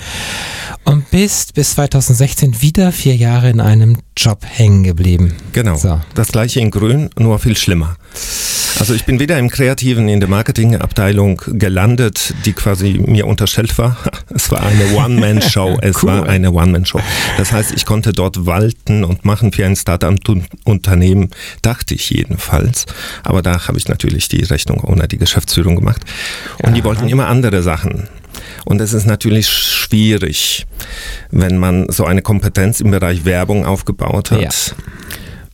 Und 0.84 1.10
bist 1.10 1.54
bis 1.54 1.72
2016 1.72 2.62
wieder 2.62 2.92
vier 2.92 3.16
Jahre 3.16 3.37
in 3.44 3.60
einem 3.60 3.98
Job 4.16 4.40
hängen 4.44 4.82
geblieben. 4.84 5.34
Genau. 5.52 5.76
So. 5.76 6.00
Das 6.14 6.28
gleiche 6.28 6.60
in 6.60 6.70
Grün, 6.70 7.10
nur 7.18 7.38
viel 7.38 7.56
schlimmer. 7.56 7.96
Also 8.80 8.94
ich 8.94 9.04
bin 9.04 9.18
wieder 9.18 9.38
im 9.38 9.48
Kreativen 9.50 10.08
in 10.08 10.20
der 10.20 10.28
Marketingabteilung 10.28 11.42
gelandet, 11.48 12.32
die 12.44 12.52
quasi 12.52 13.00
mir 13.04 13.26
unterstellt 13.26 13.76
war. 13.78 13.96
Es 14.34 14.50
war 14.52 14.62
eine 14.62 14.94
One-Man-Show. 14.94 15.78
Es 15.82 16.02
Cool. 16.02 16.10
war 16.10 16.28
eine 16.28 16.52
One-Man-Show. 16.52 17.00
Das 17.38 17.50
heißt, 17.50 17.72
ich 17.72 17.86
konnte 17.86 18.12
dort 18.12 18.46
walten 18.46 19.02
und 19.04 19.24
machen 19.24 19.52
für 19.52 19.64
ein 19.66 19.74
Start-up-Unternehmen, 19.74 21.30
dachte 21.62 21.94
ich 21.94 22.10
jedenfalls. 22.10 22.86
Aber 23.24 23.42
da 23.42 23.66
habe 23.66 23.78
ich 23.78 23.88
natürlich 23.88 24.28
die 24.28 24.44
Rechnung 24.44 24.80
ohne 24.84 25.08
die 25.08 25.18
Geschäftsführung 25.18 25.74
gemacht. 25.76 26.02
Und 26.62 26.74
die 26.74 26.84
wollten 26.84 27.08
immer 27.08 27.26
andere 27.26 27.62
Sachen. 27.62 28.08
Und 28.64 28.80
es 28.80 28.92
ist 28.92 29.06
natürlich 29.06 29.48
schwierig, 29.48 30.66
wenn 31.30 31.58
man 31.58 31.88
so 31.90 32.04
eine 32.04 32.22
Kompetenz 32.22 32.80
im 32.80 32.90
Bereich 32.90 33.24
Werbung 33.24 33.64
aufgebaut 33.64 34.30
hat. 34.30 34.40
Ja. 34.40 34.50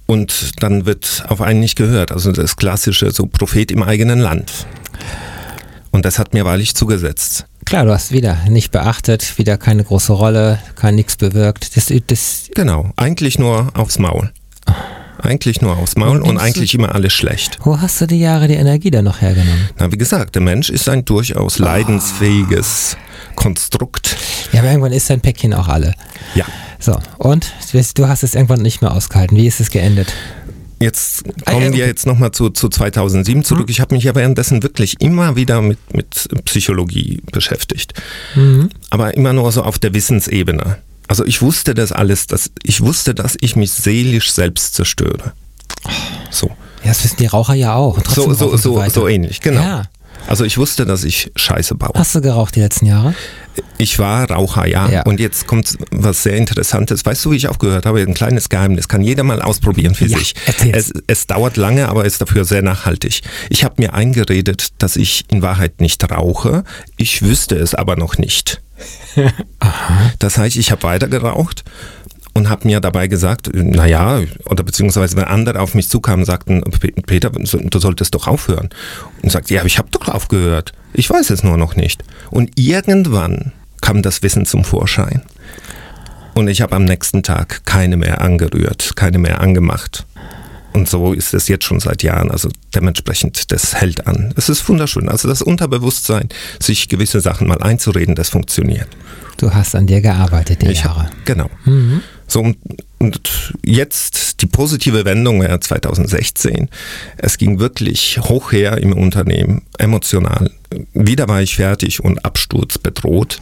Und 0.06 0.62
dann 0.62 0.86
wird 0.86 1.24
auf 1.28 1.40
einen 1.40 1.60
nicht 1.60 1.76
gehört. 1.76 2.12
Also 2.12 2.32
das 2.32 2.56
klassische, 2.56 3.10
so 3.10 3.26
Prophet 3.26 3.70
im 3.70 3.82
eigenen 3.82 4.18
Land. 4.18 4.66
Und 5.90 6.04
das 6.04 6.18
hat 6.18 6.34
mir 6.34 6.44
wahrlich 6.44 6.74
zugesetzt. 6.74 7.46
Klar, 7.64 7.86
du 7.86 7.92
hast 7.92 8.12
wieder 8.12 8.36
nicht 8.48 8.72
beachtet, 8.72 9.38
wieder 9.38 9.56
keine 9.56 9.84
große 9.84 10.12
Rolle, 10.12 10.58
kein 10.74 10.96
nichts 10.96 11.16
bewirkt. 11.16 11.76
Das, 11.76 11.92
das, 12.06 12.50
Genau, 12.54 12.90
eigentlich 12.96 13.38
nur 13.38 13.70
aufs 13.74 13.98
Maul. 13.98 14.30
Eigentlich 15.24 15.60
nur 15.62 15.76
aufs 15.78 15.96
Maul 15.96 16.20
und 16.20 16.34
du- 16.36 16.40
eigentlich 16.40 16.74
immer 16.74 16.94
alles 16.94 17.12
schlecht. 17.12 17.58
wo 17.64 17.80
hast 17.80 18.00
du 18.00 18.06
die 18.06 18.18
Jahre 18.20 18.46
die 18.46 18.54
Energie 18.54 18.90
dann 18.90 19.06
noch 19.06 19.20
hergenommen? 19.22 19.68
Na, 19.78 19.90
wie 19.90 19.96
gesagt, 19.98 20.34
der 20.34 20.42
Mensch 20.42 20.68
ist 20.70 20.88
ein 20.88 21.04
durchaus 21.04 21.58
leidensfähiges 21.58 22.96
Konstrukt. 23.34 24.16
Ja, 24.52 24.60
aber 24.60 24.68
irgendwann 24.70 24.92
ist 24.92 25.08
dein 25.10 25.20
Päckchen 25.20 25.54
auch 25.54 25.68
alle. 25.68 25.94
Ja. 26.34 26.44
So, 26.78 26.98
und 27.18 27.50
du 27.96 28.08
hast 28.08 28.22
es 28.22 28.34
irgendwann 28.34 28.60
nicht 28.60 28.82
mehr 28.82 28.92
ausgehalten. 28.92 29.36
Wie 29.36 29.46
ist 29.46 29.60
es 29.60 29.70
geendet? 29.70 30.12
Jetzt 30.80 31.24
kommen 31.46 31.72
wir 31.72 31.86
jetzt 31.86 32.04
nochmal 32.06 32.32
zu, 32.32 32.50
zu 32.50 32.68
2007 32.68 33.42
zurück. 33.44 33.70
Ich 33.70 33.80
habe 33.80 33.94
mich 33.94 34.04
ja 34.04 34.14
währenddessen 34.14 34.62
wirklich 34.62 35.00
immer 35.00 35.34
wieder 35.36 35.62
mit, 35.62 35.78
mit 35.94 36.28
Psychologie 36.44 37.22
beschäftigt. 37.32 37.94
Mhm. 38.34 38.68
Aber 38.90 39.14
immer 39.14 39.32
nur 39.32 39.50
so 39.50 39.62
auf 39.62 39.78
der 39.78 39.94
Wissensebene. 39.94 40.76
Also 41.06 41.24
ich 41.24 41.42
wusste 41.42 41.74
das 41.74 41.92
alles, 41.92 42.26
dass 42.26 42.50
ich 42.62 42.80
wusste, 42.80 43.14
dass 43.14 43.36
ich 43.40 43.56
mich 43.56 43.72
seelisch 43.72 44.32
selbst 44.32 44.74
zerstöre. 44.74 45.32
So. 46.30 46.48
Ja, 46.82 46.90
das 46.90 47.04
wissen 47.04 47.16
die 47.18 47.26
Raucher 47.26 47.54
ja 47.54 47.74
auch. 47.74 47.98
So, 48.08 48.32
so, 48.34 48.56
so, 48.56 48.88
so, 48.88 49.08
ähnlich, 49.08 49.40
genau. 49.40 49.62
Ja. 49.62 49.84
Also 50.26 50.44
ich 50.44 50.56
wusste, 50.58 50.86
dass 50.86 51.04
ich 51.04 51.30
Scheiße 51.36 51.74
baue. 51.74 51.92
Hast 51.94 52.14
du 52.14 52.20
geraucht 52.20 52.56
die 52.56 52.60
letzten 52.60 52.86
Jahre? 52.86 53.14
Ich 53.78 53.98
war 53.98 54.30
Raucher, 54.30 54.66
ja. 54.66 54.88
ja. 54.88 55.02
Und 55.02 55.20
jetzt 55.20 55.46
kommt 55.46 55.76
was 55.90 56.22
sehr 56.22 56.36
Interessantes. 56.36 57.04
Weißt 57.04 57.24
du, 57.24 57.30
wie 57.30 57.36
ich 57.36 57.48
aufgehört 57.48 57.86
habe? 57.86 58.00
Ein 58.00 58.14
kleines 58.14 58.48
Geheimnis. 58.48 58.88
Kann 58.88 59.02
jeder 59.02 59.22
mal 59.22 59.42
ausprobieren 59.42 59.94
für 59.94 60.06
ja, 60.06 60.18
sich. 60.18 60.34
Es, 60.72 60.92
es, 61.06 61.26
dauert 61.26 61.56
lange, 61.56 61.88
aber 61.88 62.04
ist 62.04 62.20
dafür 62.20 62.44
sehr 62.44 62.62
nachhaltig. 62.62 63.20
Ich 63.50 63.64
habe 63.64 63.74
mir 63.78 63.94
eingeredet, 63.94 64.68
dass 64.78 64.96
ich 64.96 65.24
in 65.30 65.42
Wahrheit 65.42 65.80
nicht 65.80 66.10
rauche. 66.10 66.64
Ich 66.96 67.22
wüsste 67.22 67.56
es 67.56 67.74
aber 67.74 67.96
noch 67.96 68.18
nicht. 68.18 68.60
Das 70.18 70.38
heißt, 70.38 70.56
ich 70.56 70.70
habe 70.70 70.82
weiter 70.82 71.08
geraucht 71.08 71.64
und 72.34 72.48
habe 72.48 72.66
mir 72.66 72.80
dabei 72.80 73.06
gesagt, 73.06 73.50
naja, 73.54 74.20
oder 74.46 74.64
beziehungsweise 74.64 75.16
wenn 75.16 75.24
andere 75.24 75.60
auf 75.60 75.74
mich 75.74 75.88
zukamen, 75.88 76.24
sagten, 76.24 76.62
Peter, 77.06 77.30
du 77.30 77.78
solltest 77.78 78.14
doch 78.14 78.26
aufhören. 78.26 78.70
Und 79.22 79.30
sagte, 79.30 79.54
ja, 79.54 79.64
ich 79.64 79.78
habe 79.78 79.88
doch 79.90 80.08
aufgehört. 80.08 80.72
Ich 80.92 81.08
weiß 81.08 81.30
es 81.30 81.44
nur 81.44 81.56
noch 81.56 81.76
nicht. 81.76 82.02
Und 82.30 82.58
irgendwann 82.58 83.52
kam 83.80 84.02
das 84.02 84.22
Wissen 84.22 84.46
zum 84.46 84.64
Vorschein. 84.64 85.22
Und 86.34 86.48
ich 86.48 86.60
habe 86.60 86.74
am 86.74 86.84
nächsten 86.84 87.22
Tag 87.22 87.64
keine 87.64 87.96
mehr 87.96 88.20
angerührt, 88.20 88.96
keine 88.96 89.18
mehr 89.18 89.40
angemacht. 89.40 90.04
Und 90.74 90.88
so 90.88 91.12
ist 91.12 91.34
es 91.34 91.46
jetzt 91.46 91.64
schon 91.64 91.78
seit 91.78 92.02
Jahren. 92.02 92.32
Also 92.32 92.48
dementsprechend, 92.74 93.52
das 93.52 93.76
hält 93.76 94.08
an. 94.08 94.34
Es 94.36 94.48
ist 94.48 94.68
wunderschön. 94.68 95.08
Also 95.08 95.28
das 95.28 95.40
Unterbewusstsein, 95.40 96.28
sich 96.60 96.88
gewisse 96.88 97.20
Sachen 97.20 97.46
mal 97.46 97.62
einzureden, 97.62 98.16
das 98.16 98.28
funktioniert. 98.28 98.88
Du 99.36 99.54
hast 99.54 99.76
an 99.76 99.86
dir 99.86 100.00
gearbeitet, 100.00 100.62
die 100.62 100.72
ich 100.72 100.82
Jahre. 100.82 101.04
Hab, 101.04 101.24
genau. 101.24 101.48
Mhm. 101.64 102.02
So, 102.26 102.40
und, 102.40 102.56
und 102.98 103.54
jetzt 103.64 104.42
die 104.42 104.46
positive 104.46 105.04
Wendung 105.04 105.42
war 105.42 105.60
2016. 105.60 106.68
Es 107.18 107.38
ging 107.38 107.60
wirklich 107.60 108.18
hoch 108.18 108.50
her 108.50 108.78
im 108.78 108.94
Unternehmen, 108.94 109.62
emotional. 109.78 110.50
Wieder 110.92 111.28
war 111.28 111.40
ich 111.40 111.54
fertig 111.54 112.02
und 112.02 112.24
Absturz 112.24 112.78
bedroht. 112.78 113.38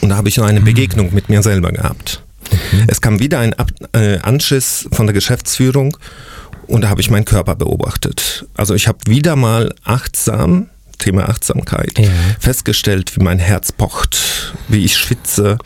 Und 0.00 0.08
da 0.08 0.16
habe 0.16 0.28
ich 0.28 0.36
noch 0.36 0.46
eine 0.46 0.60
mhm. 0.60 0.64
Begegnung 0.64 1.14
mit 1.14 1.28
mir 1.28 1.44
selber 1.44 1.70
gehabt. 1.70 2.23
Mhm. 2.50 2.84
Es 2.88 3.00
kam 3.00 3.18
wieder 3.20 3.38
ein 3.38 3.54
Ab 3.54 3.70
äh, 3.92 4.18
Anschiss 4.18 4.88
von 4.92 5.06
der 5.06 5.14
Geschäftsführung 5.14 5.96
und 6.66 6.82
da 6.82 6.88
habe 6.88 7.00
ich 7.00 7.10
meinen 7.10 7.24
Körper 7.24 7.54
beobachtet. 7.54 8.46
Also 8.54 8.74
ich 8.74 8.88
habe 8.88 8.98
wieder 9.06 9.36
mal 9.36 9.74
achtsam 9.84 10.68
Thema 10.98 11.28
Achtsamkeit, 11.28 11.98
ja. 11.98 12.08
festgestellt, 12.38 13.16
wie 13.16 13.22
mein 13.22 13.38
Herz 13.38 13.72
pocht, 13.72 14.54
wie 14.68 14.84
ich 14.84 14.96
schwitze, 14.96 15.58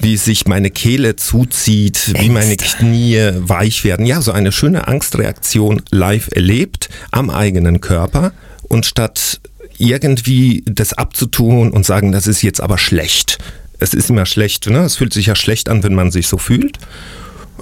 wie 0.00 0.16
sich 0.16 0.46
meine 0.46 0.70
Kehle 0.70 1.16
zuzieht, 1.16 2.08
Ängste. 2.08 2.20
wie 2.22 2.30
meine 2.30 2.56
Knie 2.56 3.30
weich 3.34 3.84
werden. 3.84 4.06
Ja, 4.06 4.22
so 4.22 4.32
eine 4.32 4.52
schöne 4.52 4.88
Angstreaktion 4.88 5.82
live 5.90 6.28
erlebt 6.32 6.88
am 7.10 7.28
eigenen 7.28 7.80
Körper 7.80 8.32
und 8.62 8.86
statt 8.86 9.40
irgendwie 9.78 10.64
das 10.66 10.92
abzutun 10.92 11.70
und 11.70 11.84
sagen, 11.84 12.12
das 12.12 12.26
ist 12.26 12.42
jetzt 12.42 12.60
aber 12.60 12.78
schlecht. 12.78 13.38
Es 13.78 13.94
ist 13.94 14.10
immer 14.10 14.26
schlecht, 14.26 14.68
ne? 14.68 14.80
Es 14.80 14.96
fühlt 14.96 15.12
sich 15.12 15.26
ja 15.26 15.34
schlecht 15.34 15.68
an, 15.68 15.82
wenn 15.82 15.94
man 15.94 16.10
sich 16.10 16.26
so 16.28 16.38
fühlt. 16.38 16.78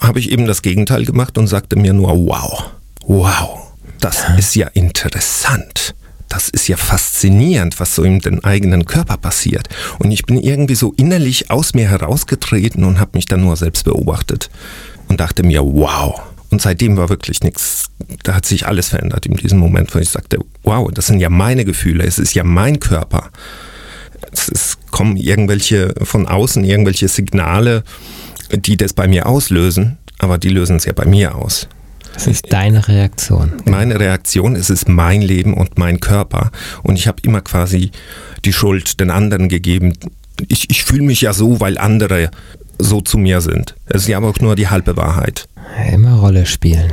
Habe 0.01 0.19
ich 0.19 0.31
eben 0.31 0.47
das 0.47 0.63
Gegenteil 0.63 1.05
gemacht 1.05 1.39
und 1.39 1.47
sagte 1.47 1.77
mir 1.77 1.93
nur, 1.93 2.11
wow, 2.11 2.71
wow, 3.07 3.59
das 4.01 4.25
ist 4.39 4.55
ja 4.55 4.69
interessant 4.69 5.95
das 6.29 6.49
ist 6.49 6.69
ja 6.69 6.77
faszinierend, 6.77 7.79
was 7.79 7.95
so 7.95 8.03
in 8.03 8.19
den 8.19 8.43
eigenen 8.45 8.85
Körper 8.85 9.17
passiert. 9.17 9.69
Und 9.99 10.11
ich 10.11 10.25
bin 10.25 10.39
irgendwie 10.39 10.75
so 10.75 10.93
innerlich 10.97 11.51
aus 11.51 11.75
mir 11.75 11.89
herausgetreten 11.89 12.85
und 12.85 12.99
habe 12.99 13.13
mich 13.15 13.27
dann 13.27 13.41
nur 13.41 13.57
selbst 13.57 13.85
beobachtet 13.85 14.51
und 15.09 15.21
dachte 15.21 15.43
mir, 15.43 15.63
wow. 15.63 16.21
Und 16.51 16.63
seitdem 16.63 16.97
war 16.97 17.09
wirklich 17.09 17.43
nichts, 17.43 17.87
da 18.23 18.35
hat 18.35 18.47
sich 18.47 18.67
alles 18.67 18.89
verändert 18.89 19.27
in 19.27 19.37
diesem 19.37 19.59
Moment, 19.59 19.95
wo 19.95 19.99
ich 19.99 20.11
sagte, 20.11 20.39
wow, 20.63 20.91
das 20.93 21.07
sind 21.07 21.21
ja 21.21 21.29
meine 21.31 21.65
Gefühle, 21.65 22.05
es 22.05 22.19
ist 22.19 22.35
ja 22.35 22.45
mein 22.45 22.81
Körper. 22.81 23.31
Es, 24.33 24.49
es 24.49 24.76
kommen 24.97 25.19
irgendwelche 25.19 25.93
von 26.05 26.27
außen, 26.27 26.65
irgendwelche 26.65 27.09
Signale, 27.09 27.85
die 28.51 28.79
das 28.79 28.95
bei 28.95 29.07
mir 29.07 29.27
auslösen, 29.27 29.99
aber 30.19 30.39
die 30.39 30.49
lösen 30.49 30.77
es 30.77 30.87
ja 30.87 30.95
bei 30.95 31.05
mir 31.05 31.35
aus. 31.35 31.69
Das 32.15 32.27
ist 32.27 32.51
deine 32.51 32.89
Reaktion. 32.89 33.53
Meine 33.67 34.01
Reaktion, 34.01 34.57
es 34.57 34.71
ist 34.71 34.89
mein 34.89 35.21
Leben 35.21 35.53
und 35.53 35.77
mein 35.77 36.01
Körper. 36.01 36.51
Und 36.83 36.97
ich 36.97 37.09
habe 37.09 37.19
immer 37.25 37.43
quasi 37.43 37.91
die 38.47 38.55
Schuld 38.55 38.99
den 38.99 39.11
anderen 39.11 39.51
gegeben. 39.51 39.93
Ich, 40.49 40.71
ich 40.71 40.83
fühle 40.85 41.03
mich 41.03 41.21
ja 41.21 41.35
so, 41.35 41.61
weil 41.61 41.77
andere 41.77 42.31
so 42.79 43.03
zu 43.03 43.19
mir 43.19 43.43
sind. 43.43 43.75
Es 43.85 44.03
ist 44.03 44.09
ja 44.09 44.17
aber 44.17 44.31
auch 44.31 44.41
nur 44.41 44.57
die 44.57 44.69
halbe 44.69 44.97
Wahrheit. 44.97 45.47
Immer 45.93 46.15
Rolle 46.15 46.47
spielen. 46.47 46.91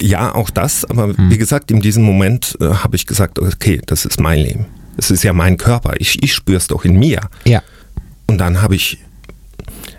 Ja, 0.00 0.34
auch 0.34 0.48
das, 0.48 0.86
aber 0.86 1.08
hm. 1.08 1.28
wie 1.28 1.36
gesagt, 1.36 1.70
in 1.70 1.82
diesem 1.82 2.04
Moment 2.04 2.56
äh, 2.58 2.68
habe 2.68 2.96
ich 2.96 3.06
gesagt, 3.06 3.38
okay, 3.38 3.82
das 3.84 4.06
ist 4.06 4.18
mein 4.18 4.38
Leben. 4.38 4.64
Es 5.00 5.10
ist 5.10 5.22
ja 5.22 5.32
mein 5.32 5.56
Körper. 5.56 5.94
Ich, 5.98 6.22
ich 6.22 6.34
spüre 6.34 6.58
es 6.58 6.66
doch 6.66 6.84
in 6.84 6.98
mir. 6.98 7.22
Ja. 7.44 7.62
Und 8.26 8.38
dann 8.38 8.60
habe 8.60 8.76
ich 8.76 8.98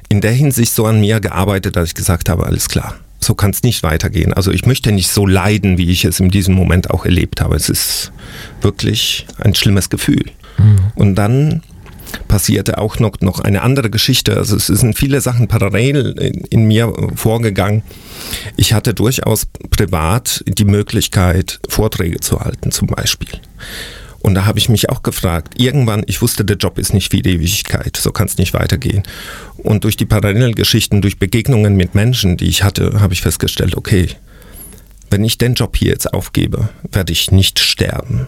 in 0.10 0.22
der 0.22 0.32
Hinsicht 0.32 0.74
so 0.74 0.86
an 0.86 1.00
mir 1.00 1.20
gearbeitet, 1.20 1.76
dass 1.76 1.90
ich 1.90 1.96
gesagt 1.96 2.30
habe, 2.30 2.46
alles 2.46 2.70
klar 2.70 3.00
so 3.24 3.36
kann 3.36 3.52
es 3.52 3.64
nicht 3.64 3.84
weitergehen. 3.84 4.34
Also 4.34 4.52
ich 4.52 4.66
möchte 4.66 4.92
nicht 4.92 5.10
so 5.10 5.28
leiden, 5.28 5.78
wie 5.78 5.90
ich 5.92 6.06
es 6.06 6.20
in 6.20 6.30
diesem 6.30 6.56
Moment 6.56 6.90
auch 6.90 7.06
erlebt 7.06 7.40
habe. 7.40 7.56
Es 7.56 7.70
ist 7.70 8.12
wirklich 8.62 9.28
ein 9.38 9.54
schlimmes 9.54 9.90
Gefühl. 9.90 10.26
Mhm. 10.58 10.80
Und 10.96 11.16
dann 11.16 11.62
passierte 12.28 12.78
auch 12.80 13.00
noch, 13.00 13.22
noch 13.22 13.40
eine 13.40 13.62
andere 13.62 13.90
Geschichte. 13.90 14.36
Also 14.36 14.56
es 14.56 14.68
sind 14.68 14.98
viele 14.98 15.22
Sachen 15.22 15.48
parallel 15.48 16.16
in, 16.20 16.34
in 16.50 16.68
mir 16.68 16.94
vorgegangen. 17.16 17.84
Ich 18.58 18.74
hatte 18.74 18.94
durchaus 18.94 19.46
privat 19.70 20.44
die 20.48 20.66
Möglichkeit, 20.66 21.60
Vorträge 21.70 22.20
zu 22.20 22.40
halten 22.40 22.72
zum 22.72 22.88
Beispiel. 22.88 23.30
Und 24.22 24.36
da 24.36 24.46
habe 24.46 24.60
ich 24.60 24.70
mich 24.70 24.90
auch 24.90 25.02
gefragt, 25.02 25.60
irgendwann, 25.60 26.04
ich 26.06 26.22
wusste, 26.22 26.46
der 26.46 26.58
Job 26.58 26.78
ist 26.78 26.94
nicht 26.94 27.12
für 27.12 27.22
die 27.22 27.32
Ewigkeit, 27.32 27.98
so 27.98 28.12
kann 28.12 28.28
es 28.28 28.38
nicht 28.38 28.54
weitergehen. 28.54 29.04
Und 29.58 29.84
durch 29.84 29.98
die 29.98 30.06
Parallelgeschichten, 30.06 31.02
durch 31.02 31.18
Begegnungen 31.18 31.76
mit 31.76 31.96
Menschen, 31.96 32.38
die 32.38 32.48
ich 32.48 32.64
hatte, 32.64 33.00
habe 33.00 33.14
ich 33.14 33.22
festgestellt, 33.22 33.76
okay, 33.76 34.10
wenn 35.10 35.24
ich 35.24 35.38
den 35.38 35.56
Job 35.56 35.76
hier 35.76 35.90
jetzt 35.90 36.14
aufgebe, 36.14 36.70
werde 36.92 37.12
ich 37.12 37.32
nicht 37.32 37.60
sterben. 37.60 38.28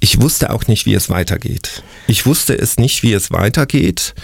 Ich 0.00 0.20
wusste 0.20 0.50
auch 0.50 0.66
nicht, 0.66 0.86
wie 0.86 0.94
es 0.94 1.10
weitergeht. 1.10 1.82
Ich 2.06 2.24
wusste 2.24 2.58
es 2.58 2.78
nicht, 2.78 3.02
wie 3.02 3.12
es 3.12 3.30
weitergeht, 3.30 4.14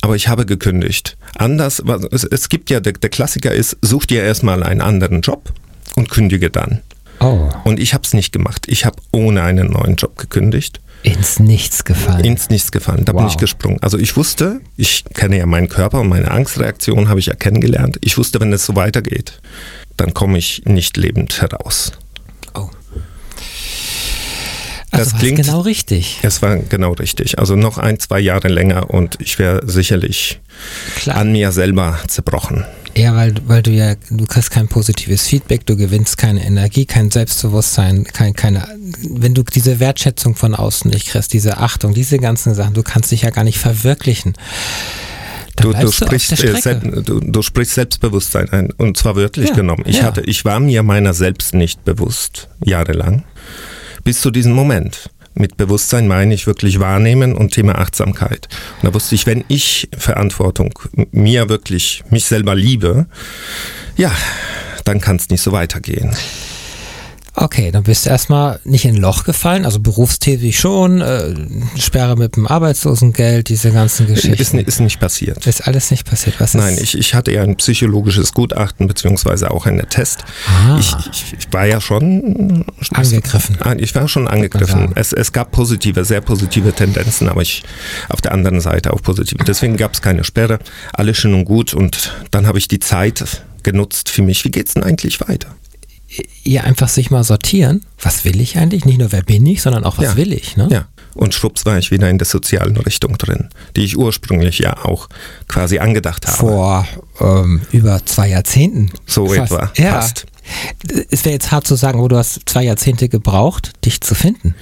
aber 0.00 0.14
ich 0.14 0.28
habe 0.28 0.46
gekündigt. 0.46 1.16
Anders, 1.34 1.82
es, 2.30 2.48
gibt 2.48 2.70
ja, 2.70 2.78
der, 2.78 2.92
der 2.92 3.10
Klassiker 3.10 3.52
ist, 3.52 3.76
such 3.82 4.06
dir 4.06 4.22
erstmal 4.22 4.62
einen 4.62 4.80
anderen 4.80 5.20
Job 5.20 5.52
und 5.96 6.10
kündige 6.10 6.50
dann. 6.50 6.80
Oh. 7.20 7.48
Und 7.64 7.80
ich 7.80 7.94
habe 7.94 8.04
es 8.04 8.14
nicht 8.14 8.32
gemacht. 8.32 8.66
Ich 8.68 8.84
habe 8.84 8.96
ohne 9.12 9.42
einen 9.42 9.70
neuen 9.72 9.96
Job 9.96 10.18
gekündigt. 10.18 10.80
Ins 11.02 11.38
Nichts 11.38 11.84
gefallen. 11.84 12.24
Ins 12.24 12.50
Nichts 12.50 12.72
gefallen. 12.72 13.04
Da 13.04 13.12
wow. 13.12 13.20
bin 13.20 13.28
ich 13.28 13.36
gesprungen. 13.36 13.78
Also 13.80 13.98
ich 13.98 14.16
wusste, 14.16 14.60
ich 14.76 15.04
kenne 15.14 15.38
ja 15.38 15.46
meinen 15.46 15.68
Körper 15.68 16.00
und 16.00 16.08
meine 16.08 16.30
Angstreaktion 16.30 17.08
habe 17.08 17.20
ich 17.20 17.26
ja 17.26 17.34
kennengelernt. 17.34 17.98
Ich 18.00 18.18
wusste, 18.18 18.40
wenn 18.40 18.52
es 18.52 18.66
so 18.66 18.74
weitergeht, 18.74 19.40
dann 19.96 20.14
komme 20.14 20.38
ich 20.38 20.62
nicht 20.64 20.96
lebend 20.96 21.40
heraus. 21.40 21.92
Also 24.98 25.10
das 25.12 25.20
klingt 25.20 25.36
genau 25.36 25.60
richtig. 25.60 26.18
Es 26.22 26.42
war 26.42 26.56
genau 26.56 26.92
richtig. 26.92 27.38
Also 27.38 27.56
noch 27.56 27.78
ein, 27.78 27.98
zwei 27.98 28.20
Jahre 28.20 28.48
länger 28.48 28.90
und 28.90 29.16
ich 29.20 29.38
wäre 29.38 29.62
sicherlich 29.66 30.40
Klar. 30.96 31.18
an 31.18 31.32
mir 31.32 31.52
selber 31.52 31.98
zerbrochen. 32.06 32.64
Ja, 32.96 33.14
weil, 33.14 33.34
weil 33.46 33.62
du 33.62 33.70
ja, 33.72 33.94
du 34.08 34.24
kriegst 34.24 34.50
kein 34.50 34.68
positives 34.68 35.26
Feedback, 35.26 35.66
du 35.66 35.76
gewinnst 35.76 36.16
keine 36.16 36.44
Energie, 36.44 36.86
kein 36.86 37.10
Selbstbewusstsein, 37.10 38.04
kein, 38.04 38.32
keine, 38.32 38.66
wenn 39.10 39.34
du 39.34 39.42
diese 39.42 39.80
Wertschätzung 39.80 40.34
von 40.34 40.54
außen 40.54 40.90
nicht 40.90 41.08
kriegst, 41.08 41.34
diese 41.34 41.58
Achtung, 41.58 41.92
diese 41.92 42.18
ganzen 42.18 42.54
Sachen, 42.54 42.72
du 42.72 42.82
kannst 42.82 43.12
dich 43.12 43.22
ja 43.22 43.30
gar 43.30 43.44
nicht 43.44 43.58
verwirklichen. 43.58 44.32
Du, 45.56 45.72
du, 45.72 45.90
sprichst, 45.90 46.42
äh, 46.42 46.80
du, 46.80 47.20
du, 47.20 47.42
sprichst 47.42 47.74
Selbstbewusstsein 47.74 48.50
ein 48.50 48.72
und 48.72 48.96
zwar 48.96 49.16
wörtlich 49.16 49.50
ja, 49.50 49.54
genommen. 49.54 49.84
Ich 49.86 49.98
ja. 49.98 50.04
hatte, 50.04 50.20
ich 50.22 50.44
war 50.44 50.60
mir 50.60 50.82
meiner 50.82 51.14
selbst 51.14 51.54
nicht 51.54 51.84
bewusst, 51.84 52.48
jahrelang, 52.64 53.24
bis 54.06 54.20
zu 54.20 54.30
diesem 54.30 54.52
Moment. 54.52 55.10
Mit 55.34 55.56
Bewusstsein 55.56 56.06
meine 56.06 56.32
ich 56.32 56.46
wirklich 56.46 56.78
wahrnehmen 56.78 57.34
und 57.34 57.52
Thema 57.52 57.76
Achtsamkeit. 57.76 58.48
Und 58.76 58.84
da 58.84 58.94
wusste 58.94 59.16
ich, 59.16 59.26
wenn 59.26 59.44
ich 59.48 59.88
Verantwortung 59.98 60.78
mir 61.10 61.48
wirklich, 61.48 62.04
mich 62.08 62.24
selber 62.24 62.54
liebe, 62.54 63.06
ja, 63.96 64.12
dann 64.84 65.00
kann 65.00 65.16
es 65.16 65.28
nicht 65.28 65.42
so 65.42 65.50
weitergehen. 65.50 66.16
Okay, 67.38 67.70
dann 67.70 67.82
bist 67.82 68.06
du 68.06 68.10
erstmal 68.10 68.60
nicht 68.64 68.86
in 68.86 68.94
ein 68.96 69.00
Loch 69.00 69.24
gefallen, 69.24 69.66
also 69.66 69.78
berufstätig 69.78 70.58
schon, 70.58 71.02
äh, 71.02 71.34
Sperre 71.78 72.16
mit 72.16 72.36
dem 72.36 72.46
Arbeitslosengeld, 72.46 73.50
diese 73.50 73.72
ganzen 73.72 74.06
Geschichten. 74.06 74.58
Ist, 74.58 74.68
ist 74.68 74.80
nicht 74.80 74.98
passiert. 74.98 75.46
Ist 75.46 75.66
alles 75.66 75.90
nicht 75.90 76.08
passiert. 76.08 76.40
Was 76.40 76.54
Nein, 76.54 76.74
ist? 76.74 76.82
ich, 76.82 76.98
ich 76.98 77.14
hatte 77.14 77.32
ja 77.32 77.42
ein 77.42 77.56
psychologisches 77.56 78.32
Gutachten 78.32 78.86
beziehungsweise 78.86 79.50
auch 79.50 79.66
einen 79.66 79.86
Test. 79.90 80.24
Ah. 80.48 80.78
Ich, 80.80 80.94
ich, 81.12 81.34
ich 81.38 81.52
war 81.52 81.66
ja 81.66 81.78
schon 81.82 82.64
Angegriffen. 82.94 83.58
Ah, 83.60 83.74
Ich 83.76 83.94
war 83.94 84.08
schon 84.08 84.28
angegriffen. 84.28 84.92
Es, 84.94 85.12
es 85.12 85.30
gab 85.32 85.52
positive, 85.52 86.06
sehr 86.06 86.22
positive 86.22 86.72
Tendenzen, 86.72 87.28
aber 87.28 87.42
ich 87.42 87.64
auf 88.08 88.22
der 88.22 88.32
anderen 88.32 88.60
Seite 88.62 88.94
auch 88.94 89.02
positive. 89.02 89.44
Deswegen 89.44 89.76
gab 89.76 89.92
es 89.92 90.00
keine 90.00 90.24
Sperre. 90.24 90.58
Alles 90.94 91.18
schön 91.18 91.34
und 91.34 91.44
gut. 91.44 91.74
Und 91.74 92.14
dann 92.30 92.46
habe 92.46 92.56
ich 92.58 92.66
die 92.66 92.78
Zeit 92.78 93.42
genutzt 93.62 94.08
für 94.08 94.22
mich. 94.22 94.44
Wie 94.44 94.50
geht's 94.50 94.72
denn 94.74 94.84
eigentlich 94.84 95.20
weiter? 95.20 95.48
Ja, 96.44 96.62
einfach 96.62 96.88
sich 96.88 97.10
mal 97.10 97.24
sortieren. 97.24 97.82
Was 98.00 98.24
will 98.24 98.40
ich 98.40 98.56
eigentlich? 98.58 98.84
Nicht 98.84 98.98
nur, 98.98 99.12
wer 99.12 99.22
bin 99.22 99.44
ich, 99.46 99.62
sondern 99.62 99.84
auch, 99.84 99.98
was 99.98 100.04
Ja. 100.04 100.16
will 100.16 100.32
ich. 100.32 100.56
Ne? 100.56 100.68
Ja. 100.70 100.86
Und 101.14 101.32
schwupps 101.32 101.64
war 101.64 101.78
ich 101.78 101.90
wieder 101.90 102.10
in 102.10 102.18
der 102.18 102.26
sozialen 102.26 102.76
Richtung 102.76 103.16
drin, 103.16 103.48
die 103.74 103.84
ich 103.84 103.96
ursprünglich 103.96 104.58
ja 104.58 104.84
auch 104.84 105.08
quasi 105.48 105.78
angedacht 105.78 106.26
habe. 106.26 106.36
Vor 106.36 106.86
ähm, 107.20 107.62
über 107.72 108.04
zwei 108.04 108.28
Jahrzehnten. 108.28 108.90
So 109.06 109.26
Fast. 109.26 109.50
etwa. 109.52 109.72
Ja. 109.76 109.92
Fast. 109.92 110.26
Es 111.10 111.24
wäre 111.24 111.32
jetzt 111.34 111.50
hart 111.50 111.66
zu 111.66 111.74
sagen, 111.74 112.00
wo 112.00 112.08
du 112.08 112.16
hast 112.16 112.40
zwei 112.46 112.62
Jahrzehnte 112.62 113.08
gebraucht, 113.08 113.72
dich 113.84 114.00
zu 114.00 114.14
finden. 114.14 114.54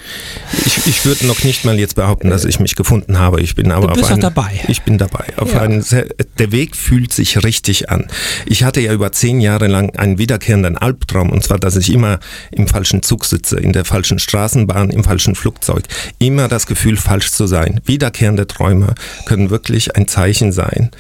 Ich, 0.65 0.87
ich 0.87 1.05
würde 1.05 1.27
noch 1.27 1.43
nicht 1.45 1.65
mal 1.65 1.79
jetzt 1.79 1.95
behaupten, 1.97 2.31
dass 2.31 2.45
ich 2.45 2.59
mich 2.61 2.75
gefunden 2.75 3.19
habe. 3.19 3.41
Ich 3.41 3.55
bin 3.55 3.71
aber 3.71 3.89
Du 3.89 3.93
bist 3.95 4.05
auf 4.07 4.11
einen, 4.13 4.21
dabei. 4.21 4.61
Ich 4.69 4.83
bin 4.83 4.99
dabei. 4.99 5.25
Auf 5.37 5.53
Ja. 5.53 5.61
einen 5.61 5.85
der 6.39 6.53
Weg 6.53 6.77
fühlt 6.77 7.13
sich 7.13 7.43
richtig 7.45 7.91
an. 7.91 8.07
Ich 8.47 8.65
hatte 8.65 8.81
ja 8.81 8.93
über 8.93 9.13
zehn 9.13 9.41
Jahre 9.41 9.67
lang 9.67 9.95
einen 9.97 10.19
wiederkehrenden 10.19 10.77
Albtraum 10.79 11.31
und 11.31 11.45
zwar, 11.45 11.59
dass 11.59 11.77
ich 11.77 11.93
immer 11.93 12.19
im 12.51 12.67
falschen 12.67 13.03
Zug 13.03 13.25
sitze, 13.25 13.59
in 13.59 13.73
der 13.73 13.85
falschen 13.85 14.19
Straßenbahn, 14.19 14.91
im 14.91 15.05
falschen 15.05 15.35
Flugzeug. 15.35 15.85
Immer 16.19 16.49
das 16.49 16.67
Gefühl, 16.67 16.97
falsch 16.97 17.31
zu 17.31 17.47
sein. 17.47 17.81
Wiederkehrende 17.85 18.47
Träume 18.47 18.95
können 19.27 19.51
wirklich 19.51 19.97
ein 19.97 20.09
Zeichen 20.09 20.53
sein. 20.53 20.91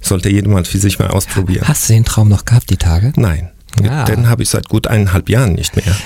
Sollte 0.00 0.28
jemand 0.28 0.68
für 0.68 0.78
sich 0.78 0.98
mal 0.98 1.08
ausprobieren. 1.08 1.66
Hast 1.66 1.88
du 1.88 1.94
den 1.94 2.04
Traum 2.04 2.28
noch 2.28 2.44
gehabt, 2.44 2.70
die 2.70 2.76
Tage? 2.76 3.12
Nein. 3.16 3.50
Ja. 3.82 4.04
Den 4.04 4.28
habe 4.28 4.42
ich 4.42 4.50
seit 4.50 4.68
gut 4.68 4.86
eineinhalb 4.86 5.28
Jahren 5.28 5.54
nicht 5.54 5.76
mehr. 5.76 5.96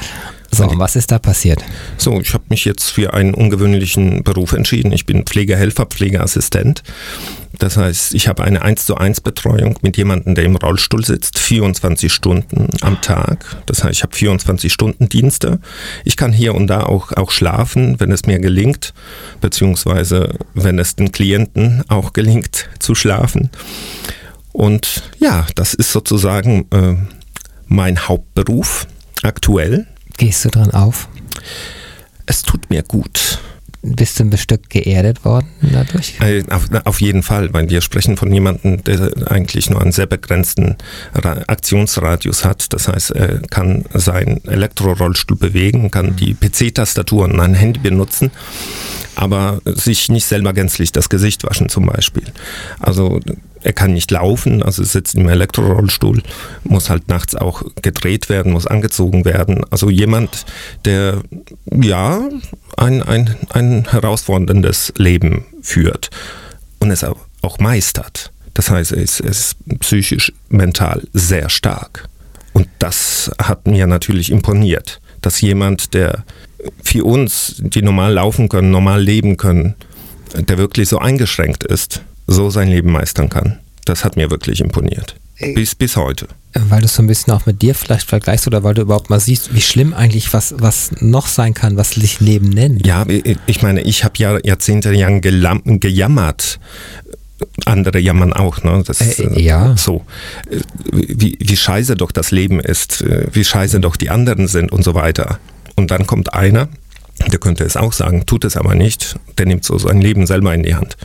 So, 0.52 0.64
und 0.64 0.78
was 0.78 0.96
ist 0.96 1.12
da 1.12 1.18
passiert? 1.18 1.64
So, 1.96 2.20
ich 2.20 2.34
habe 2.34 2.44
mich 2.48 2.64
jetzt 2.64 2.90
für 2.90 3.14
einen 3.14 3.34
ungewöhnlichen 3.34 4.24
Beruf 4.24 4.52
entschieden. 4.52 4.92
Ich 4.92 5.06
bin 5.06 5.24
Pflegehelfer, 5.24 5.86
Pflegeassistent. 5.86 6.82
Das 7.58 7.76
heißt, 7.76 8.14
ich 8.14 8.26
habe 8.26 8.42
eine 8.42 8.62
1 8.62 8.86
zu 8.86 8.96
1 8.96 9.20
Betreuung 9.20 9.78
mit 9.82 9.96
jemandem, 9.96 10.34
der 10.34 10.44
im 10.44 10.56
Rollstuhl 10.56 11.04
sitzt, 11.04 11.38
24 11.38 12.12
Stunden 12.12 12.68
am 12.80 13.00
Tag. 13.00 13.44
Das 13.66 13.84
heißt, 13.84 13.98
ich 13.98 14.02
habe 14.02 14.16
24 14.16 14.72
Stunden 14.72 15.08
Dienste. 15.08 15.60
Ich 16.04 16.16
kann 16.16 16.32
hier 16.32 16.54
und 16.54 16.66
da 16.66 16.84
auch, 16.84 17.12
auch 17.12 17.30
schlafen, 17.30 18.00
wenn 18.00 18.10
es 18.12 18.26
mir 18.26 18.38
gelingt, 18.38 18.92
beziehungsweise 19.40 20.34
wenn 20.54 20.78
es 20.78 20.96
den 20.96 21.12
Klienten 21.12 21.84
auch 21.88 22.12
gelingt 22.12 22.68
zu 22.78 22.94
schlafen. 22.94 23.50
Und 24.52 25.04
ja, 25.18 25.46
das 25.54 25.74
ist 25.74 25.92
sozusagen 25.92 26.66
äh, 26.72 26.96
mein 27.70 28.08
Hauptberuf 28.08 28.86
aktuell. 29.22 29.86
Gehst 30.18 30.44
du 30.44 30.50
dran 30.50 30.72
auf? 30.72 31.08
Es 32.26 32.42
tut 32.42 32.68
mir 32.68 32.82
gut. 32.82 33.38
Bist 33.82 34.20
du 34.20 34.24
ein 34.24 34.36
Stück 34.36 34.68
geerdet 34.68 35.24
worden 35.24 35.48
dadurch? 35.62 36.20
Äh, 36.20 36.44
Auf, 36.50 36.66
auf 36.84 37.00
jeden 37.00 37.22
Fall, 37.22 37.54
weil 37.54 37.70
wir 37.70 37.80
sprechen 37.80 38.18
von 38.18 38.30
jemandem, 38.30 38.84
der 38.84 39.10
eigentlich 39.30 39.70
nur 39.70 39.80
einen 39.80 39.92
sehr 39.92 40.04
begrenzten 40.04 40.76
Ra 41.14 41.44
Aktionsradius 41.46 42.44
hat. 42.44 42.74
Das 42.74 42.88
heißt, 42.88 43.12
er 43.12 43.40
kann 43.48 43.86
seinen 43.94 44.44
Elektrorollstuhl 44.44 45.38
bewegen, 45.38 45.90
kann 45.90 46.14
die 46.16 46.34
PC-Tastatur 46.34 47.24
und 47.24 47.40
ein 47.40 47.54
Handy 47.54 47.80
benutzen, 47.80 48.30
aber 49.14 49.62
sich 49.64 50.10
nicht 50.10 50.26
selber 50.26 50.52
gänzlich 50.52 50.92
das 50.92 51.08
Gesicht 51.08 51.44
waschen 51.44 51.70
zum 51.70 51.86
Beispiel. 51.86 52.24
Also 52.80 53.20
er 53.62 53.72
kann 53.72 53.92
nicht 53.92 54.10
laufen, 54.10 54.62
also 54.62 54.82
sitzt 54.82 55.14
im 55.14 55.28
Elektrorollstuhl, 55.28 56.22
muss 56.64 56.90
halt 56.90 57.08
nachts 57.08 57.34
auch 57.34 57.62
gedreht 57.82 58.28
werden, 58.28 58.52
muss 58.52 58.66
angezogen 58.66 59.24
werden. 59.24 59.64
Also 59.70 59.90
jemand, 59.90 60.46
der 60.84 61.22
ja 61.70 62.20
ein, 62.76 63.02
ein, 63.02 63.36
ein 63.50 63.86
herausforderndes 63.90 64.94
Leben 64.96 65.44
führt 65.62 66.10
und 66.78 66.90
es 66.90 67.04
auch, 67.04 67.18
meistert. 67.58 68.32
Das 68.54 68.70
heißt, 68.70 68.92
er 68.92 69.02
er 69.20 69.30
ist 69.30 69.56
psychisch, 69.80 70.32
mental 70.48 71.02
sehr 71.12 71.48
stark. 71.48 72.08
Und 72.52 72.68
das 72.78 73.30
hat 73.40 73.66
mir 73.66 73.86
natürlich 73.86 74.30
imponiert, 74.30 75.00
dass 75.20 75.40
jemand, 75.40 75.94
der 75.94 76.24
für 76.82 77.04
uns, 77.04 77.56
die 77.58 77.82
normal 77.82 78.14
laufen 78.14 78.48
können, 78.48 78.70
normal 78.70 79.02
leben 79.02 79.36
können, 79.36 79.74
der 80.34 80.58
wirklich 80.58 80.88
so 80.88 80.98
eingeschränkt 80.98 81.64
ist, 81.64 82.02
so 82.30 82.48
sein 82.50 82.68
Leben 82.68 82.92
meistern 82.92 83.28
kann. 83.28 83.58
Das 83.84 84.04
hat 84.04 84.16
mir 84.16 84.30
wirklich 84.30 84.60
imponiert. 84.60 85.16
Bis, 85.54 85.74
bis 85.74 85.96
heute. 85.96 86.28
Weil 86.52 86.80
du 86.80 86.86
es 86.86 86.94
so 86.94 87.02
ein 87.02 87.06
bisschen 87.06 87.32
auch 87.32 87.46
mit 87.46 87.62
dir 87.62 87.74
vielleicht 87.74 88.06
vergleichst 88.06 88.46
oder 88.46 88.62
weil 88.62 88.74
du 88.74 88.82
überhaupt 88.82 89.08
mal 89.08 89.20
siehst, 89.20 89.54
wie 89.54 89.60
schlimm 89.60 89.94
eigentlich 89.94 90.32
was, 90.32 90.54
was 90.58 90.90
noch 91.00 91.26
sein 91.26 91.54
kann, 91.54 91.76
was 91.76 91.92
sich 91.92 92.20
Leben 92.20 92.50
nennt. 92.50 92.86
Ja, 92.86 93.06
ich 93.46 93.62
meine, 93.62 93.80
ich 93.80 94.04
habe 94.04 94.14
ja 94.18 94.38
jahrzehntelang 94.44 95.22
gejammert. 95.80 96.60
Andere 97.64 97.98
jammern 97.98 98.34
auch, 98.34 98.62
ne? 98.62 98.82
Das, 98.86 99.00
Äh, 99.00 99.40
ja. 99.40 99.74
So. 99.78 100.04
Äh, 100.50 100.60
Wie, 100.92 101.38
wie 101.40 101.56
scheiße 101.56 101.94
doch 101.96 102.12
das 102.12 102.32
Leben 102.32 102.60
ist, 102.60 103.00
äh, 103.00 103.26
wie 103.32 103.44
scheiße 103.44 103.80
doch 103.80 103.96
die 103.96 104.10
anderen 104.10 104.46
sind 104.46 104.70
und 104.70 104.84
so 104.84 104.94
weiter. 104.94 105.38
Und 105.74 105.90
dann 105.90 106.06
kommt 106.06 106.34
einer, 106.34 106.68
der 107.32 107.38
könnte 107.38 107.64
es 107.64 107.78
auch 107.78 107.94
sagen, 107.94 108.26
tut 108.26 108.44
es 108.44 108.58
aber 108.58 108.74
nicht, 108.74 109.16
der 109.38 109.46
nimmt 109.46 109.64
so 109.64 109.78
sein 109.78 110.02
Leben 110.02 110.26
selber 110.26 110.54
in 110.54 110.64
die 110.64 110.74
Hand. 110.74 110.98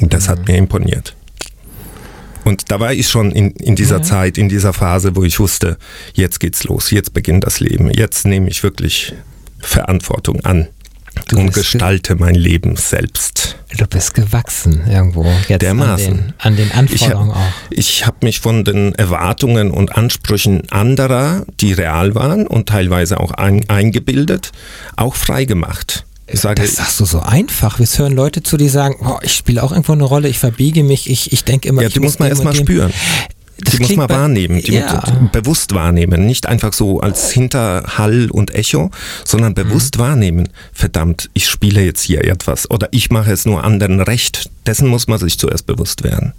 Und 0.00 0.12
das 0.12 0.28
hat 0.28 0.46
mir 0.46 0.56
imponiert. 0.56 1.14
Und 2.44 2.70
da 2.70 2.80
war 2.80 2.92
ich 2.92 3.08
schon 3.08 3.32
in, 3.32 3.50
in 3.52 3.76
dieser 3.76 3.98
Ja. 3.98 4.02
Zeit, 4.02 4.38
in 4.38 4.48
dieser 4.48 4.72
Phase, 4.72 5.14
wo 5.14 5.24
ich 5.24 5.38
wusste, 5.38 5.76
jetzt 6.14 6.40
geht's 6.40 6.64
los, 6.64 6.90
jetzt 6.90 7.12
beginnt 7.12 7.44
das 7.44 7.60
Leben, 7.60 7.90
jetzt 7.90 8.24
nehme 8.24 8.48
ich 8.48 8.62
wirklich 8.62 9.14
Verantwortung 9.58 10.44
an 10.44 10.68
Du 11.28 11.38
und 11.38 11.52
gestalte 11.52 12.14
mein 12.16 12.34
Leben 12.34 12.76
selbst. 12.76 13.56
Du 13.76 13.86
bist 13.86 14.14
gewachsen 14.14 14.82
irgendwo. 14.88 15.24
Jetzt 15.48 15.62
Dermaßen. 15.62 16.08
An 16.08 16.16
den, 16.16 16.34
an 16.38 16.56
den 16.56 16.72
Anforderungen 16.72 17.30
ich 17.30 17.36
auch. 17.36 17.52
ich 17.70 18.06
habe 18.06 18.18
mich 18.22 18.40
von 18.40 18.64
den 18.64 18.94
Erwartungen 18.94 19.70
und 19.70 19.96
Ansprüchen 19.96 20.70
anderer, 20.70 21.44
die 21.60 21.72
real 21.72 22.14
waren 22.14 22.46
und 22.46 22.68
teilweise 22.68 23.20
auch 23.20 23.32
ein, 23.32 23.68
eingebildet, 23.68 24.52
auch 24.96 25.14
frei 25.14 25.44
gemacht. 25.44 26.04
Ich 26.32 26.40
sage, 26.40 26.62
Das 26.62 26.76
sagst 26.76 27.00
du 27.00 27.04
so 27.04 27.20
einfach. 27.20 27.78
Wir 27.78 27.86
hören 27.86 28.12
Leute 28.14 28.42
zu, 28.42 28.56
die 28.56 28.68
sagen, 28.68 28.96
oh, 29.04 29.18
ich 29.22 29.34
spiele 29.34 29.62
auch 29.62 29.72
irgendwo 29.72 29.92
eine 29.92 30.04
Rolle, 30.04 30.28
ich 30.28 30.38
verbiege 30.38 30.84
mich, 30.84 31.10
ich, 31.10 31.32
ich 31.32 31.44
denke 31.44 31.68
immer, 31.68 31.82
ja, 31.82 31.88
ich 31.88 31.94
die 31.94 32.00
muss 32.00 32.18
man 32.18 32.28
erstmal 32.28 32.54
spüren. 32.54 32.92
Das 33.62 33.74
die 33.74 33.82
muss 33.82 33.96
man 33.96 34.08
wahrnehmen, 34.08 34.62
die 34.62 34.72
ja. 34.72 35.02
muss 35.20 35.30
bewusst 35.32 35.74
wahrnehmen, 35.74 36.24
nicht 36.24 36.46
einfach 36.46 36.72
so 36.72 37.00
als 37.00 37.30
Hinterhall 37.30 38.30
und 38.30 38.54
Echo, 38.54 38.90
sondern 39.24 39.52
bewusst 39.52 39.96
Mhm. 39.96 40.00
wahrnehmen. 40.00 40.48
Verdammt, 40.72 41.28
ich 41.34 41.46
spiele 41.48 41.82
jetzt 41.84 42.00
hier 42.02 42.24
etwas 42.24 42.70
oder 42.70 42.88
ich 42.90 43.10
mache 43.10 43.30
es 43.32 43.44
nur 43.44 43.62
anderen 43.62 44.00
recht. 44.00 44.50
Dessen 44.66 44.88
muss 44.88 45.08
man 45.08 45.18
sich 45.18 45.38
zuerst 45.38 45.66
bewusst 45.66 46.04
werden. 46.04 46.32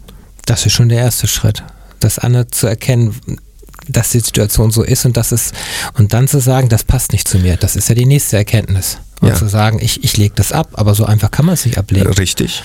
Das 0.45 0.65
ist 0.65 0.73
schon 0.73 0.89
der 0.89 0.99
erste 0.99 1.27
Schritt. 1.27 1.63
Das 1.99 2.17
andere 2.17 2.47
zu 2.47 2.65
erkennen, 2.65 3.15
dass 3.87 4.11
die 4.11 4.19
Situation 4.19 4.71
so 4.71 4.83
ist 4.83 5.05
und 5.05 5.17
dass 5.17 5.31
es 5.31 5.51
und 5.97 6.13
dann 6.13 6.27
zu 6.27 6.39
sagen, 6.39 6.69
das 6.69 6.83
passt 6.83 7.11
nicht 7.11 7.27
zu 7.27 7.39
mir. 7.39 7.57
Das 7.57 7.75
ist 7.75 7.89
ja 7.89 7.95
die 7.95 8.05
nächste 8.05 8.37
Erkenntnis. 8.37 8.97
Und 9.21 9.29
Ja. 9.29 9.35
zu 9.35 9.47
sagen, 9.47 9.77
ich, 9.79 10.03
ich 10.03 10.17
lege 10.17 10.33
das 10.35 10.51
ab, 10.51 10.69
aber 10.73 10.95
so 10.95 11.05
einfach 11.05 11.29
kann 11.29 11.45
man 11.45 11.53
es 11.53 11.63
nicht 11.65 11.77
ablegen. 11.77 12.07
Richtig. 12.13 12.63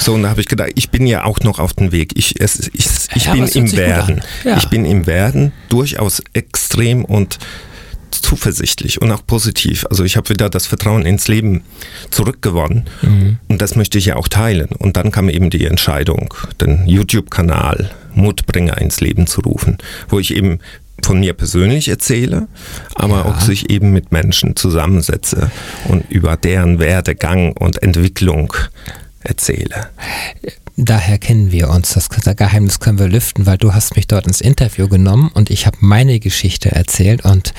So, 0.00 0.14
und 0.14 0.22
da 0.22 0.30
habe 0.30 0.40
ich 0.40 0.48
gedacht, 0.48 0.70
ich 0.74 0.88
bin 0.88 1.06
ja 1.06 1.24
auch 1.24 1.40
noch 1.40 1.58
auf 1.58 1.74
dem 1.74 1.92
Weg. 1.92 2.12
Ich, 2.16 2.40
es, 2.40 2.70
ich, 2.72 2.86
ich 3.14 3.26
Ja, 3.26 3.32
bin 3.34 3.46
im 3.46 3.72
Werden. 3.72 4.22
Ja. 4.42 4.56
Ich 4.56 4.68
bin 4.68 4.86
im 4.86 5.06
Werden 5.06 5.52
durchaus 5.68 6.22
extrem 6.32 7.04
und 7.04 7.38
zuversichtlich 8.28 9.00
und 9.00 9.10
auch 9.10 9.24
positiv. 9.26 9.86
Also 9.88 10.04
ich 10.04 10.16
habe 10.18 10.28
wieder 10.28 10.50
das 10.50 10.66
Vertrauen 10.66 11.06
ins 11.06 11.28
Leben 11.28 11.62
zurückgewonnen 12.10 12.84
Mhm. 13.02 13.38
und 13.48 13.62
das 13.62 13.74
möchte 13.74 13.96
ich 13.98 14.06
ja 14.06 14.16
auch 14.16 14.28
teilen. 14.28 14.68
Und 14.78 14.96
dann 14.98 15.10
kam 15.10 15.28
eben 15.30 15.48
die 15.50 15.64
Entscheidung, 15.64 16.34
den 16.60 16.86
YouTube-Kanal 16.86 17.90
Mutbringer 18.14 18.78
ins 18.78 19.00
Leben 19.00 19.26
zu 19.26 19.40
rufen, 19.40 19.78
wo 20.08 20.18
ich 20.18 20.34
eben 20.36 20.58
von 21.02 21.20
mir 21.20 21.32
persönlich 21.32 21.88
erzähle, 21.88 22.48
aber 22.94 23.18
Ja. 23.18 23.24
auch 23.26 23.40
sich 23.40 23.70
eben 23.70 23.92
mit 23.92 24.12
Menschen 24.12 24.56
zusammensetze 24.56 25.50
und 25.88 26.04
über 26.10 26.36
deren 26.36 26.80
Werdegang 26.80 27.52
und 27.52 27.82
Entwicklung 27.82 28.52
erzähle. 29.28 29.90
Daher 30.76 31.18
kennen 31.18 31.50
wir 31.50 31.70
uns. 31.70 31.94
Das 31.94 32.08
Geheimnis 32.08 32.78
können 32.78 32.98
wir 33.00 33.08
lüften, 33.08 33.46
weil 33.46 33.58
du 33.58 33.74
hast 33.74 33.96
mich 33.96 34.06
dort 34.06 34.26
ins 34.28 34.40
Interview 34.40 34.86
genommen 34.88 35.30
und 35.34 35.50
ich 35.50 35.66
habe 35.66 35.76
meine 35.80 36.20
Geschichte 36.20 36.70
erzählt 36.70 37.24
und 37.24 37.52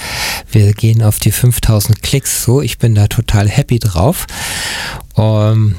wir 0.52 0.74
gehen 0.74 1.04
auf 1.04 1.20
die 1.20 1.32
5000 1.32 2.02
Klicks 2.02 2.44
so. 2.44 2.62
Ich 2.62 2.78
bin 2.78 2.96
da 2.96 3.08
total 3.08 3.50
happy 3.50 3.80
drauf, 3.80 4.26
um, 5.16 5.76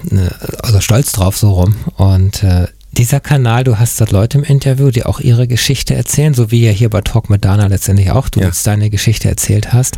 also 0.63 0.81
stolz 0.81 1.13
drauf 1.13 1.37
so 1.37 1.53
rum 1.53 1.77
und 1.97 2.43
äh, 2.43 2.67
dieser 2.93 3.21
Kanal, 3.21 3.65
du 3.65 3.79
hast 3.79 4.01
dort 4.01 4.11
Leute 4.11 4.37
im 4.39 4.45
Interview, 4.45 4.91
die 4.91 5.07
auch 5.07 5.21
ihre 5.21 5.47
Geschichte 5.47 5.95
erzählen, 5.95 6.35
so 6.35 6.51
wie 6.51 6.65
ja 6.67 6.73
hier 6.73 6.91
bei 6.91 7.01
Talk 7.01 7.31
mit 7.31 7.45
Dana 7.45 7.69
letztendlich 7.69 8.11
auch, 8.11 8.29
du 8.29 8.41
Ja. 8.41 8.47
jetzt 8.47 8.67
deine 8.67 8.91
Geschichte 8.91 9.29
erzählt 9.29 9.73
hast. 9.73 9.97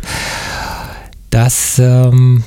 das 1.29 1.79
ähm, 1.79 2.43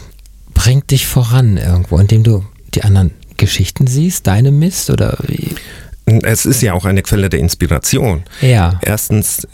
bringt 0.55 0.91
dich 0.93 1.07
voran 1.07 1.57
irgendwo, 1.57 1.99
indem 1.99 2.23
du 2.23 2.45
die 2.75 2.85
anderen 2.85 3.11
Geschichten 3.37 3.87
siehst, 3.87 4.27
deine 4.27 4.51
Mist 4.51 4.91
oder 4.91 5.19
wie? 5.27 5.55
Es 6.23 6.47
ist 6.47 6.63
ja 6.63 6.73
auch 6.73 6.85
eine 6.85 7.03
Quelle 7.03 7.29
der 7.29 7.41
Inspiration. 7.41 8.23
Ja. 8.41 8.79
Erstens, 8.83 9.47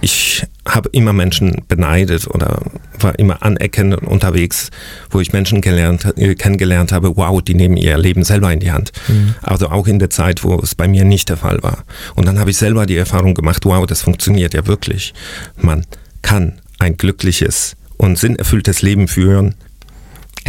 ich 0.00 0.44
habe 0.66 0.90
immer 0.92 1.12
Menschen 1.12 1.62
beneidet 1.68 2.26
oder 2.26 2.62
war 2.98 3.18
immer 3.18 3.42
anerkennend 3.42 4.02
unterwegs, 4.02 4.70
wo 5.10 5.20
ich 5.20 5.32
Menschen 5.32 5.60
gelernt, 5.60 6.06
äh, 6.16 6.34
kennengelernt 6.34 6.92
habe, 6.92 7.16
wow, 7.16 7.40
die 7.40 7.54
nehmen 7.54 7.76
ihr 7.76 7.96
Leben 7.96 8.24
selber 8.24 8.52
in 8.52 8.60
die 8.60 8.70
Hand. 8.70 8.92
Mhm. 9.08 9.34
Also 9.40 9.68
auch 9.68 9.86
in 9.86 9.98
der 9.98 10.10
Zeit, 10.10 10.44
wo 10.44 10.58
es 10.58 10.74
bei 10.74 10.88
mir 10.88 11.04
nicht 11.04 11.30
der 11.30 11.38
Fall 11.38 11.62
war. 11.62 11.84
Und 12.14 12.26
dann 12.26 12.38
habe 12.38 12.50
ich 12.50 12.58
selber 12.58 12.84
die 12.86 12.96
Erfahrung 12.96 13.34
gemacht, 13.34 13.64
wow, 13.64 13.86
das 13.86 14.02
funktioniert 14.02 14.52
ja 14.52 14.66
wirklich. 14.66 15.14
Man 15.56 15.86
kann 16.22 16.60
ein 16.78 16.96
glückliches 16.96 17.76
und 17.96 18.18
sinnerfülltes 18.18 18.82
Leben 18.82 19.08
führen, 19.08 19.54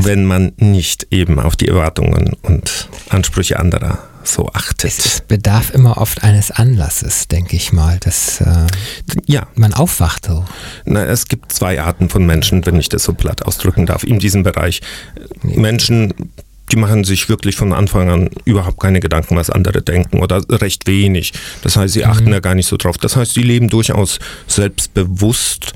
wenn 0.02 0.26
man 0.26 0.54
nicht 0.58 1.08
eben 1.12 1.40
auf 1.40 1.56
die 1.56 1.68
Erwartungen 1.68 2.34
und 2.42 2.90
Ansprüche 3.10 3.60
anderer 3.60 4.00
so 4.28 4.50
achtet. 4.54 4.98
Es 4.98 5.22
bedarf 5.22 5.74
immer 5.74 5.98
oft 5.98 6.24
eines 6.24 6.52
Anlasses, 6.52 7.28
denke 7.28 7.56
ich 7.56 7.72
mal, 7.72 8.00
dass 8.00 8.42
äh, 8.42 8.68
ja. 9.26 9.48
man 9.56 9.74
aufwacht. 9.74 10.26
So. 10.26 10.46
Na, 10.86 11.06
es 11.06 11.28
gibt 11.28 11.52
zwei 11.52 11.82
Arten 11.82 12.10
von 12.10 12.26
Menschen, 12.26 12.66
wenn 12.66 12.80
ich 12.80 12.90
das 12.90 13.04
so 13.04 13.14
platt 13.14 13.46
ausdrücken 13.46 13.86
darf, 13.86 14.04
in 14.04 14.20
diesem 14.20 14.44
Bereich. 14.44 14.82
Nee. 15.44 15.58
Menschen, 15.58 16.14
die 16.72 16.78
machen 16.78 17.04
sich 17.04 17.30
wirklich 17.30 17.56
von 17.56 17.74
Anfang 17.74 18.10
an 18.10 18.30
überhaupt 18.46 18.80
keine 18.80 19.00
Gedanken, 19.00 19.36
was 19.36 19.50
andere 19.50 19.82
denken 19.82 20.20
oder 20.20 20.44
recht 20.50 20.88
wenig. 20.88 21.34
Das 21.62 21.78
heißt, 21.78 21.94
sie 21.94 22.04
mhm. 22.04 22.10
achten 22.10 22.26
mhm. 22.26 22.32
da 22.32 22.40
gar 22.40 22.56
nicht 22.56 22.68
so 22.68 22.78
drauf. 22.78 22.98
Das 22.98 23.16
heißt, 23.16 23.34
sie 23.34 23.44
leben 23.44 23.70
durchaus 23.70 24.20
selbstbewusst 24.48 25.74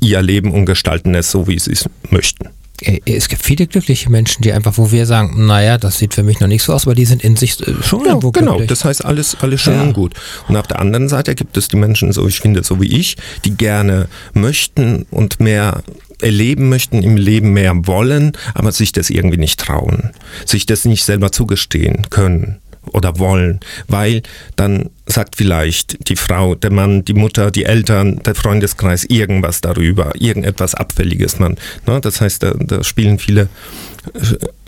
ihr 0.00 0.22
Leben 0.22 0.52
und 0.52 0.66
gestalten 0.66 1.14
es 1.14 1.30
so, 1.30 1.46
wie 1.46 1.58
sie 1.58 1.72
es 1.72 1.88
möchten. 2.10 2.48
Äh, 2.80 3.00
es 3.06 3.28
gibt 3.28 3.42
viele 3.42 3.66
glückliche 3.66 4.10
Menschen, 4.10 4.42
die 4.42 4.52
einfach, 4.52 4.76
wo 4.76 4.90
wir 4.90 5.06
sagen, 5.06 5.46
naja, 5.46 5.78
das 5.78 5.98
sieht 5.98 6.14
für 6.14 6.22
mich 6.22 6.40
noch 6.40 6.48
nicht 6.48 6.62
so 6.62 6.72
aus, 6.72 6.86
aber 6.86 6.94
die 6.94 7.04
sind 7.04 7.22
in 7.22 7.36
sich 7.36 7.60
äh, 7.66 7.82
schon 7.82 8.00
ja, 8.00 8.08
irgendwo 8.08 8.30
Genau, 8.32 8.52
glücklich. 8.52 8.68
das 8.68 8.84
heißt 8.84 9.04
alles, 9.04 9.36
alles 9.40 9.60
schön 9.60 9.74
ja. 9.74 9.82
und 9.82 9.92
gut. 9.92 10.14
Und 10.48 10.56
auf 10.56 10.66
der 10.66 10.80
anderen 10.80 11.08
Seite 11.08 11.34
gibt 11.34 11.56
es 11.56 11.68
die 11.68 11.76
Menschen, 11.76 12.12
so 12.12 12.26
ich 12.26 12.40
finde, 12.40 12.62
so 12.64 12.80
wie 12.80 12.98
ich, 12.98 13.16
die 13.44 13.56
gerne 13.56 14.08
möchten 14.32 15.06
und 15.10 15.40
mehr 15.40 15.82
erleben 16.20 16.68
möchten, 16.68 17.02
im 17.02 17.16
Leben 17.16 17.52
mehr 17.52 17.86
wollen, 17.86 18.32
aber 18.54 18.72
sich 18.72 18.92
das 18.92 19.10
irgendwie 19.10 19.36
nicht 19.36 19.60
trauen, 19.60 20.10
sich 20.46 20.64
das 20.64 20.84
nicht 20.84 21.04
selber 21.04 21.32
zugestehen 21.32 22.06
können 22.10 22.60
oder 22.92 23.18
wollen, 23.18 23.60
weil 23.88 24.22
dann 24.56 24.90
sagt 25.06 25.36
vielleicht 25.36 26.08
die 26.08 26.16
Frau, 26.16 26.54
der 26.54 26.72
Mann, 26.72 27.04
die 27.04 27.14
Mutter, 27.14 27.50
die 27.50 27.64
Eltern, 27.64 28.20
der 28.24 28.34
Freundeskreis 28.34 29.04
irgendwas 29.04 29.60
darüber, 29.60 30.12
irgendetwas 30.18 30.74
Abfälliges. 30.74 31.38
Man, 31.38 31.56
ne, 31.86 32.00
das 32.00 32.20
heißt, 32.20 32.42
da, 32.42 32.54
da 32.58 32.82
spielen 32.82 33.18
viele, 33.18 33.48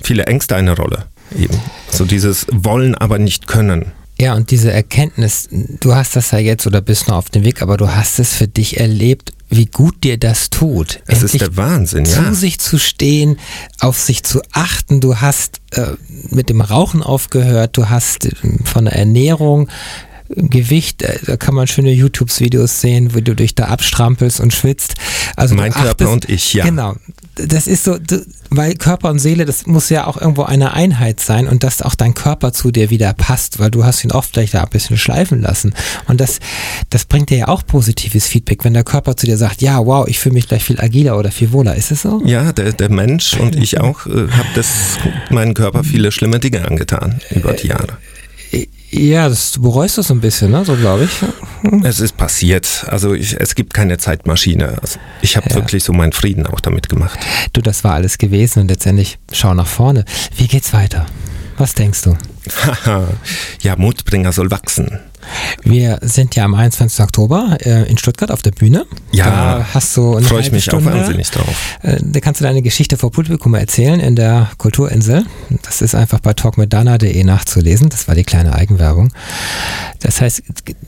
viele 0.03 0.27
Ängste 0.27 0.57
eine 0.57 0.77
Rolle. 0.77 1.05
Eben. 1.37 1.59
So 1.91 2.05
dieses 2.05 2.47
Wollen, 2.53 2.95
aber 2.95 3.19
nicht 3.19 3.47
können. 3.47 3.87
Ja, 4.19 4.35
und 4.35 4.51
diese 4.51 4.73
Erkenntnis, 4.73 5.49
du 5.51 5.95
hast 5.95 6.17
das 6.17 6.31
ja 6.31 6.39
jetzt 6.39 6.67
oder 6.67 6.81
bist 6.81 7.09
noch 7.09 7.17
auf 7.17 7.31
dem 7.31 7.45
Weg, 7.45 7.61
aber 7.61 7.77
du 7.77 7.95
hast 7.95 8.19
es 8.19 8.35
für 8.35 8.49
dich 8.49 8.81
erlebt, 8.81 9.33
wie 9.49 9.67
gut 9.67 10.05
dir 10.05 10.19
das 10.19 10.51
tut. 10.51 11.01
Es 11.07 11.23
ist 11.23 11.41
der 11.41 11.57
Wahnsinn, 11.57 12.05
ja. 12.05 12.25
Zu 12.25 12.35
sich 12.35 12.59
zu 12.59 12.79
stehen, 12.79 13.39
auf 13.81 13.99
sich 13.99 14.25
zu 14.25 14.43
achten. 14.53 15.01
Du 15.01 15.17
hast 15.17 15.61
äh, 15.73 15.93
mit 16.31 16.49
dem 16.49 16.61
Rauchen 16.61 17.03
aufgehört, 17.03 17.77
du 17.77 17.89
hast 17.89 18.27
äh, 18.27 18.33
von 18.65 18.87
der 18.87 18.97
Ernährung 18.97 19.69
Gewicht, 20.29 21.03
äh, 21.03 21.19
da 21.25 21.37
kann 21.37 21.55
man 21.55 21.67
schöne 21.67 21.93
YouTube-Videos 21.93 22.81
sehen, 22.81 23.15
wo 23.15 23.21
du 23.21 23.35
dich 23.35 23.55
da 23.55 23.67
abstrampelst 23.67 24.41
und 24.41 24.53
schwitzt. 24.53 24.95
Also 25.37 25.55
mein 25.55 25.73
Körper 25.73 25.91
achtest, 25.91 26.11
und 26.11 26.29
ich, 26.29 26.55
ja. 26.55 26.65
Genau. 26.65 26.97
Das 27.37 27.67
ist 27.67 27.85
so, 27.85 27.99
weil 28.51 28.75
Körper 28.75 29.11
und 29.11 29.19
Seele, 29.19 29.45
das 29.45 29.67
muss 29.67 29.91
ja 29.91 30.07
auch 30.07 30.21
irgendwo 30.21 30.43
eine 30.43 30.73
Einheit 30.73 31.21
sein 31.21 31.47
und 31.47 31.63
dass 31.63 31.83
auch 31.83 31.95
dein 31.95 32.15
Körper 32.15 32.53
zu 32.53 32.71
dir 32.71 32.91
wieder 32.91 33.13
passt, 33.13 33.59
weil 33.59 33.71
du 33.71 33.85
hast 33.85 34.03
ihn 34.05 34.13
oft 34.13 34.33
vielleicht 34.33 34.55
da 34.55 34.63
ein 34.63 34.71
bisschen 34.71 34.97
schleifen 34.97 35.43
lassen. 35.43 35.75
Und 36.09 36.21
das, 36.21 36.41
das 36.91 37.05
bringt 37.05 37.31
dir 37.31 37.39
ja 37.39 37.49
auch 37.49 37.65
positives 37.67 38.27
Feedback, 38.27 38.65
wenn 38.65 38.75
der 38.75 38.85
Körper 38.85 39.17
zu 39.17 39.27
dir 39.27 39.37
sagt, 39.37 39.63
ja, 39.63 39.85
wow, 39.85 40.07
ich 40.09 40.19
fühle 40.19 40.35
mich 40.35 40.49
gleich 40.49 40.65
viel 40.65 40.81
agiler 40.81 41.19
oder 41.19 41.31
viel 41.31 41.53
wohler. 41.53 41.75
Ist 41.75 41.91
es 41.91 42.03
so? 42.03 42.23
Ja, 42.25 42.53
der, 42.53 42.73
der 42.73 42.89
Mensch 42.89 43.35
und 43.35 43.55
ich 43.57 43.81
auch 43.81 44.07
äh, 44.07 44.29
habe 44.31 44.49
das 44.55 44.99
meinen 45.31 45.55
Körper 45.55 45.85
viele 45.85 46.11
schlimme 46.13 46.41
Dinge 46.41 46.67
angetan 46.67 47.21
über 47.31 47.53
die 47.53 47.69
Jahre. 47.69 47.99
Ja, 48.97 49.29
das, 49.29 49.53
du 49.53 49.63
bereust 49.63 49.99
das 49.99 50.09
so 50.09 50.15
ein 50.15 50.21
bisschen, 50.21 50.51
ne? 50.51 50.65
so 50.65 50.75
glaube 50.75 51.05
ich. 51.05 51.85
Es 51.85 52.01
ist 52.01 52.17
passiert. 52.17 52.87
Also 52.89 53.15
ich, 53.15 53.39
es 53.39 53.55
gibt 53.55 53.75
keine 53.75 53.99
Zeitmaschine. 53.99 54.79
Also 54.81 54.99
ich 55.21 55.37
habe 55.37 55.49
ja. 55.51 55.57
wirklich 55.57 55.85
so 55.85 55.93
meinen 55.93 56.13
Frieden 56.13 56.47
auch 56.47 56.61
damit 56.61 56.89
gemacht. 56.89 57.19
Du, 57.53 57.61
das 57.61 57.85
war 57.85 57.95
alles 57.95 58.19
gewesen 58.19 58.61
und 58.61 58.69
letztendlich 58.69 59.19
schau 59.33 59.53
nach 59.55 59.67
vorne. 59.67 60.05
Wie 60.37 60.47
geht's 60.47 60.73
weiter? 60.73 61.07
Was 61.59 61.75
denkst 61.75 62.03
du? 62.03 62.17
ja, 63.61 63.77
Mutbringer 63.77 64.33
soll 64.33 64.51
wachsen. 64.51 65.01
Wir 65.63 65.99
sind 66.03 66.35
ja 66.37 66.45
am 66.45 66.55
21. 66.55 67.01
Oktober 67.01 67.59
äh, 67.61 67.89
in 67.89 67.99
Stuttgart 67.99 68.31
auf 68.31 68.43
der 68.43 68.53
Bühne. 68.53 68.87
Ja, 69.13 69.27
da 69.27 69.67
hast 69.75 69.97
du 69.97 70.21
freue 70.21 70.41
ich 70.41 70.53
mich 70.53 70.65
Stunde, 70.65 70.91
auch 70.91 70.95
wahnsinnig 70.95 71.31
drauf. 71.31 71.79
Äh, 71.83 71.97
da 72.01 72.21
kannst 72.21 72.41
du 72.41 72.45
deine 72.45 72.63
Geschichte 72.63 72.97
vor 72.97 73.11
Publikum 73.11 73.55
erzählen 73.55 74.01
in 74.01 74.17
der 74.17 74.51
Kulturinsel. 74.59 75.25
Das 75.63 75.83
ist 75.83 75.95
einfach 75.95 76.21
bei 76.21 76.33
talkmitdana.de 76.35 77.25
nachzulesen. 77.25 77.89
Das 77.89 78.09
war 78.09 78.15
die 78.15 78.25
kleine 78.25 78.55
Eigenwerbung. 78.55 79.13
Das 80.01 80.21
heißt, 80.21 80.43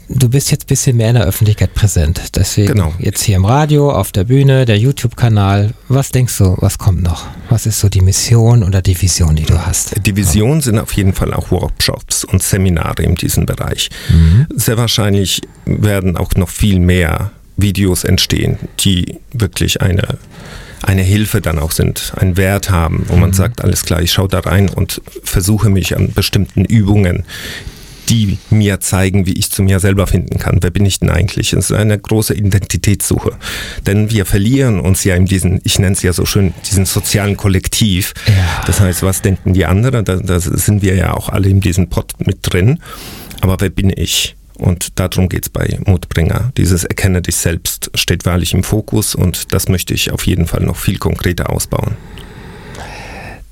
du 0.08 0.28
bist 0.28 0.50
jetzt 0.50 0.64
ein 0.64 0.68
bisschen 0.68 0.96
mehr 0.96 1.08
in 1.08 1.14
der 1.14 1.24
Öffentlichkeit 1.24 1.74
präsent. 1.74 2.36
Deswegen 2.36 2.74
genau. 2.74 2.92
jetzt 2.98 3.22
hier 3.22 3.36
im 3.36 3.44
Radio, 3.44 3.90
auf 3.90 4.12
der 4.12 4.24
Bühne, 4.24 4.64
der 4.64 4.78
YouTube-Kanal. 4.78 5.74
Was 5.88 6.10
denkst 6.10 6.36
du, 6.38 6.56
was 6.58 6.78
kommt 6.78 7.02
noch? 7.02 7.26
Was 7.48 7.66
ist 7.66 7.80
so 7.80 7.88
die 7.88 8.00
Mission 8.00 8.62
oder 8.62 8.82
die 8.82 9.00
Vision, 9.00 9.36
die 9.36 9.44
du 9.44 9.58
hast? 9.58 9.94
Die 10.06 10.16
Vision 10.16 10.60
sind 10.60 10.78
auf 10.78 10.92
jeden 10.92 11.14
Fall 11.14 11.32
auch 11.34 11.50
Workshops 11.50 12.24
und 12.24 12.42
Seminare 12.42 13.02
in 13.02 13.14
diesem 13.14 13.46
Bereich. 13.46 13.90
Mhm. 14.10 14.27
Mhm. 14.28 14.46
Sehr 14.56 14.76
wahrscheinlich 14.76 15.40
werden 15.64 16.16
auch 16.16 16.34
noch 16.34 16.48
viel 16.48 16.78
mehr 16.78 17.32
Videos 17.56 18.04
entstehen, 18.04 18.58
die 18.80 19.18
wirklich 19.32 19.82
eine, 19.82 20.18
eine 20.82 21.02
Hilfe 21.02 21.40
dann 21.40 21.58
auch 21.58 21.72
sind, 21.72 22.12
einen 22.16 22.36
Wert 22.36 22.70
haben, 22.70 23.04
wo 23.08 23.16
man 23.16 23.30
mhm. 23.30 23.34
sagt, 23.34 23.62
alles 23.62 23.84
klar, 23.84 24.00
ich 24.00 24.12
schaue 24.12 24.28
da 24.28 24.40
rein 24.40 24.68
und 24.68 25.02
versuche 25.24 25.68
mich 25.68 25.96
an 25.96 26.12
bestimmten 26.12 26.64
Übungen, 26.64 27.24
die 28.08 28.38
mir 28.50 28.80
zeigen, 28.80 29.26
wie 29.26 29.34
ich 29.34 29.50
zu 29.50 29.62
mir 29.62 29.80
selber 29.80 30.06
finden 30.06 30.38
kann. 30.38 30.58
Wer 30.62 30.70
bin 30.70 30.86
ich 30.86 31.00
denn 31.00 31.10
eigentlich? 31.10 31.52
Es 31.52 31.70
ist 31.70 31.76
eine 31.76 31.98
große 31.98 32.34
Identitätssuche. 32.34 33.32
Denn 33.86 34.10
wir 34.10 34.24
verlieren 34.24 34.80
uns 34.80 35.04
ja 35.04 35.14
in 35.14 35.26
diesen, 35.26 35.60
ich 35.64 35.78
nenne 35.78 35.92
es 35.92 36.02
ja 36.02 36.12
so 36.12 36.24
schön, 36.24 36.54
diesen 36.68 36.86
sozialen 36.86 37.36
Kollektiv. 37.36 38.14
Ja. 38.26 38.62
Das 38.66 38.80
heißt, 38.80 39.02
was 39.02 39.20
denken 39.20 39.52
die 39.52 39.66
anderen? 39.66 40.04
Da, 40.04 40.16
da 40.16 40.40
sind 40.40 40.82
wir 40.82 40.94
ja 40.94 41.12
auch 41.12 41.28
alle 41.28 41.48
in 41.48 41.60
diesem 41.60 41.90
Pott 41.90 42.14
mit 42.26 42.38
drin. 42.42 42.80
Aber 43.40 43.56
wer 43.60 43.70
bin 43.70 43.92
ich? 43.94 44.36
Und 44.58 44.98
darum 44.98 45.28
geht 45.28 45.44
es 45.44 45.48
bei 45.48 45.78
Mutbringer. 45.86 46.52
Dieses 46.56 46.84
Erkenne 46.84 47.22
dich 47.22 47.36
selbst 47.36 47.90
steht 47.94 48.26
wahrlich 48.26 48.54
im 48.54 48.64
Fokus 48.64 49.14
und 49.14 49.54
das 49.54 49.68
möchte 49.68 49.94
ich 49.94 50.10
auf 50.10 50.26
jeden 50.26 50.46
Fall 50.46 50.62
noch 50.62 50.76
viel 50.76 50.98
konkreter 50.98 51.50
ausbauen. 51.50 51.96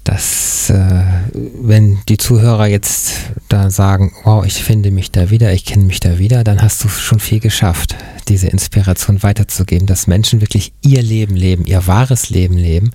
Dass, 0.03 0.71
äh, 0.71 1.03
wenn 1.33 1.99
die 2.09 2.17
Zuhörer 2.17 2.67
jetzt 2.67 3.13
da 3.49 3.71
sagen, 3.71 4.13
wow, 4.25 4.45
ich 4.45 4.63
finde 4.63 4.91
mich 4.91 5.11
da 5.11 5.31
wieder, 5.31 5.53
ich 5.53 5.65
kenne 5.65 5.85
mich 5.85 6.01
da 6.01 6.19
wieder, 6.19 6.45
dann 6.45 6.63
hast 6.63 6.83
du 6.83 6.89
schon 6.89 7.19
viel 7.19 7.41
geschafft, 7.41 7.97
diese 8.29 8.49
Inspiration 8.49 9.23
weiterzugeben, 9.23 9.87
dass 9.87 10.07
Menschen 10.07 10.41
wirklich 10.41 10.73
ihr 10.83 11.03
Leben 11.03 11.35
leben, 11.37 11.67
ihr 11.67 11.87
wahres 11.87 12.31
Leben 12.31 12.57
leben 12.57 12.93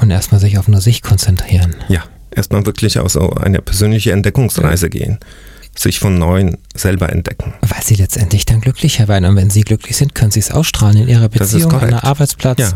und 0.00 0.10
erstmal 0.10 0.40
sich 0.40 0.58
auf 0.58 0.66
nur 0.66 0.80
sich 0.80 1.02
konzentrieren. 1.02 1.74
Ja, 1.88 2.04
erstmal 2.32 2.66
wirklich 2.66 2.98
aus 2.98 3.14
so 3.14 3.30
eine 3.30 3.60
persönliche 3.60 4.12
Entdeckungsreise 4.12 4.86
ja. 4.86 4.90
gehen 4.90 5.18
sich 5.78 5.98
von 5.98 6.18
Neuem 6.18 6.56
selber 6.74 7.10
entdecken. 7.10 7.54
Weil 7.62 7.82
sie 7.82 7.94
letztendlich 7.94 8.46
dann 8.46 8.60
glücklicher 8.60 9.08
werden. 9.08 9.24
Und 9.26 9.36
wenn 9.36 9.50
sie 9.50 9.62
glücklich 9.62 9.96
sind, 9.96 10.14
können 10.14 10.30
sie 10.30 10.40
es 10.40 10.50
ausstrahlen 10.50 10.96
in 10.98 11.08
ihrer 11.08 11.28
Beziehung, 11.28 11.72
an 11.72 11.90
der 11.90 12.04
Arbeitsplatz. 12.04 12.58
Ja. 12.58 12.72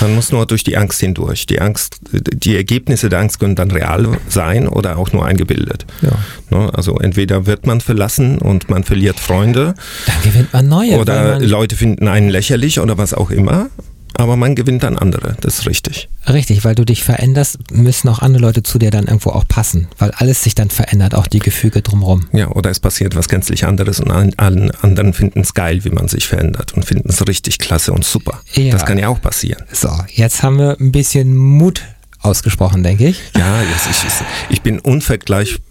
Man 0.00 0.14
muss 0.14 0.32
nur 0.32 0.46
durch 0.46 0.64
die 0.64 0.76
Angst 0.76 1.00
hindurch. 1.00 1.46
Die 1.46 1.60
Angst, 1.60 2.00
die 2.12 2.56
Ergebnisse 2.56 3.08
der 3.08 3.20
Angst 3.20 3.40
können 3.40 3.54
dann 3.54 3.70
real 3.70 4.18
sein 4.28 4.68
oder 4.68 4.98
auch 4.98 5.12
nur 5.12 5.26
eingebildet. 5.26 5.86
Ja. 6.02 6.12
Ne, 6.50 6.70
also 6.74 6.96
entweder 6.98 7.46
wird 7.46 7.66
man 7.66 7.80
verlassen 7.80 8.38
und 8.38 8.70
man 8.70 8.84
verliert 8.84 9.20
Freunde. 9.20 9.74
Dann 10.06 10.22
gewinnt 10.22 10.52
man 10.52 10.68
neue. 10.68 10.98
Oder 10.98 11.40
Leute 11.40 11.76
finden 11.76 12.08
einen 12.08 12.28
lächerlich 12.28 12.80
oder 12.80 12.98
was 12.98 13.14
auch 13.14 13.30
immer 13.30 13.68
aber 14.14 14.36
man 14.36 14.54
gewinnt 14.54 14.82
dann 14.82 14.96
andere, 14.96 15.36
das 15.40 15.60
ist 15.60 15.66
richtig. 15.66 16.08
Richtig, 16.28 16.64
weil 16.64 16.74
du 16.74 16.84
dich 16.84 17.02
veränderst, 17.02 17.58
müssen 17.72 18.08
auch 18.08 18.18
andere 18.20 18.42
Leute 18.42 18.62
zu 18.62 18.78
dir 18.78 18.90
dann 18.90 19.06
irgendwo 19.06 19.30
auch 19.30 19.46
passen, 19.46 19.88
weil 19.98 20.10
alles 20.12 20.42
sich 20.42 20.54
dann 20.54 20.70
verändert, 20.70 21.14
auch 21.14 21.26
die 21.26 21.38
Gefüge 21.38 21.82
drumherum. 21.82 22.28
Ja, 22.32 22.48
oder 22.48 22.70
es 22.70 22.80
passiert 22.80 23.16
was 23.16 23.28
gänzlich 23.28 23.66
anderes 23.66 24.00
und 24.00 24.10
allen 24.10 24.70
anderen 24.82 25.12
finden 25.12 25.40
es 25.40 25.54
geil, 25.54 25.84
wie 25.84 25.90
man 25.90 26.08
sich 26.08 26.26
verändert 26.26 26.74
und 26.74 26.84
finden 26.84 27.08
es 27.08 27.26
richtig 27.26 27.58
klasse 27.58 27.92
und 27.92 28.04
super. 28.04 28.40
Ja. 28.54 28.72
Das 28.72 28.84
kann 28.84 28.98
ja 28.98 29.08
auch 29.08 29.20
passieren. 29.20 29.62
So, 29.72 29.90
jetzt 30.08 30.42
haben 30.42 30.58
wir 30.58 30.76
ein 30.80 30.92
bisschen 30.92 31.36
Mut 31.36 31.82
ausgesprochen, 32.20 32.82
denke 32.82 33.06
ich. 33.06 33.20
Ja, 33.36 33.62
yes, 33.62 33.86
ich, 33.90 34.54
ich 34.56 34.62
bin 34.62 34.80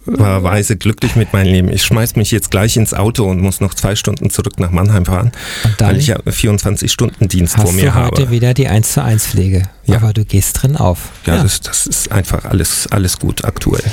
unvergleichbarweise 0.08 0.76
glücklich 0.76 1.16
mit 1.16 1.32
meinem 1.32 1.52
Leben. 1.52 1.68
Ich 1.68 1.84
schmeiß 1.84 2.16
mich 2.16 2.30
jetzt 2.30 2.50
gleich 2.50 2.76
ins 2.76 2.94
Auto 2.94 3.24
und 3.24 3.40
muss 3.40 3.60
noch 3.60 3.74
zwei 3.74 3.94
Stunden 3.94 4.30
zurück 4.30 4.58
nach 4.58 4.70
Mannheim 4.70 5.04
fahren, 5.04 5.32
weil 5.78 5.98
ich 5.98 6.08
ja 6.08 6.18
24-Stunden-Dienst 6.18 7.56
vor 7.56 7.72
mir 7.72 7.94
habe. 7.94 8.06
Hast 8.06 8.18
du 8.18 8.22
heute 8.22 8.30
wieder 8.30 8.54
die 8.54 8.68
1 8.68 8.92
zu 8.92 9.02
1 9.02 9.26
Pflege, 9.26 9.68
ja. 9.86 9.96
aber 9.96 10.12
du 10.12 10.24
gehst 10.24 10.62
drin 10.62 10.76
auf. 10.76 11.10
Ja, 11.26 11.36
ja. 11.36 11.42
Das, 11.42 11.60
das 11.60 11.86
ist 11.86 12.12
einfach 12.12 12.44
alles, 12.44 12.86
alles 12.88 13.18
gut 13.18 13.44
aktuell. 13.44 13.84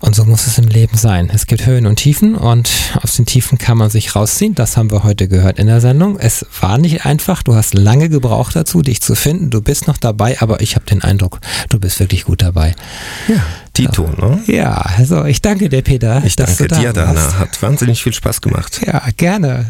Und 0.00 0.14
so 0.14 0.26
muss 0.26 0.46
es 0.46 0.58
im 0.58 0.68
Leben 0.68 0.98
sein. 0.98 1.30
Es 1.32 1.46
gibt 1.46 1.64
Höhen 1.64 1.86
und 1.86 1.96
Tiefen 1.96 2.34
und 2.34 2.70
aus 3.02 3.16
den 3.16 3.24
Tiefen 3.24 3.56
kann 3.56 3.78
man 3.78 3.88
sich 3.88 4.14
rausziehen. 4.14 4.54
Das 4.54 4.76
haben 4.76 4.90
wir 4.90 5.02
heute 5.02 5.28
gehört 5.28 5.58
in 5.58 5.66
der 5.66 5.80
Sendung. 5.80 6.18
Es 6.18 6.44
war 6.60 6.76
nicht 6.76 7.06
einfach. 7.06 7.42
Du 7.42 7.54
hast 7.54 7.72
lange 7.72 8.10
gebraucht 8.10 8.54
dazu, 8.54 8.82
dich 8.82 9.00
zu 9.00 9.14
finden. 9.14 9.48
Du 9.48 9.62
bist 9.62 9.86
noch 9.86 9.96
dabei, 9.96 10.42
aber 10.42 10.60
ich 10.60 10.76
habe 10.76 10.84
den 10.84 11.00
Eindruck, 11.00 11.40
du 11.70 11.78
bist 11.78 12.00
wirklich 12.00 12.24
gut 12.24 12.42
dabei. 12.42 12.74
Ja, 13.28 13.42
Tito, 13.74 14.08
ne? 14.18 14.40
Ja, 14.46 14.72
also 14.96 15.24
ich 15.24 15.42
danke 15.42 15.68
dir, 15.68 15.82
Peter. 15.82 16.22
Ich 16.24 16.36
danke 16.36 16.68
dir, 16.68 16.92
Dana. 16.92 17.38
Hat 17.38 17.60
wahnsinnig 17.60 18.02
viel 18.02 18.12
Spaß 18.12 18.40
gemacht. 18.40 18.80
Ja, 18.86 19.02
gerne. 19.16 19.62